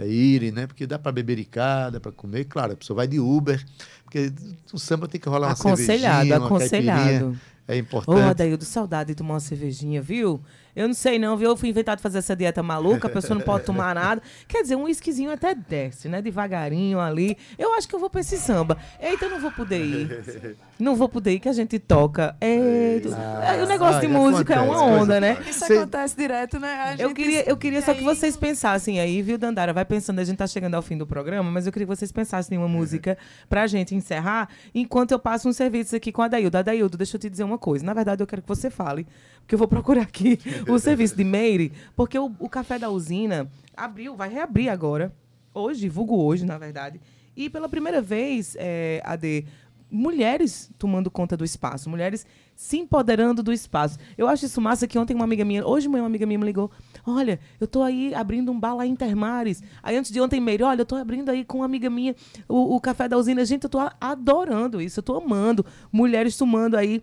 irem, 0.06 0.52
né? 0.52 0.68
Porque 0.68 0.86
dá 0.86 1.00
para 1.00 1.12
bebericar, 1.12 1.92
dá 1.92 2.00
para 2.00 2.12
comer, 2.12 2.46
claro, 2.46 2.74
a 2.74 2.76
pessoa 2.76 2.98
vai 2.98 3.08
de 3.08 3.20
Uber, 3.20 3.64
Porque 4.08 4.32
o 4.74 4.80
samba 4.80 5.08
tem 5.08 5.20
que 5.20 5.28
rolar 5.28 5.48
uma 5.48 5.54
Aconselhado, 5.54 6.02
cervejinha, 6.28 6.38
uma 6.40 6.46
aconselhado. 6.48 7.00
caipirinha. 7.04 7.42
É 7.70 7.74
Ô, 7.74 7.76
importante. 7.76 8.22
Adaildo, 8.22 8.64
saudade 8.64 9.10
de 9.10 9.16
tomar 9.16 9.34
uma 9.34 9.40
cervejinha, 9.42 10.02
viu? 10.02 10.40
Eu 10.74 10.88
não 10.88 10.94
sei 10.94 11.18
não, 11.18 11.36
viu? 11.36 11.50
Eu 11.50 11.58
fui 11.58 11.68
inventar 11.70 11.96
de 11.96 12.04
fazer 12.04 12.20
essa 12.20 12.36
dieta 12.36 12.62
maluca, 12.62 13.08
a 13.08 13.10
pessoa 13.12 13.36
não 13.36 13.44
pode 13.44 13.66
tomar 13.66 13.94
nada. 13.96 14.22
Quer 14.48 14.62
dizer, 14.62 14.76
um 14.76 14.84
whiskyzinho 14.84 15.32
até 15.32 15.56
desce, 15.56 16.08
né? 16.08 16.22
Devagarinho 16.22 17.00
ali. 17.00 17.36
Eu 17.58 17.74
acho 17.74 17.88
que 17.88 17.96
eu 17.96 18.00
vou 18.00 18.12
pra 18.12 18.22
esse 18.22 18.38
samba. 18.38 18.78
Eita, 19.02 19.26
eu 19.26 19.32
não 19.32 19.42
vou 19.42 19.52
poder 19.52 19.84
ir. 19.84 20.56
Não 20.80 20.96
vou 20.96 21.10
poder 21.10 21.32
ir, 21.34 21.40
que 21.40 21.50
a 21.50 21.54
gente 21.54 21.80
toca. 21.80 22.36
Eita. 22.40 23.10
É, 23.10 23.64
o 23.64 23.68
negócio 23.68 24.00
de 24.02 24.06
Ai, 24.06 24.12
música 24.14 24.54
é 24.54 24.60
uma 24.60 24.84
onda, 24.84 25.20
né? 25.20 25.38
Isso 25.50 25.66
Cê- 25.66 25.78
acontece 25.80 26.16
direto, 26.16 26.60
né? 26.60 26.70
A 26.70 26.94
Eu 26.94 27.08
gente- 27.10 27.16
queria, 27.18 27.50
eu 27.50 27.58
queria 27.58 27.82
só 27.82 27.96
que 27.96 28.04
vocês 28.04 28.38
pensassem 28.38 29.00
aí, 29.00 29.24
viu, 29.24 29.38
Dandara? 29.40 29.74
Vai 29.74 29.84
pensando, 29.84 30.20
a 30.20 30.24
gente 30.24 30.38
tá 30.38 30.46
chegando 30.46 30.76
ao 30.76 30.84
fim 30.84 30.96
do 30.96 31.08
programa, 31.08 31.50
mas 31.50 31.66
eu 31.66 31.72
queria 31.74 31.88
que 31.88 31.96
vocês 31.96 32.12
pensassem 32.12 32.56
em 32.56 32.60
uma 32.62 32.68
música 32.68 33.18
pra 33.50 33.66
gente 33.66 33.96
encerrar, 33.98 34.50
enquanto 34.74 35.12
eu 35.12 35.20
passo 35.20 35.50
um 35.50 35.54
serviço 35.54 35.96
aqui 35.96 36.12
com 36.12 36.22
a 36.22 36.26
Adaildo. 36.26 36.58
Adaildo, 36.58 36.98
deixa 36.98 37.18
eu 37.18 37.20
te 37.20 37.30
dizer 37.30 37.44
uma 37.44 37.58
coisa. 37.58 37.86
Na 37.86 37.94
verdade, 37.94 38.22
eu 38.22 38.28
quero 38.28 38.42
que 38.42 38.48
você 38.48 38.70
fale, 38.70 39.08
porque 39.40 39.56
eu 39.56 39.60
vou 39.60 39.68
procurar 39.68 40.04
aqui 40.04 40.40
o 40.70 40.80
serviço 40.80 41.16
de 41.16 41.24
Meire, 41.24 41.72
porque 41.96 42.18
o, 42.18 42.34
o 42.40 42.50
Café 42.50 42.80
da 42.80 42.90
Usina 42.90 43.50
abriu, 43.76 44.16
vai 44.16 44.30
reabrir 44.30 44.70
agora, 44.70 45.14
hoje, 45.54 45.90
vulgo 45.90 46.16
hoje, 46.24 46.46
na 46.46 46.58
verdade. 46.58 47.02
E 47.36 47.50
pela 47.50 47.70
primeira 47.70 48.02
vez, 48.02 48.56
é, 48.60 49.02
AD, 49.04 49.46
mulheres 49.90 50.70
tomando 50.78 51.10
conta 51.10 51.38
do 51.38 51.46
espaço, 51.46 51.90
mulheres 51.90 52.26
se 52.58 52.76
empoderando 52.76 53.44
do 53.44 53.54
espaço. 53.54 54.00
Eu 54.18 54.28
acho 54.28 54.46
isso 54.48 54.60
massa 54.60 54.88
que 54.88 54.98
ontem 54.98 55.14
uma 55.14 55.24
amiga 55.24 55.46
minha, 55.46 55.66
hoje 55.66 55.88
uma 55.88 56.04
amiga 56.04 56.26
minha 56.26 56.40
me 56.40 56.46
ligou, 56.46 56.72
olha, 57.06 57.40
eu 57.62 57.68
tô 57.68 57.84
aí 57.84 58.16
abrindo 58.16 58.52
um 58.52 58.60
bar 58.60 58.74
lá 58.76 58.86
em. 58.86 59.62
Aí 59.84 59.96
antes 59.96 60.12
de 60.12 60.20
ontem, 60.20 60.42
Meire, 60.42 60.64
olha, 60.64 60.82
eu 60.82 60.86
tô 60.86 60.96
abrindo 60.96 61.30
aí 61.30 61.46
com 61.46 61.60
uma 61.60 61.66
amiga 61.66 61.88
minha 61.88 62.16
o, 62.50 62.76
o 62.76 62.82
Café 62.82 63.08
da 63.08 63.16
Usina. 63.16 63.46
Gente, 63.46 63.66
eu 63.66 63.70
a- 63.80 63.96
adorando 64.02 64.82
isso, 64.82 65.00
eu 65.00 65.04
tô 65.04 65.16
amando. 65.16 65.64
Mulheres 65.92 66.36
tomando 66.36 66.76
aí 66.76 67.02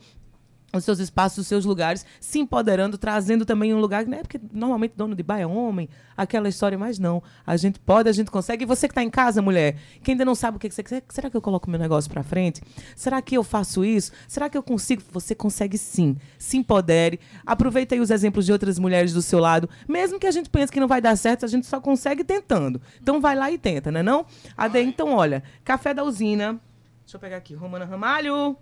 os 0.79 0.85
seus 0.85 0.99
espaços, 0.99 1.39
os 1.39 1.47
seus 1.47 1.64
lugares, 1.64 2.05
se 2.20 2.39
empoderando, 2.39 2.99
trazendo 2.99 3.45
também 3.45 3.75
um 3.75 3.81
lugar, 3.81 4.07
né? 4.07 4.18
Porque 4.22 4.41
normalmente 4.53 4.95
dono 4.97 5.14
de 5.14 5.22
bar 5.22 5.39
é 5.39 5.47
homem, 5.47 5.89
aquela 6.16 6.49
história, 6.49 6.79
mas 6.79 6.99
não. 6.99 7.22
A 7.47 7.57
gente 7.57 7.79
pode, 7.79 8.09
a 8.09 8.12
gente 8.12 8.31
consegue. 8.31 8.64
E 8.64 8.66
você 8.66 8.89
que 8.89 8.93
está 8.93 9.03
em 9.03 9.11
casa, 9.11 9.43
mulher, 9.43 9.77
que 10.03 10.11
ainda 10.11 10.25
não 10.25 10.35
sabe 10.35 10.57
o 10.57 10.61
que 10.61 10.68
que 10.68 10.75
você 10.75 10.83
quer, 10.83 11.03
será 11.09 11.31
que 11.31 11.37
eu 11.37 11.43
coloco 11.43 11.70
meu 11.70 11.79
negócio 11.79 12.11
para 12.11 12.22
frente? 12.22 12.62
Será 12.97 13.20
que 13.20 13.37
eu 13.37 13.43
faço 13.43 13.85
isso? 13.85 14.12
Será 14.29 14.49
que 14.49 14.57
eu 14.57 14.62
consigo? 14.62 15.03
Você 15.12 15.35
consegue 15.35 15.79
sim. 15.79 16.16
Se 16.39 16.57
empodere. 16.57 17.20
Aproveita 17.45 17.95
aí 17.95 18.01
os 18.01 18.11
exemplos 18.11 18.47
de 18.47 18.53
outras 18.53 18.79
mulheres 18.79 19.12
do 19.12 19.22
seu 19.22 19.39
lado. 19.39 19.68
Mesmo 19.89 20.18
que 20.18 20.27
a 20.27 20.31
gente 20.31 20.49
pense 20.51 20.70
que 20.70 20.81
não 20.81 20.89
vai 20.89 21.01
dar 21.01 21.16
certo, 21.16 21.45
a 21.45 21.49
gente 21.49 21.66
só 21.66 21.81
consegue 21.81 22.25
tentando. 22.25 22.81
Então 23.01 23.20
vai 23.20 23.35
lá 23.35 23.51
e 23.51 23.59
tenta, 23.59 23.91
né 23.91 24.03
não? 24.03 24.27
Ade, 24.57 24.81
então, 24.81 25.12
olha, 25.12 25.43
Café 25.64 25.95
da 25.95 26.05
Usina. 26.05 26.61
Deixa 27.05 27.16
eu 27.16 27.20
pegar 27.20 27.37
aqui, 27.37 27.55
Romana 27.55 27.85
Ramalho. 27.85 28.57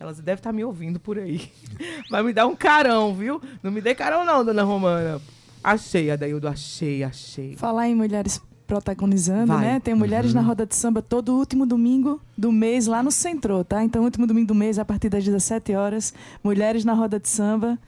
Elas 0.00 0.18
devem 0.18 0.40
estar 0.40 0.50
me 0.50 0.64
ouvindo 0.64 0.98
por 0.98 1.18
aí. 1.18 1.52
Vai 2.10 2.22
me 2.22 2.32
dar 2.32 2.46
um 2.46 2.56
carão, 2.56 3.14
viu? 3.14 3.38
Não 3.62 3.70
me 3.70 3.82
dê 3.82 3.94
carão, 3.94 4.24
não, 4.24 4.42
dona 4.42 4.62
Romana. 4.62 5.20
Achei, 5.62 6.10
Adaildo, 6.10 6.48
achei, 6.48 7.04
achei. 7.04 7.54
Falar 7.54 7.86
em 7.86 7.94
mulheres 7.94 8.40
protagonizando, 8.66 9.48
Vai. 9.52 9.60
né? 9.60 9.80
Tem 9.80 9.94
mulheres 9.94 10.32
na 10.32 10.40
roda 10.40 10.64
de 10.64 10.74
samba 10.74 11.02
todo 11.02 11.36
último 11.36 11.66
domingo 11.66 12.18
do 12.38 12.50
mês 12.50 12.86
lá 12.86 13.02
no 13.02 13.10
Centro, 13.10 13.62
tá? 13.62 13.84
Então, 13.84 14.02
último 14.02 14.26
domingo 14.26 14.46
do 14.46 14.54
mês, 14.54 14.78
a 14.78 14.86
partir 14.86 15.10
das 15.10 15.22
17 15.22 15.74
horas, 15.74 16.14
mulheres 16.42 16.82
na 16.82 16.94
roda 16.94 17.20
de 17.20 17.28
samba, 17.28 17.78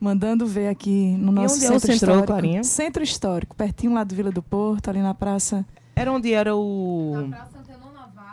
mandando 0.00 0.46
ver 0.46 0.68
aqui 0.68 1.16
no 1.18 1.32
nosso 1.32 1.56
onde 1.56 1.66
é 1.66 1.68
o 1.68 1.72
centro 1.72 1.80
Centro, 1.80 1.94
histórico. 1.94 2.26
Clarinha? 2.28 2.64
Centro 2.64 3.02
histórico, 3.02 3.54
pertinho 3.54 3.92
lá 3.92 4.04
do 4.04 4.14
Vila 4.14 4.30
do 4.30 4.42
Porto, 4.42 4.88
ali 4.88 5.02
na 5.02 5.12
praça. 5.12 5.66
Era 5.94 6.10
onde 6.10 6.32
era 6.32 6.56
o. 6.56 7.28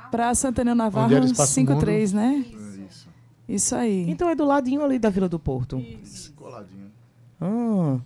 Praça 0.09 0.47
Antônio 0.47 0.75
Navarro, 0.75 1.07
Onde 1.07 1.15
era 1.15 1.25
o 1.25 1.27
Espaço 1.27 1.51
53, 1.53 2.13
né? 2.13 2.45
Isso. 2.47 2.64
Isso 3.47 3.75
aí. 3.75 4.09
Então 4.09 4.29
é 4.29 4.35
do 4.35 4.45
ladinho 4.45 4.83
ali 4.83 4.97
da 4.97 5.09
Vila 5.09 5.29
do 5.29 5.39
Porto. 5.39 5.83
Coladinho. 6.35 6.91
Ah. 7.39 7.99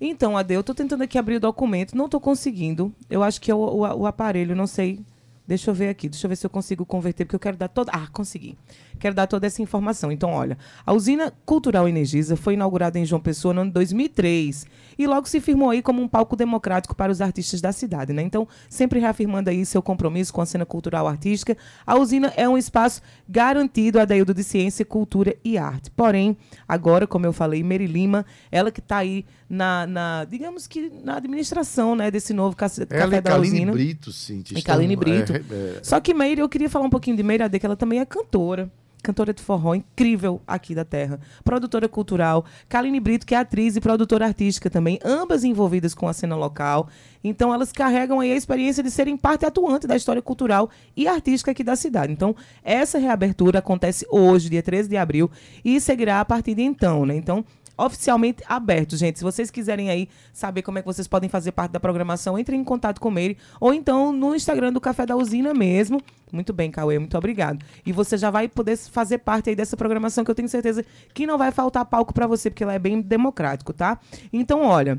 Então, 0.00 0.36
Ade, 0.36 0.52
eu 0.52 0.62
tô 0.64 0.74
tentando 0.74 1.02
aqui 1.02 1.16
abrir 1.16 1.36
o 1.36 1.40
documento, 1.40 1.96
não 1.96 2.08
tô 2.08 2.18
conseguindo. 2.18 2.92
Eu 3.08 3.22
acho 3.22 3.40
que 3.40 3.50
é 3.50 3.54
o, 3.54 3.58
o, 3.58 3.80
o 3.80 4.06
aparelho, 4.06 4.56
não 4.56 4.66
sei. 4.66 5.00
Deixa 5.46 5.70
eu 5.70 5.74
ver 5.74 5.88
aqui, 5.88 6.08
deixa 6.08 6.26
eu 6.26 6.28
ver 6.28 6.36
se 6.36 6.46
eu 6.46 6.50
consigo 6.50 6.86
converter, 6.86 7.24
porque 7.24 7.36
eu 7.36 7.40
quero 7.40 7.56
dar 7.56 7.68
toda. 7.68 7.92
Ah, 7.92 8.08
consegui. 8.12 8.56
Quero 8.98 9.14
dar 9.14 9.26
toda 9.26 9.46
essa 9.46 9.62
informação. 9.62 10.10
Então, 10.10 10.30
olha, 10.30 10.56
a 10.84 10.92
usina 10.92 11.32
cultural 11.44 11.88
Energisa 11.88 12.36
foi 12.36 12.54
inaugurada 12.54 12.98
em 12.98 13.04
João 13.04 13.20
Pessoa 13.20 13.54
no 13.54 13.62
ano 13.62 13.70
de 13.70 13.74
2003 13.74 14.66
e 14.98 15.06
logo 15.06 15.28
se 15.28 15.40
firmou 15.40 15.70
aí 15.70 15.82
como 15.82 16.02
um 16.02 16.08
palco 16.08 16.36
democrático 16.36 16.94
para 16.94 17.10
os 17.10 17.20
artistas 17.20 17.60
da 17.60 17.72
cidade, 17.72 18.12
né? 18.12 18.22
Então, 18.22 18.46
sempre 18.68 19.00
reafirmando 19.00 19.50
aí 19.50 19.64
seu 19.64 19.82
compromisso 19.82 20.32
com 20.32 20.40
a 20.40 20.46
cena 20.46 20.66
cultural 20.66 21.06
artística, 21.06 21.56
a 21.86 21.98
usina 21.98 22.32
é 22.36 22.48
um 22.48 22.58
espaço 22.58 23.00
garantido 23.28 24.00
a 24.00 24.04
Daildo 24.04 24.34
de 24.34 24.44
ciência, 24.44 24.84
cultura 24.84 25.36
e 25.44 25.58
arte. 25.58 25.90
Porém, 25.90 26.36
agora, 26.66 27.06
como 27.06 27.26
eu 27.26 27.32
falei, 27.32 27.62
Meri 27.62 27.86
Lima, 27.86 28.24
ela 28.50 28.70
que 28.70 28.80
está 28.80 28.98
aí 28.98 29.24
na, 29.48 29.86
na, 29.86 30.24
digamos 30.24 30.66
que 30.66 30.90
na 31.04 31.16
administração, 31.16 31.94
né, 31.94 32.10
desse 32.10 32.32
novo 32.32 32.56
Ela 32.58 32.68
café 32.68 33.16
e 33.16 33.20
da 33.20 33.30
Kaline 33.30 33.56
usina. 33.56 33.72
Brito, 33.72 34.12
sim. 34.12 34.42
E 34.50 34.62
Kaline 34.62 34.96
Brito. 34.96 35.32
É, 35.34 35.36
é, 35.36 35.80
Só 35.82 36.00
que 36.00 36.14
Meire, 36.14 36.40
eu 36.40 36.48
queria 36.48 36.70
falar 36.70 36.86
um 36.86 36.90
pouquinho 36.90 37.16
de 37.16 37.22
Meire 37.22 37.42
Ade, 37.42 37.58
que 37.58 37.66
ela 37.66 37.76
também 37.76 38.00
é 38.00 38.06
cantora. 38.06 38.70
Cantora 39.02 39.34
de 39.34 39.42
forró 39.42 39.74
incrível 39.74 40.40
aqui 40.46 40.74
da 40.74 40.84
terra. 40.84 41.18
Produtora 41.42 41.88
cultural. 41.88 42.44
Kaline 42.68 43.00
Brito, 43.00 43.26
que 43.26 43.34
é 43.34 43.38
atriz 43.38 43.74
e 43.74 43.80
produtora 43.80 44.26
artística 44.26 44.70
também. 44.70 44.98
Ambas 45.04 45.42
envolvidas 45.42 45.92
com 45.92 46.06
a 46.06 46.12
cena 46.12 46.36
local. 46.36 46.88
Então, 47.24 47.52
elas 47.52 47.72
carregam 47.72 48.20
aí 48.20 48.32
a 48.32 48.36
experiência 48.36 48.82
de 48.82 48.90
serem 48.90 49.16
parte 49.16 49.44
atuante 49.44 49.86
da 49.86 49.96
história 49.96 50.22
cultural 50.22 50.70
e 50.96 51.08
artística 51.08 51.50
aqui 51.50 51.64
da 51.64 51.74
cidade. 51.74 52.12
Então, 52.12 52.34
essa 52.62 52.98
reabertura 52.98 53.58
acontece 53.58 54.06
hoje, 54.10 54.48
dia 54.48 54.62
13 54.62 54.88
de 54.88 54.96
abril, 54.96 55.30
e 55.64 55.80
seguirá 55.80 56.20
a 56.20 56.24
partir 56.24 56.54
de 56.54 56.62
então, 56.62 57.04
né? 57.04 57.16
Então, 57.16 57.44
oficialmente 57.76 58.42
aberto, 58.46 58.96
gente. 58.96 59.18
Se 59.18 59.24
vocês 59.24 59.50
quiserem 59.50 59.90
aí 59.90 60.08
saber 60.32 60.62
como 60.62 60.78
é 60.78 60.82
que 60.82 60.86
vocês 60.86 61.08
podem 61.08 61.28
fazer 61.28 61.52
parte 61.52 61.72
da 61.72 61.80
programação, 61.80 62.38
entrem 62.38 62.60
em 62.60 62.64
contato 62.64 63.00
com 63.00 63.18
ele 63.18 63.36
ou 63.60 63.72
então 63.74 64.12
no 64.12 64.34
Instagram 64.34 64.72
do 64.72 64.80
Café 64.80 65.06
da 65.06 65.16
Usina 65.16 65.52
mesmo. 65.52 66.00
Muito 66.32 66.52
bem, 66.52 66.70
Cauê, 66.70 66.98
muito 66.98 67.16
obrigado. 67.18 67.62
E 67.84 67.92
você 67.92 68.16
já 68.16 68.30
vai 68.30 68.48
poder 68.48 68.76
fazer 68.78 69.18
parte 69.18 69.50
aí 69.50 69.54
dessa 69.54 69.76
programação 69.76 70.24
que 70.24 70.30
eu 70.30 70.34
tenho 70.34 70.48
certeza 70.48 70.82
que 71.12 71.26
não 71.26 71.36
vai 71.36 71.52
faltar 71.52 71.84
palco 71.84 72.14
para 72.14 72.26
você, 72.26 72.48
porque 72.48 72.64
ela 72.64 72.72
é 72.72 72.78
bem 72.78 73.02
democrático, 73.02 73.72
tá? 73.74 74.00
Então, 74.32 74.62
olha, 74.64 74.98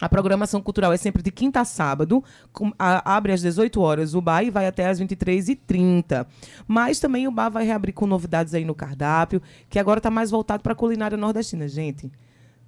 a 0.00 0.08
programação 0.08 0.60
cultural 0.60 0.92
é 0.92 0.96
sempre 0.96 1.22
de 1.22 1.30
quinta 1.30 1.60
a 1.60 1.64
sábado, 1.64 2.22
com- 2.52 2.72
a- 2.78 3.14
abre 3.16 3.32
às 3.32 3.40
18 3.40 3.80
horas 3.80 4.12
o 4.14 4.20
bar 4.20 4.42
e 4.42 4.50
vai 4.50 4.66
até 4.66 4.88
às 4.88 4.98
23h30. 4.98 6.26
Mas 6.66 6.98
também 6.98 7.26
o 7.28 7.30
bar 7.30 7.48
vai 7.48 7.64
reabrir 7.64 7.92
com 7.92 8.06
novidades 8.06 8.52
aí 8.52 8.64
no 8.64 8.74
cardápio, 8.74 9.40
que 9.70 9.78
agora 9.78 9.98
está 9.98 10.10
mais 10.10 10.30
voltado 10.30 10.62
para 10.62 10.72
a 10.72 10.76
culinária 10.76 11.16
nordestina. 11.16 11.68
Gente, 11.68 12.10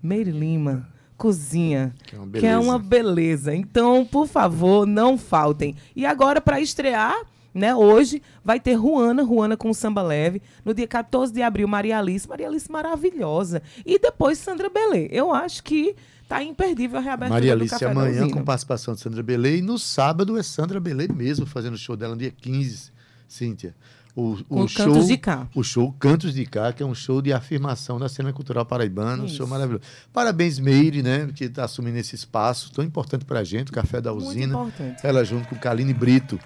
Meire 0.02 0.30
Lima, 0.30 0.88
cozinha, 1.16 1.92
Que 2.06 2.14
é 2.14 2.18
uma 2.18 2.30
que 2.30 2.38
é 2.38 2.40
beleza. 2.42 2.60
uma 2.60 2.78
beleza. 2.78 3.54
Então, 3.54 4.06
por 4.06 4.26
favor, 4.28 4.86
não 4.86 5.18
faltem. 5.18 5.74
E 5.96 6.06
agora, 6.06 6.40
para 6.40 6.60
estrear, 6.60 7.14
né, 7.58 7.74
hoje, 7.74 8.22
vai 8.44 8.58
ter 8.58 8.74
Ruana, 8.74 9.22
Ruana 9.22 9.56
com 9.56 9.72
samba 9.74 10.02
leve. 10.02 10.40
No 10.64 10.72
dia 10.72 10.86
14 10.86 11.32
de 11.32 11.42
abril, 11.42 11.68
Maria 11.68 11.98
Alice, 11.98 12.28
Maria 12.28 12.48
Alice 12.48 12.70
maravilhosa. 12.70 13.62
E 13.84 13.98
depois 13.98 14.38
Sandra 14.38 14.70
Belê. 14.70 15.08
Eu 15.10 15.32
acho 15.32 15.62
que 15.62 15.94
tá 16.28 16.42
imperdível 16.42 16.98
a 16.98 17.02
reabertura 17.02 17.34
Maria 17.34 17.56
do 17.56 17.60
Alice 17.60 17.84
amanhã 17.84 18.28
com 18.28 18.44
participação 18.44 18.94
de 18.94 19.00
Sandra 19.00 19.22
Belê 19.22 19.58
e 19.58 19.62
no 19.62 19.78
sábado 19.78 20.38
é 20.38 20.42
Sandra 20.42 20.78
Belê 20.78 21.08
mesmo 21.08 21.46
fazendo 21.46 21.74
o 21.74 21.78
show 21.78 21.96
dela 21.96 22.14
no 22.14 22.20
dia 22.20 22.30
15, 22.30 22.92
Cíntia. 23.26 23.74
O, 24.18 24.36
o 24.48 24.66
show, 24.66 24.86
Cantos 24.86 25.06
de 25.06 25.16
Cá. 25.16 25.48
O 25.54 25.62
show 25.62 25.92
Cantos 25.92 26.34
de 26.34 26.44
Cá, 26.44 26.72
que 26.72 26.82
é 26.82 26.86
um 26.86 26.94
show 26.94 27.22
de 27.22 27.32
afirmação 27.32 28.00
da 28.00 28.08
cena 28.08 28.32
cultural 28.32 28.66
paraibana, 28.66 29.22
um 29.22 29.26
Isso. 29.26 29.36
show 29.36 29.46
maravilhoso. 29.46 29.84
Parabéns, 30.12 30.58
Meire, 30.58 31.04
né, 31.04 31.30
que 31.32 31.44
está 31.44 31.64
assumindo 31.64 31.98
esse 31.98 32.16
espaço 32.16 32.72
tão 32.72 32.84
importante 32.84 33.24
para 33.24 33.38
a 33.38 33.44
gente, 33.44 33.68
o 33.68 33.72
Café 33.72 34.00
da 34.00 34.12
Muito 34.12 34.26
Usina. 34.26 34.54
importante. 34.54 35.06
Ela 35.06 35.24
junto 35.24 35.46
com 35.46 35.54
Kaline 35.54 35.94
Brito. 35.94 36.36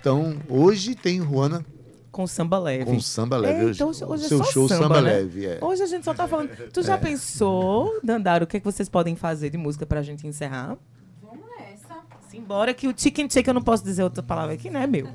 Então, 0.00 0.36
hoje 0.48 0.94
tem 0.94 1.20
Ruana 1.20 1.64
Com 2.10 2.26
samba 2.26 2.58
leve. 2.58 2.86
com 2.86 2.98
samba 3.00 3.36
leve. 3.36 3.60
É, 3.60 3.64
hoje, 3.66 3.82
então 3.82 4.08
hoje 4.08 4.24
é 4.24 4.28
seu 4.28 4.38
só 4.38 4.44
show 4.44 4.68
samba, 4.68 4.82
samba, 4.84 5.00
né? 5.02 5.12
leve. 5.12 5.46
É. 5.46 5.58
Hoje 5.62 5.82
a 5.82 5.86
gente 5.86 6.04
só 6.04 6.14
tá 6.14 6.26
falando. 6.26 6.48
Tu 6.72 6.82
já 6.82 6.96
pensou, 6.96 8.00
Dandara, 8.02 8.44
o 8.44 8.46
que, 8.46 8.56
é 8.56 8.60
que 8.60 8.64
vocês 8.64 8.88
podem 8.88 9.14
fazer 9.14 9.50
de 9.50 9.58
música 9.58 9.84
pra 9.84 10.02
gente 10.02 10.26
encerrar? 10.26 10.76
Vamos 11.22 11.44
nessa. 11.58 12.00
Simbora 12.30 12.72
que 12.72 12.88
o 12.88 12.94
chicken 12.96 13.28
chicken 13.28 13.50
eu 13.50 13.54
não 13.54 13.62
posso 13.62 13.84
dizer 13.84 14.02
outra 14.02 14.22
palavra 14.22 14.54
aqui, 14.54 14.70
né, 14.70 14.86
meu? 14.86 15.06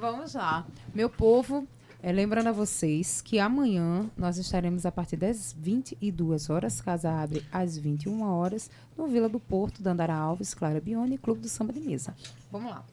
Vamos 0.00 0.34
lá. 0.34 0.64
Meu 0.94 1.10
povo, 1.10 1.66
é, 2.04 2.12
lembrando 2.12 2.48
a 2.48 2.52
vocês 2.52 3.22
que 3.22 3.38
amanhã 3.38 4.10
nós 4.14 4.36
estaremos 4.36 4.84
a 4.84 4.92
partir 4.92 5.16
das 5.16 5.56
22 5.58 6.50
horas, 6.50 6.82
casa 6.82 7.10
abre 7.10 7.42
às 7.50 7.78
21 7.78 8.22
horas, 8.22 8.70
no 8.94 9.06
Vila 9.06 9.26
do 9.26 9.40
Porto, 9.40 9.82
Dandara 9.82 10.14
Alves, 10.14 10.52
Clara 10.52 10.82
Bione, 10.82 11.16
Clube 11.16 11.40
do 11.40 11.48
Samba 11.48 11.72
de 11.72 11.80
Mesa. 11.80 12.14
Vamos 12.52 12.70
lá. 12.70 12.84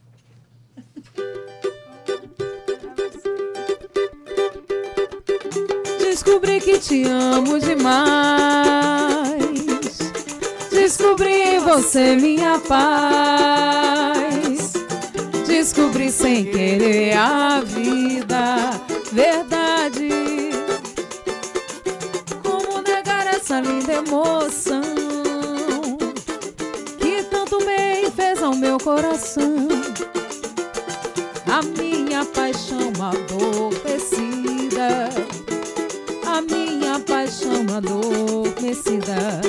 Descobri 6.00 6.62
que 6.62 6.80
te 6.80 7.04
amo 7.04 7.60
demais. 7.60 9.42
Descobri 10.72 11.34
em 11.34 11.60
você 11.60 12.16
minha 12.16 12.58
paz. 12.60 13.92
Descobri 15.46 16.10
sem 16.10 16.46
querer 16.46 17.18
a 17.18 17.60
vida, 17.62 18.82
verdade. 19.12 20.10
Como 22.44 22.82
negar 22.82 23.28
essa 23.28 23.60
linda 23.60 23.94
emoção 23.94 24.82
que 26.98 27.24
tanto 27.24 27.64
bem 27.66 28.10
fez 28.12 28.42
ao 28.42 28.56
meu 28.56 28.78
coração? 28.80 29.68
A 31.48 31.62
minha 31.62 32.24
paixão 32.26 32.92
adormecida, 33.02 35.10
a 36.26 36.42
minha 36.42 37.00
paixão 37.00 37.66
adormecida. 37.76 39.42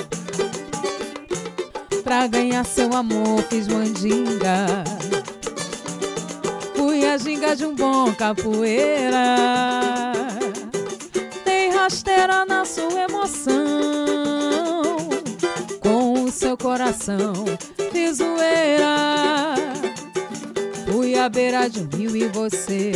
Pra 2.03 2.27
ganhar 2.27 2.67
seu 2.67 2.93
amor 2.93 3.43
fiz 3.45 3.69
mandinga. 3.69 4.85
Fui 7.13 7.15
a 7.15 7.19
ginga 7.19 7.55
de 7.55 7.67
um 7.67 7.75
bom 7.75 8.11
capoeira. 8.15 9.37
Tem 11.45 11.71
rasteira 11.71 12.47
na 12.47 12.65
sua 12.65 13.03
emoção. 13.03 13.61
Com 15.81 16.25
o 16.25 16.31
seu 16.31 16.57
coração 16.57 17.45
fiz 17.93 18.17
zoeira. 18.17 19.55
Fui 20.91 21.19
à 21.19 21.29
beira 21.29 21.69
de 21.69 21.81
um 21.81 21.89
rio 21.95 22.17
e 22.17 22.29
você. 22.29 22.93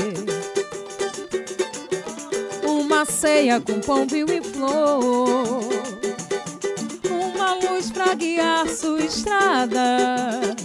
Uma 2.67 3.05
ceia 3.05 3.61
com 3.61 3.81
pão, 3.81 4.07
vinho 4.07 4.33
e 4.33 4.43
flor 4.43 5.61
uma 7.11 7.55
luz 7.55 7.91
pra 7.91 8.15
guiar 8.15 8.67
sua 8.67 9.01
estrada. 9.03 10.57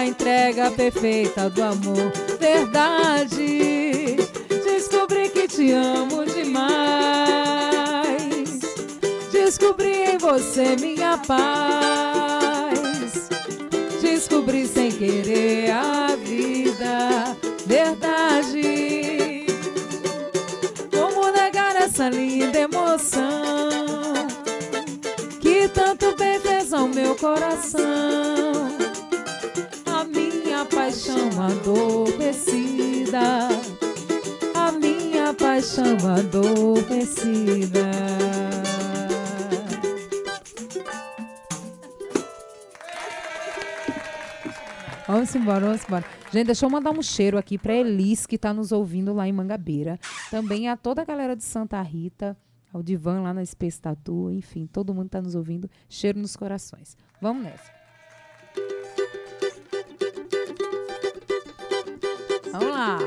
Na 0.00 0.06
entrega 0.06 0.70
perfeita 0.70 1.50
do 1.50 1.62
amor, 1.62 2.10
verdade. 2.40 4.16
Descobri 4.48 5.28
que 5.28 5.46
te 5.46 5.72
amo 5.72 6.24
demais. 6.24 6.70
Descobri 9.30 10.04
em 10.12 10.16
você 10.16 10.74
minha 10.76 11.18
paz. 11.18 11.90
Descobri 14.00 14.66
sem 14.66 14.90
querer 14.90 15.70
a 15.70 16.16
vida, 16.16 17.36
verdade. 17.66 19.44
Como 20.90 21.30
negar 21.30 21.76
essa 21.76 22.08
linda 22.08 22.58
emoção? 22.58 23.50
que 25.42 25.68
tanto 25.68 26.16
bem 26.16 26.40
fez 26.40 26.72
ao 26.72 26.88
meu 26.88 27.14
coração. 27.16 28.39
Paixão 31.10 31.42
adormecida, 31.42 33.18
a 34.54 34.70
minha 34.70 35.34
paixão 35.34 35.96
adormecida. 36.08 37.90
Vamos 45.04 45.34
embora, 45.34 45.66
vamos 45.66 45.84
embora. 45.84 46.04
Gente, 46.30 46.46
deixa 46.46 46.64
eu 46.64 46.70
mandar 46.70 46.92
um 46.92 47.02
cheiro 47.02 47.36
aqui 47.36 47.58
para 47.58 47.74
Elis, 47.74 48.24
que 48.24 48.36
está 48.36 48.54
nos 48.54 48.70
ouvindo 48.70 49.12
lá 49.12 49.26
em 49.26 49.32
Mangabeira. 49.32 49.98
Também 50.30 50.68
a 50.68 50.76
toda 50.76 51.02
a 51.02 51.04
galera 51.04 51.34
de 51.34 51.42
Santa 51.42 51.82
Rita 51.82 52.36
ao 52.72 52.84
Divan 52.84 53.22
lá 53.22 53.34
na 53.34 53.44
Space 53.44 53.80
enfim, 54.32 54.68
todo 54.72 54.94
mundo 54.94 55.06
está 55.06 55.20
nos 55.20 55.34
ouvindo. 55.34 55.68
Cheiro 55.88 56.20
nos 56.20 56.36
corações. 56.36 56.96
Vamos 57.20 57.42
nessa. 57.42 57.79
Vamos 62.52 62.68
lá. 62.68 62.98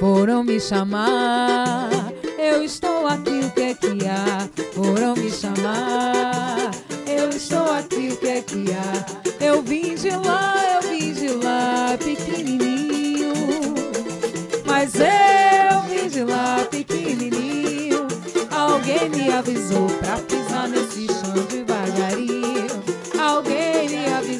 Foram 0.00 0.44
me 0.44 0.60
chamar, 0.60 1.88
eu 2.38 2.62
estou 2.62 3.06
aqui, 3.06 3.40
o 3.40 3.50
que 3.52 3.60
é 3.62 3.74
que 3.74 4.06
há? 4.06 4.48
Foram 4.72 5.14
me 5.14 5.30
chamar, 5.30 6.70
eu 7.06 7.30
estou 7.30 7.72
aqui, 7.72 8.10
o 8.12 8.16
que 8.16 8.26
é 8.26 8.42
que 8.42 8.64
há? 8.72 9.44
Eu 9.44 9.62
vim 9.62 9.94
de 9.94 10.10
lá, 10.10 10.54
eu 10.74 10.90
vim 10.90 11.12
de 11.12 11.28
lá, 11.28 11.96
pequenininho. 11.98 13.32
Mas 14.66 14.94
eu 14.96 15.80
vim 15.88 16.08
de 16.08 16.24
lá 16.24 16.66
pequenininho. 16.70 18.06
Alguém 18.50 19.08
me 19.08 19.32
avisou 19.32 19.86
pra 20.00 20.18
pisar 20.18 20.68
nesse 20.68 21.06
chão 21.06 21.34
devagarinho. 21.48 22.33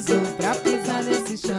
Avisou 0.04 0.20
pra 0.36 0.54
pisar 0.56 1.02
nesse 1.02 1.38
chão. 1.38 1.56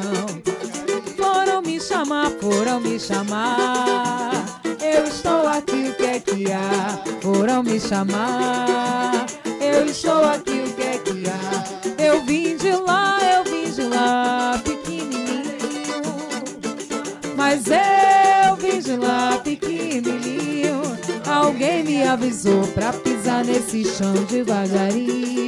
Foram 1.18 1.64
me 1.64 1.80
chamar, 1.80 2.30
foram 2.40 2.80
me 2.80 3.00
chamar. 3.00 4.62
Eu 4.80 5.06
estou 5.06 5.48
aqui, 5.48 5.90
o 5.90 5.96
que 5.96 6.04
é 6.04 6.20
que 6.20 6.52
há? 6.52 7.00
Foram 7.22 7.64
me 7.64 7.80
chamar. 7.80 9.26
Eu 9.60 9.86
estou 9.88 10.24
aqui, 10.26 10.64
o 10.64 10.74
que 10.74 10.82
é 10.84 10.98
que 11.00 11.24
há? 11.28 12.04
Eu 12.04 12.24
vim 12.24 12.56
de 12.56 12.72
lá, 12.72 13.18
eu 13.36 13.44
vim 13.46 13.72
de 13.72 13.82
lá 13.82 14.62
pequenininho. 14.64 16.04
Mas 17.36 17.64
eu 17.68 18.56
vim 18.58 18.80
de 18.80 18.96
lá 18.96 19.40
pequenininho. 19.44 20.82
Alguém 21.26 21.84
me 21.84 22.04
avisou 22.04 22.62
pra 22.68 22.94
pisar 22.94 23.44
nesse 23.44 23.84
chão 23.86 24.14
devagarinho. 24.30 25.45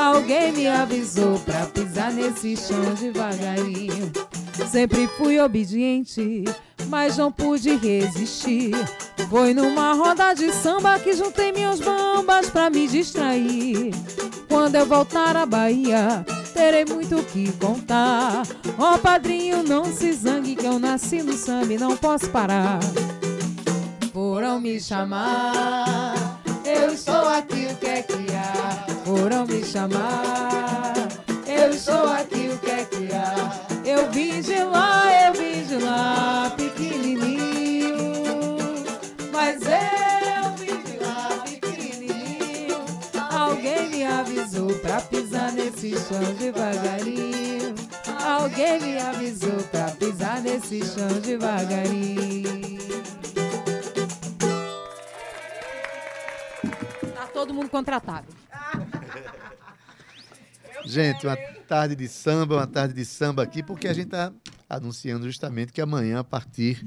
Alguém 0.00 0.50
me 0.52 0.66
avisou 0.66 1.38
pra 1.40 1.66
pisar 1.66 2.10
nesse 2.10 2.56
chão 2.56 2.94
devagarinho. 2.94 4.10
Sempre 4.70 5.06
fui 5.18 5.38
obediente, 5.38 6.42
mas 6.88 7.18
não 7.18 7.30
pude 7.30 7.76
resistir. 7.76 8.72
Foi 9.28 9.52
numa 9.52 9.92
roda 9.92 10.32
de 10.32 10.50
samba 10.52 10.98
que 10.98 11.12
juntei 11.12 11.52
meus 11.52 11.80
bambas 11.80 12.48
pra 12.48 12.70
me 12.70 12.88
distrair. 12.88 13.92
Quando 14.48 14.76
eu 14.76 14.86
voltar 14.86 15.36
à 15.36 15.44
Bahia, 15.44 16.24
terei 16.54 16.86
muito 16.86 17.18
o 17.18 17.22
que 17.22 17.52
contar. 17.52 18.42
Ó 18.78 18.96
padrinho, 18.96 19.62
não 19.62 19.84
se 19.84 20.14
zangue 20.14 20.56
que 20.56 20.66
eu 20.66 20.78
nasci 20.78 21.22
no 21.22 21.34
samba 21.34 21.74
e 21.74 21.78
não 21.78 21.94
posso 21.94 22.30
parar. 22.30 22.80
Foram 24.14 24.60
me 24.60 24.80
chamar, 24.80 26.14
eu 26.64 26.90
estou 26.92 27.28
aqui, 27.28 27.68
o 27.70 27.76
que 27.76 27.86
é 27.86 28.02
que? 28.02 28.19
Foram 29.10 29.44
me 29.44 29.64
chamar, 29.64 30.94
eu 31.44 31.70
estou 31.70 32.06
aqui, 32.10 32.48
o 32.54 32.58
que 32.58 32.70
é 32.70 32.84
que 32.84 33.08
há? 33.12 33.66
Eu 33.84 34.08
vim 34.12 34.40
de 34.40 34.62
lá, 34.62 35.26
eu 35.26 35.32
vim 35.32 35.64
de 35.64 35.84
lá, 35.84 36.52
pequenininho. 36.56 37.96
Mas 39.32 39.62
eu 39.62 40.52
vim 40.54 40.80
de 40.84 40.96
lá, 41.04 41.42
pequenininho. 41.44 42.76
Alguém 43.32 43.90
me 43.90 44.06
avisou 44.06 44.72
pra 44.74 45.00
pisar 45.00 45.50
nesse 45.54 45.90
chão 45.90 46.32
devagarinho. 46.38 47.74
Alguém 48.24 48.80
me 48.80 48.96
avisou 49.00 49.60
pra 49.72 49.90
pisar 49.90 50.40
nesse 50.40 50.84
chão 50.84 51.08
devagarinho. 51.20 52.78
Tá 57.12 57.26
todo 57.34 57.52
mundo 57.52 57.68
contratado. 57.68 58.39
Gente, 60.84 61.26
uma 61.26 61.36
tarde 61.68 61.94
de 61.94 62.08
samba, 62.08 62.56
uma 62.56 62.66
tarde 62.66 62.94
de 62.94 63.04
samba 63.04 63.42
aqui, 63.42 63.62
porque 63.62 63.86
a 63.86 63.92
gente 63.92 64.06
está 64.06 64.32
anunciando 64.68 65.26
justamente 65.26 65.72
que 65.72 65.80
amanhã, 65.80 66.20
a 66.20 66.24
partir 66.24 66.86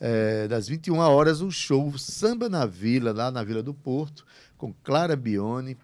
eh, 0.00 0.48
das 0.48 0.68
21 0.68 0.98
horas, 0.98 1.40
o 1.40 1.50
show 1.50 1.96
Samba 1.98 2.48
na 2.48 2.66
Vila, 2.66 3.12
lá 3.12 3.30
na 3.30 3.42
Vila 3.42 3.62
do 3.62 3.74
Porto, 3.74 4.24
com 4.56 4.72
Clara 4.82 5.14
Bione 5.16 5.76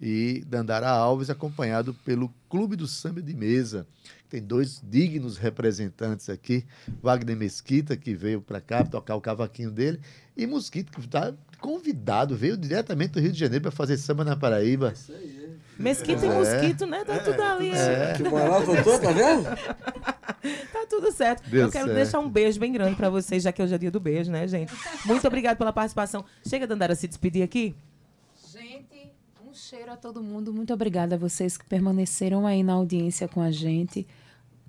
e 0.00 0.44
Dandara 0.46 0.88
Alves, 0.88 1.30
acompanhado 1.30 1.94
pelo 2.04 2.32
Clube 2.48 2.76
do 2.76 2.86
Samba 2.86 3.22
de 3.22 3.34
Mesa. 3.34 3.86
Tem 4.28 4.42
dois 4.42 4.80
dignos 4.82 5.36
representantes 5.36 6.28
aqui, 6.28 6.64
Wagner 7.02 7.36
Mesquita, 7.36 7.96
que 7.96 8.14
veio 8.14 8.40
para 8.40 8.60
cá 8.60 8.84
tocar 8.84 9.16
o 9.16 9.20
cavaquinho 9.20 9.70
dele, 9.70 10.00
e 10.36 10.46
Mosquito, 10.46 10.92
que 10.92 11.00
está 11.00 11.34
convidado, 11.60 12.36
veio 12.36 12.56
diretamente 12.56 13.12
do 13.12 13.20
Rio 13.20 13.32
de 13.32 13.38
Janeiro 13.38 13.62
para 13.62 13.72
fazer 13.72 13.96
samba 13.96 14.24
na 14.24 14.36
Paraíba. 14.36 14.90
Mesquita 14.90 15.39
e 16.24 16.28
É. 16.28 16.32
mosquito, 16.34 16.86
né? 16.86 17.04
Tá 17.04 17.18
tudo 17.18 17.42
ali. 17.42 17.70
É. 17.70 18.12
Que 18.16 18.22
moral, 18.24 18.64
doutor, 18.64 18.98
tá 19.00 19.10
vendo? 19.12 19.44
Tá 20.72 20.86
tudo 20.88 21.12
certo. 21.12 21.42
Deu 21.50 21.62
Eu 21.66 21.70
quero 21.70 21.84
certo. 21.84 21.96
deixar 21.96 22.18
um 22.18 22.28
beijo 22.28 22.58
bem 22.58 22.72
grande 22.72 22.96
pra 22.96 23.10
vocês, 23.10 23.42
já 23.42 23.52
que 23.52 23.62
hoje 23.62 23.74
é 23.74 23.78
dia 23.78 23.90
do 23.90 24.00
beijo, 24.00 24.30
né, 24.32 24.48
gente? 24.48 24.72
Muito 25.04 25.26
obrigada 25.26 25.54
pela 25.56 25.70
participação. 25.72 26.24
Chega, 26.46 26.66
Dandara, 26.66 26.94
se 26.94 27.06
despedir 27.06 27.42
aqui. 27.42 27.74
Gente, 28.50 29.12
um 29.46 29.52
cheiro 29.52 29.92
a 29.92 29.96
todo 29.96 30.22
mundo. 30.22 30.50
Muito 30.52 30.72
obrigada 30.72 31.16
a 31.16 31.18
vocês 31.18 31.58
que 31.58 31.64
permaneceram 31.66 32.46
aí 32.46 32.62
na 32.62 32.72
audiência 32.72 33.28
com 33.28 33.42
a 33.42 33.50
gente. 33.50 34.06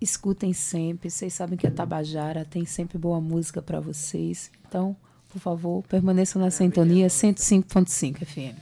Escutem 0.02 0.52
sempre. 0.52 1.10
Vocês 1.10 1.34
sabem 1.34 1.58
que 1.58 1.66
a 1.68 1.72
Tabajara 1.72 2.44
tem 2.44 2.66
sempre 2.66 2.98
boa 2.98 3.22
música 3.22 3.62
para 3.62 3.80
vocês. 3.80 4.52
Então, 4.68 4.94
por 5.30 5.40
favor, 5.40 5.84
permaneçam 5.88 6.42
na 6.42 6.52
sintonia 6.52 7.08
105.5 7.08 8.26
FM. 8.26 8.58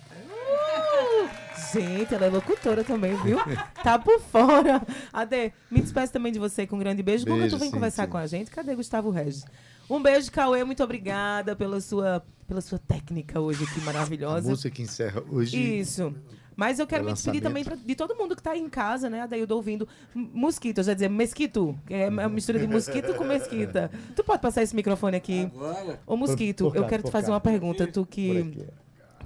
Gente, 1.73 2.13
ela 2.15 2.25
é 2.25 2.29
locutora 2.29 2.83
também, 2.83 3.15
viu? 3.23 3.37
Tá 3.83 3.99
por 3.99 4.19
fora. 4.21 4.81
Ade, 5.13 5.53
me 5.69 5.81
despeço 5.81 6.11
também 6.13 6.31
de 6.31 6.39
você 6.39 6.65
com 6.65 6.75
um 6.75 6.79
grande 6.79 7.03
beijo. 7.03 7.25
Guga, 7.25 7.37
Beijo, 7.41 7.55
tu 7.55 7.59
vem 7.59 7.69
sim, 7.69 7.73
conversar 7.73 8.05
sim. 8.05 8.09
com 8.11 8.17
a 8.17 8.25
gente? 8.27 8.49
Cadê 8.51 8.75
Gustavo 8.75 9.09
Regis? 9.09 9.45
Um 9.89 10.01
beijo, 10.01 10.31
Cauê. 10.31 10.63
Muito 10.63 10.83
obrigada 10.83 11.55
pela 11.55 11.79
sua, 11.81 12.23
pela 12.47 12.61
sua 12.61 12.79
técnica 12.79 13.39
hoje 13.39 13.63
aqui 13.63 13.79
A 13.81 13.83
maravilhosa. 13.83 14.49
música 14.49 14.69
que 14.69 14.81
encerra 14.81 15.23
hoje. 15.29 15.57
Isso. 15.79 16.13
Mas 16.55 16.77
eu 16.77 16.85
quero 16.85 17.03
É 17.03 17.07
me 17.07 17.13
despedir 17.13 17.41
também 17.41 17.63
pra- 17.63 17.75
de 17.77 17.95
todo 17.95 18.13
mundo 18.15 18.35
que 18.35 18.43
tá 18.43 18.51
aí 18.51 18.59
em 18.59 18.67
casa, 18.67 19.09
né? 19.09 19.25
Daí 19.29 19.39
eu 19.39 19.47
tô 19.47 19.55
ouvindo 19.55 19.87
mosquito, 20.13 20.79
eu 20.79 20.83
já 20.83 20.93
dizer 20.93 21.07
mesquito, 21.09 21.73
que 21.87 21.93
é 21.93 22.09
uma 22.09 22.27
mistura 22.27 22.59
de 22.59 22.67
mosquito 22.67 23.13
com 23.13 23.23
mesquita. 23.23 23.89
Tu 24.13 24.23
pode 24.25 24.41
passar 24.41 24.61
esse 24.61 24.75
microfone 24.75 25.15
aqui? 25.15 25.43
Agora. 25.55 25.99
Ô, 26.05 26.17
mosquito, 26.17 26.65
Por- 26.65 26.71
por 26.71 26.77
eu 26.77 26.83
cá, 26.83 26.89
quero 26.89 27.03
te 27.03 27.11
fazer 27.11 27.27
cá. 27.27 27.33
uma 27.33 27.39
pergunta. 27.39 27.87
Tu 27.87 28.01
Por 28.01 28.07
que. 28.07 28.67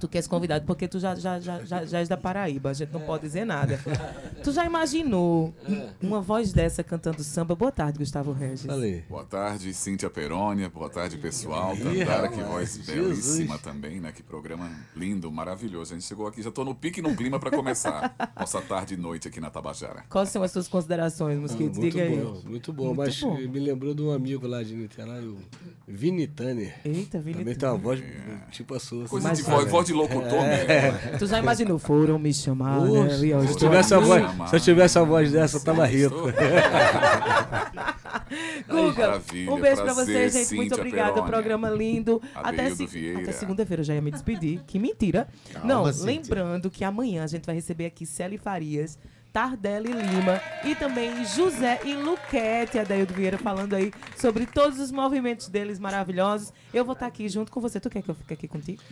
Tu 0.00 0.08
que 0.08 0.18
és 0.18 0.26
convidado, 0.26 0.64
porque 0.66 0.88
tu 0.88 0.98
já, 0.98 1.14
já, 1.14 1.40
já, 1.40 1.64
já, 1.64 1.84
já 1.84 1.98
és 2.00 2.08
da 2.08 2.16
Paraíba, 2.16 2.70
a 2.70 2.72
gente 2.72 2.92
não 2.92 3.00
pode 3.00 3.22
dizer 3.22 3.44
nada. 3.44 3.78
Tu 4.42 4.52
já 4.52 4.64
imaginou 4.64 5.54
uma 6.02 6.20
voz 6.20 6.52
dessa 6.52 6.82
cantando 6.82 7.22
samba? 7.22 7.54
Boa 7.54 7.72
tarde, 7.72 7.98
Gustavo 7.98 8.32
Regis. 8.32 8.66
Falei. 8.66 9.04
Boa 9.08 9.24
tarde, 9.24 9.72
Cíntia 9.72 10.10
Perônia. 10.10 10.68
Boa 10.68 10.90
tarde, 10.90 11.16
pessoal. 11.16 11.74
Ih, 11.76 12.00
Tandara, 12.00 12.28
que 12.28 12.42
voz 12.42 12.74
Jesus. 12.74 12.86
belíssima 12.86 13.58
também, 13.58 14.00
né? 14.00 14.12
Que 14.12 14.22
programa 14.22 14.70
lindo, 14.96 15.30
maravilhoso. 15.30 15.92
A 15.92 15.96
gente 15.96 16.06
chegou 16.06 16.26
aqui, 16.26 16.42
já 16.42 16.50
tô 16.50 16.64
no 16.64 16.74
pique 16.74 17.00
e 17.00 17.02
no 17.02 17.14
clima 17.14 17.38
para 17.38 17.50
começar 17.50 18.14
nossa 18.38 18.60
tarde 18.60 18.94
e 18.94 18.96
noite 18.96 19.28
aqui 19.28 19.40
na 19.40 19.50
Tabajara. 19.50 20.04
Quais 20.08 20.28
são 20.28 20.42
as 20.42 20.50
suas 20.50 20.68
considerações, 20.68 21.38
Mosquito? 21.38 21.78
Muito 21.78 21.80
Diga 21.80 22.02
aí. 22.02 22.16
bom, 22.18 22.42
muito 22.44 22.72
bom. 22.72 22.84
Muito 22.86 22.98
mas 22.98 23.20
bom. 23.20 23.36
me 23.36 23.60
lembrou 23.60 23.94
de 23.94 24.02
um 24.02 24.10
amigo 24.12 24.46
lá 24.46 24.62
de 24.62 24.74
Niterói, 24.74 25.24
o 25.26 25.38
Vini 25.86 26.26
Tanner. 26.26 26.74
Eita, 26.84 27.20
Vini 27.20 27.38
Também 27.38 27.54
tem 27.54 27.68
uma 27.68 27.78
voz 27.78 28.02
tipo 28.50 28.74
a 28.74 28.80
sua. 28.80 29.06
Coisa 29.08 29.30
assim. 29.30 29.42
de 29.42 29.50
voz, 29.50 29.83
voz 29.84 29.86
de 29.86 29.92
locutor 29.92 30.42
mesmo. 30.42 30.66
né? 30.68 30.92
Tu 31.18 31.26
já 31.26 31.38
imaginou? 31.38 31.78
Foram 31.78 32.18
me 32.18 32.32
chamar, 32.32 32.80
né? 32.80 33.18
Eu 33.22 33.46
se, 33.48 33.56
tivesse 33.56 33.94
a 33.94 33.98
voz, 33.98 34.22
se 34.50 34.56
eu 34.56 34.60
tivesse 34.60 34.98
a 34.98 35.02
voz 35.02 35.30
dessa, 35.32 35.56
eu 35.56 35.64
tava 35.64 35.84
rico. 35.86 36.14
Guga, 38.68 39.20
um 39.50 39.60
beijo 39.60 39.82
pra 39.82 39.94
prazer, 39.94 40.30
você, 40.30 40.38
gente. 40.44 40.54
Muito 40.54 40.70
Cíntia 40.70 40.76
obrigada. 40.76 41.12
Perônia. 41.12 41.30
Programa 41.32 41.70
lindo. 41.70 42.22
Até, 42.34 42.70
se- 42.74 43.16
até 43.20 43.32
segunda-feira 43.32 43.80
eu 43.80 43.84
já 43.84 43.94
ia 43.94 44.00
me 44.00 44.10
despedir. 44.10 44.60
Que 44.66 44.78
mentira. 44.78 45.28
Calma, 45.52 45.66
Não, 45.68 45.92
Cíntia. 45.92 46.06
lembrando 46.06 46.70
que 46.70 46.84
amanhã 46.84 47.22
a 47.24 47.26
gente 47.26 47.44
vai 47.44 47.54
receber 47.54 47.86
aqui 47.86 48.06
Celi 48.06 48.38
Farias, 48.38 48.98
Tardelli 49.32 49.92
Lima 49.92 50.40
e 50.64 50.74
também 50.74 51.24
José 51.26 51.80
e 51.84 51.94
Luquete, 51.94 52.78
Adeildo 52.78 53.12
Vieira, 53.12 53.36
falando 53.38 53.74
aí 53.74 53.92
sobre 54.16 54.46
todos 54.46 54.78
os 54.78 54.90
movimentos 54.90 55.48
deles 55.48 55.78
maravilhosos. 55.78 56.52
Eu 56.72 56.84
vou 56.84 56.94
estar 56.94 57.06
aqui 57.06 57.28
junto 57.28 57.52
com 57.52 57.60
você. 57.60 57.78
Tu 57.80 57.90
quer 57.90 58.02
que 58.02 58.08
eu 58.10 58.14
fique 58.14 58.32
aqui 58.32 58.48
contigo? 58.48 58.82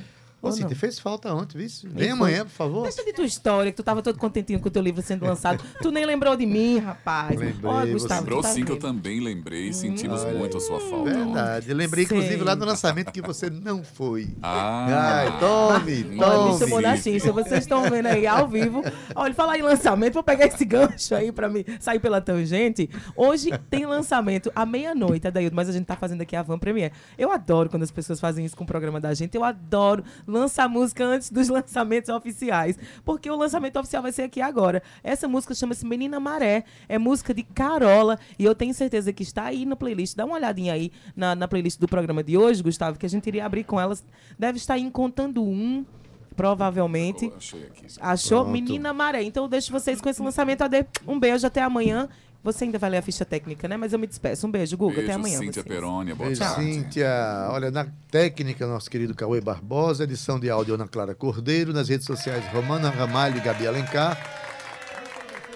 Ô, 0.42 0.50
Cíntia, 0.50 0.70
não? 0.70 0.76
fez 0.76 0.98
falta 0.98 1.32
ontem, 1.32 1.56
viu? 1.56 1.68
Vem 1.92 2.10
amanhã, 2.10 2.42
por 2.44 2.50
favor. 2.50 2.82
Deixa 2.82 3.04
de 3.04 3.12
tua 3.12 3.24
história, 3.24 3.70
que 3.70 3.76
tu 3.76 3.82
tava 3.84 4.02
todo 4.02 4.18
contentinho 4.18 4.58
com 4.58 4.66
o 4.66 4.70
teu 4.70 4.82
livro 4.82 5.00
sendo 5.00 5.24
lançado. 5.24 5.62
tu 5.80 5.92
nem 5.92 6.04
lembrou 6.04 6.36
de 6.36 6.44
mim, 6.44 6.78
rapaz. 6.78 7.38
Lembrei, 7.38 7.52
você 7.60 7.92
Gustavo, 7.92 8.20
Lembrou 8.22 8.42
tá 8.42 8.48
sim 8.48 8.64
que 8.64 8.72
eu 8.72 8.78
também 8.78 9.20
lembrei. 9.20 9.72
Sentimos 9.72 10.24
muito 10.24 10.56
a 10.56 10.60
sua 10.60 10.80
falta. 10.80 11.10
Verdade. 11.10 11.70
Eu 11.70 11.76
lembrei, 11.76 12.04
inclusive, 12.04 12.42
lá 12.42 12.56
no 12.56 12.64
lançamento 12.66 13.12
que 13.12 13.22
você 13.22 13.48
não 13.48 13.84
foi. 13.84 14.30
Ah, 14.42 15.20
Ai, 15.20 15.38
tome, 15.38 15.92
Olha, 15.92 16.04
me 16.04 16.18
tome. 16.18 16.58
chamou 16.58 16.82
da 16.82 16.96
Xincha, 16.96 17.30
vocês 17.32 17.60
estão 17.60 17.88
vendo 17.88 18.06
aí 18.06 18.26
ao 18.26 18.48
vivo. 18.48 18.82
Olha, 19.14 19.32
falar 19.32 19.58
em 19.58 19.62
lançamento, 19.62 20.14
vou 20.14 20.24
pegar 20.24 20.46
esse 20.46 20.64
gancho 20.64 21.14
aí 21.14 21.30
pra 21.30 21.48
mim 21.48 21.64
sair 21.78 22.00
pela 22.00 22.20
tangente. 22.20 22.90
Hoje 23.14 23.50
tem 23.70 23.86
lançamento 23.86 24.50
à 24.56 24.66
meia-noite, 24.66 25.28
Adaildo, 25.28 25.54
mas 25.54 25.68
a 25.68 25.72
gente 25.72 25.84
tá 25.86 25.94
fazendo 25.94 26.22
aqui 26.22 26.34
a 26.34 26.42
Van 26.42 26.58
Premiere. 26.58 26.92
Eu 27.16 27.30
adoro 27.30 27.70
quando 27.70 27.84
as 27.84 27.90
pessoas 27.92 28.18
fazem 28.18 28.44
isso 28.44 28.56
com 28.56 28.64
o 28.64 28.66
programa 28.66 29.00
da 29.00 29.14
gente. 29.14 29.36
Eu 29.36 29.44
adoro 29.44 30.02
lançar 30.32 30.68
música 30.68 31.04
antes 31.04 31.30
dos 31.30 31.48
lançamentos 31.50 32.08
oficiais, 32.08 32.78
porque 33.04 33.30
o 33.30 33.36
lançamento 33.36 33.78
oficial 33.78 34.02
vai 34.02 34.12
ser 34.12 34.22
aqui 34.22 34.40
agora. 34.40 34.82
Essa 35.02 35.28
música 35.28 35.54
chama-se 35.54 35.84
Menina 35.86 36.18
Maré, 36.18 36.64
é 36.88 36.98
música 36.98 37.32
de 37.34 37.42
Carola, 37.42 38.18
e 38.38 38.44
eu 38.44 38.54
tenho 38.54 38.74
certeza 38.74 39.12
que 39.12 39.22
está 39.22 39.44
aí 39.44 39.64
na 39.64 39.76
playlist. 39.76 40.16
Dá 40.16 40.24
uma 40.24 40.36
olhadinha 40.36 40.72
aí 40.72 40.90
na, 41.14 41.34
na 41.34 41.46
playlist 41.46 41.78
do 41.78 41.86
programa 41.86 42.22
de 42.22 42.36
hoje, 42.36 42.62
Gustavo, 42.62 42.98
que 42.98 43.06
a 43.06 43.08
gente 43.08 43.26
iria 43.26 43.44
abrir 43.44 43.64
com 43.64 43.80
elas. 43.80 44.04
Deve 44.38 44.58
estar 44.58 44.78
em 44.78 44.90
Contando 44.90 45.42
Um, 45.42 45.84
provavelmente. 46.32 47.30
Oh, 47.32 47.36
achei 47.36 47.62
aqui. 47.64 47.86
Achou? 48.00 48.42
Pronto. 48.42 48.52
Menina 48.52 48.92
Maré. 48.92 49.22
Então 49.22 49.44
eu 49.44 49.48
deixo 49.48 49.72
vocês 49.72 50.00
com 50.00 50.08
esse 50.08 50.22
lançamento. 50.22 50.64
Um 51.06 51.18
beijo, 51.18 51.46
até 51.46 51.62
amanhã. 51.62 52.08
Você 52.44 52.64
ainda 52.64 52.78
vai 52.78 52.90
ler 52.90 52.96
a 52.98 53.02
ficha 53.02 53.24
técnica, 53.24 53.68
né? 53.68 53.76
Mas 53.76 53.92
eu 53.92 53.98
me 53.98 54.06
despeço. 54.06 54.46
Um 54.46 54.50
beijo, 54.50 54.76
Guga. 54.76 54.94
até 54.94 55.02
Beijo, 55.02 55.18
amanhã. 55.18 55.38
Cíntia 55.38 55.62
vocês. 55.62 55.64
Perônia. 55.74 56.14
Boa 56.14 56.26
Beijo, 56.26 56.40
tarde. 56.40 56.64
Cíntia. 56.74 57.08
Olha, 57.50 57.70
na 57.70 57.86
técnica, 58.10 58.66
nosso 58.66 58.90
querido 58.90 59.14
Cauê 59.14 59.40
Barbosa, 59.40 60.02
edição 60.04 60.40
de 60.40 60.50
áudio 60.50 60.74
Ana 60.74 60.88
Clara 60.88 61.14
Cordeiro, 61.14 61.72
nas 61.72 61.88
redes 61.88 62.04
sociais 62.06 62.44
Romana 62.52 62.90
Ramalho 62.90 63.36
e 63.36 63.40
Gabi 63.40 63.66
Alencar. 63.66 64.18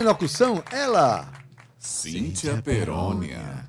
Em 0.01 0.05
locução, 0.05 0.63
ela, 0.71 1.29
Cíntia 1.79 2.61
Perônia. 2.63 3.65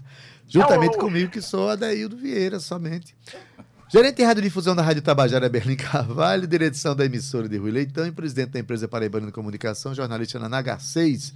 juntamente 0.48 0.98
comigo, 0.98 1.32
que 1.32 1.42
sou 1.42 1.70
Adaildo 1.70 2.18
Vieira, 2.18 2.60
somente. 2.60 3.16
Gerente 3.90 4.18
de 4.18 4.24
Radiodifusão 4.26 4.76
da 4.76 4.82
Rádio 4.82 5.02
Tabajara, 5.02 5.48
Berlim 5.48 5.78
Carvalho, 5.78 6.46
direção 6.46 6.94
da 6.94 7.06
emissora 7.06 7.48
de 7.48 7.56
Rui 7.58 7.72
Leitão 7.72 8.06
e 8.06 8.12
presidente 8.12 8.50
da 8.52 8.60
empresa 8.60 8.86
Paraibana 8.86 9.28
de 9.28 9.32
Comunicação, 9.32 9.96
jornalista 9.96 10.38
na 10.38 10.62
H6, 10.62 11.34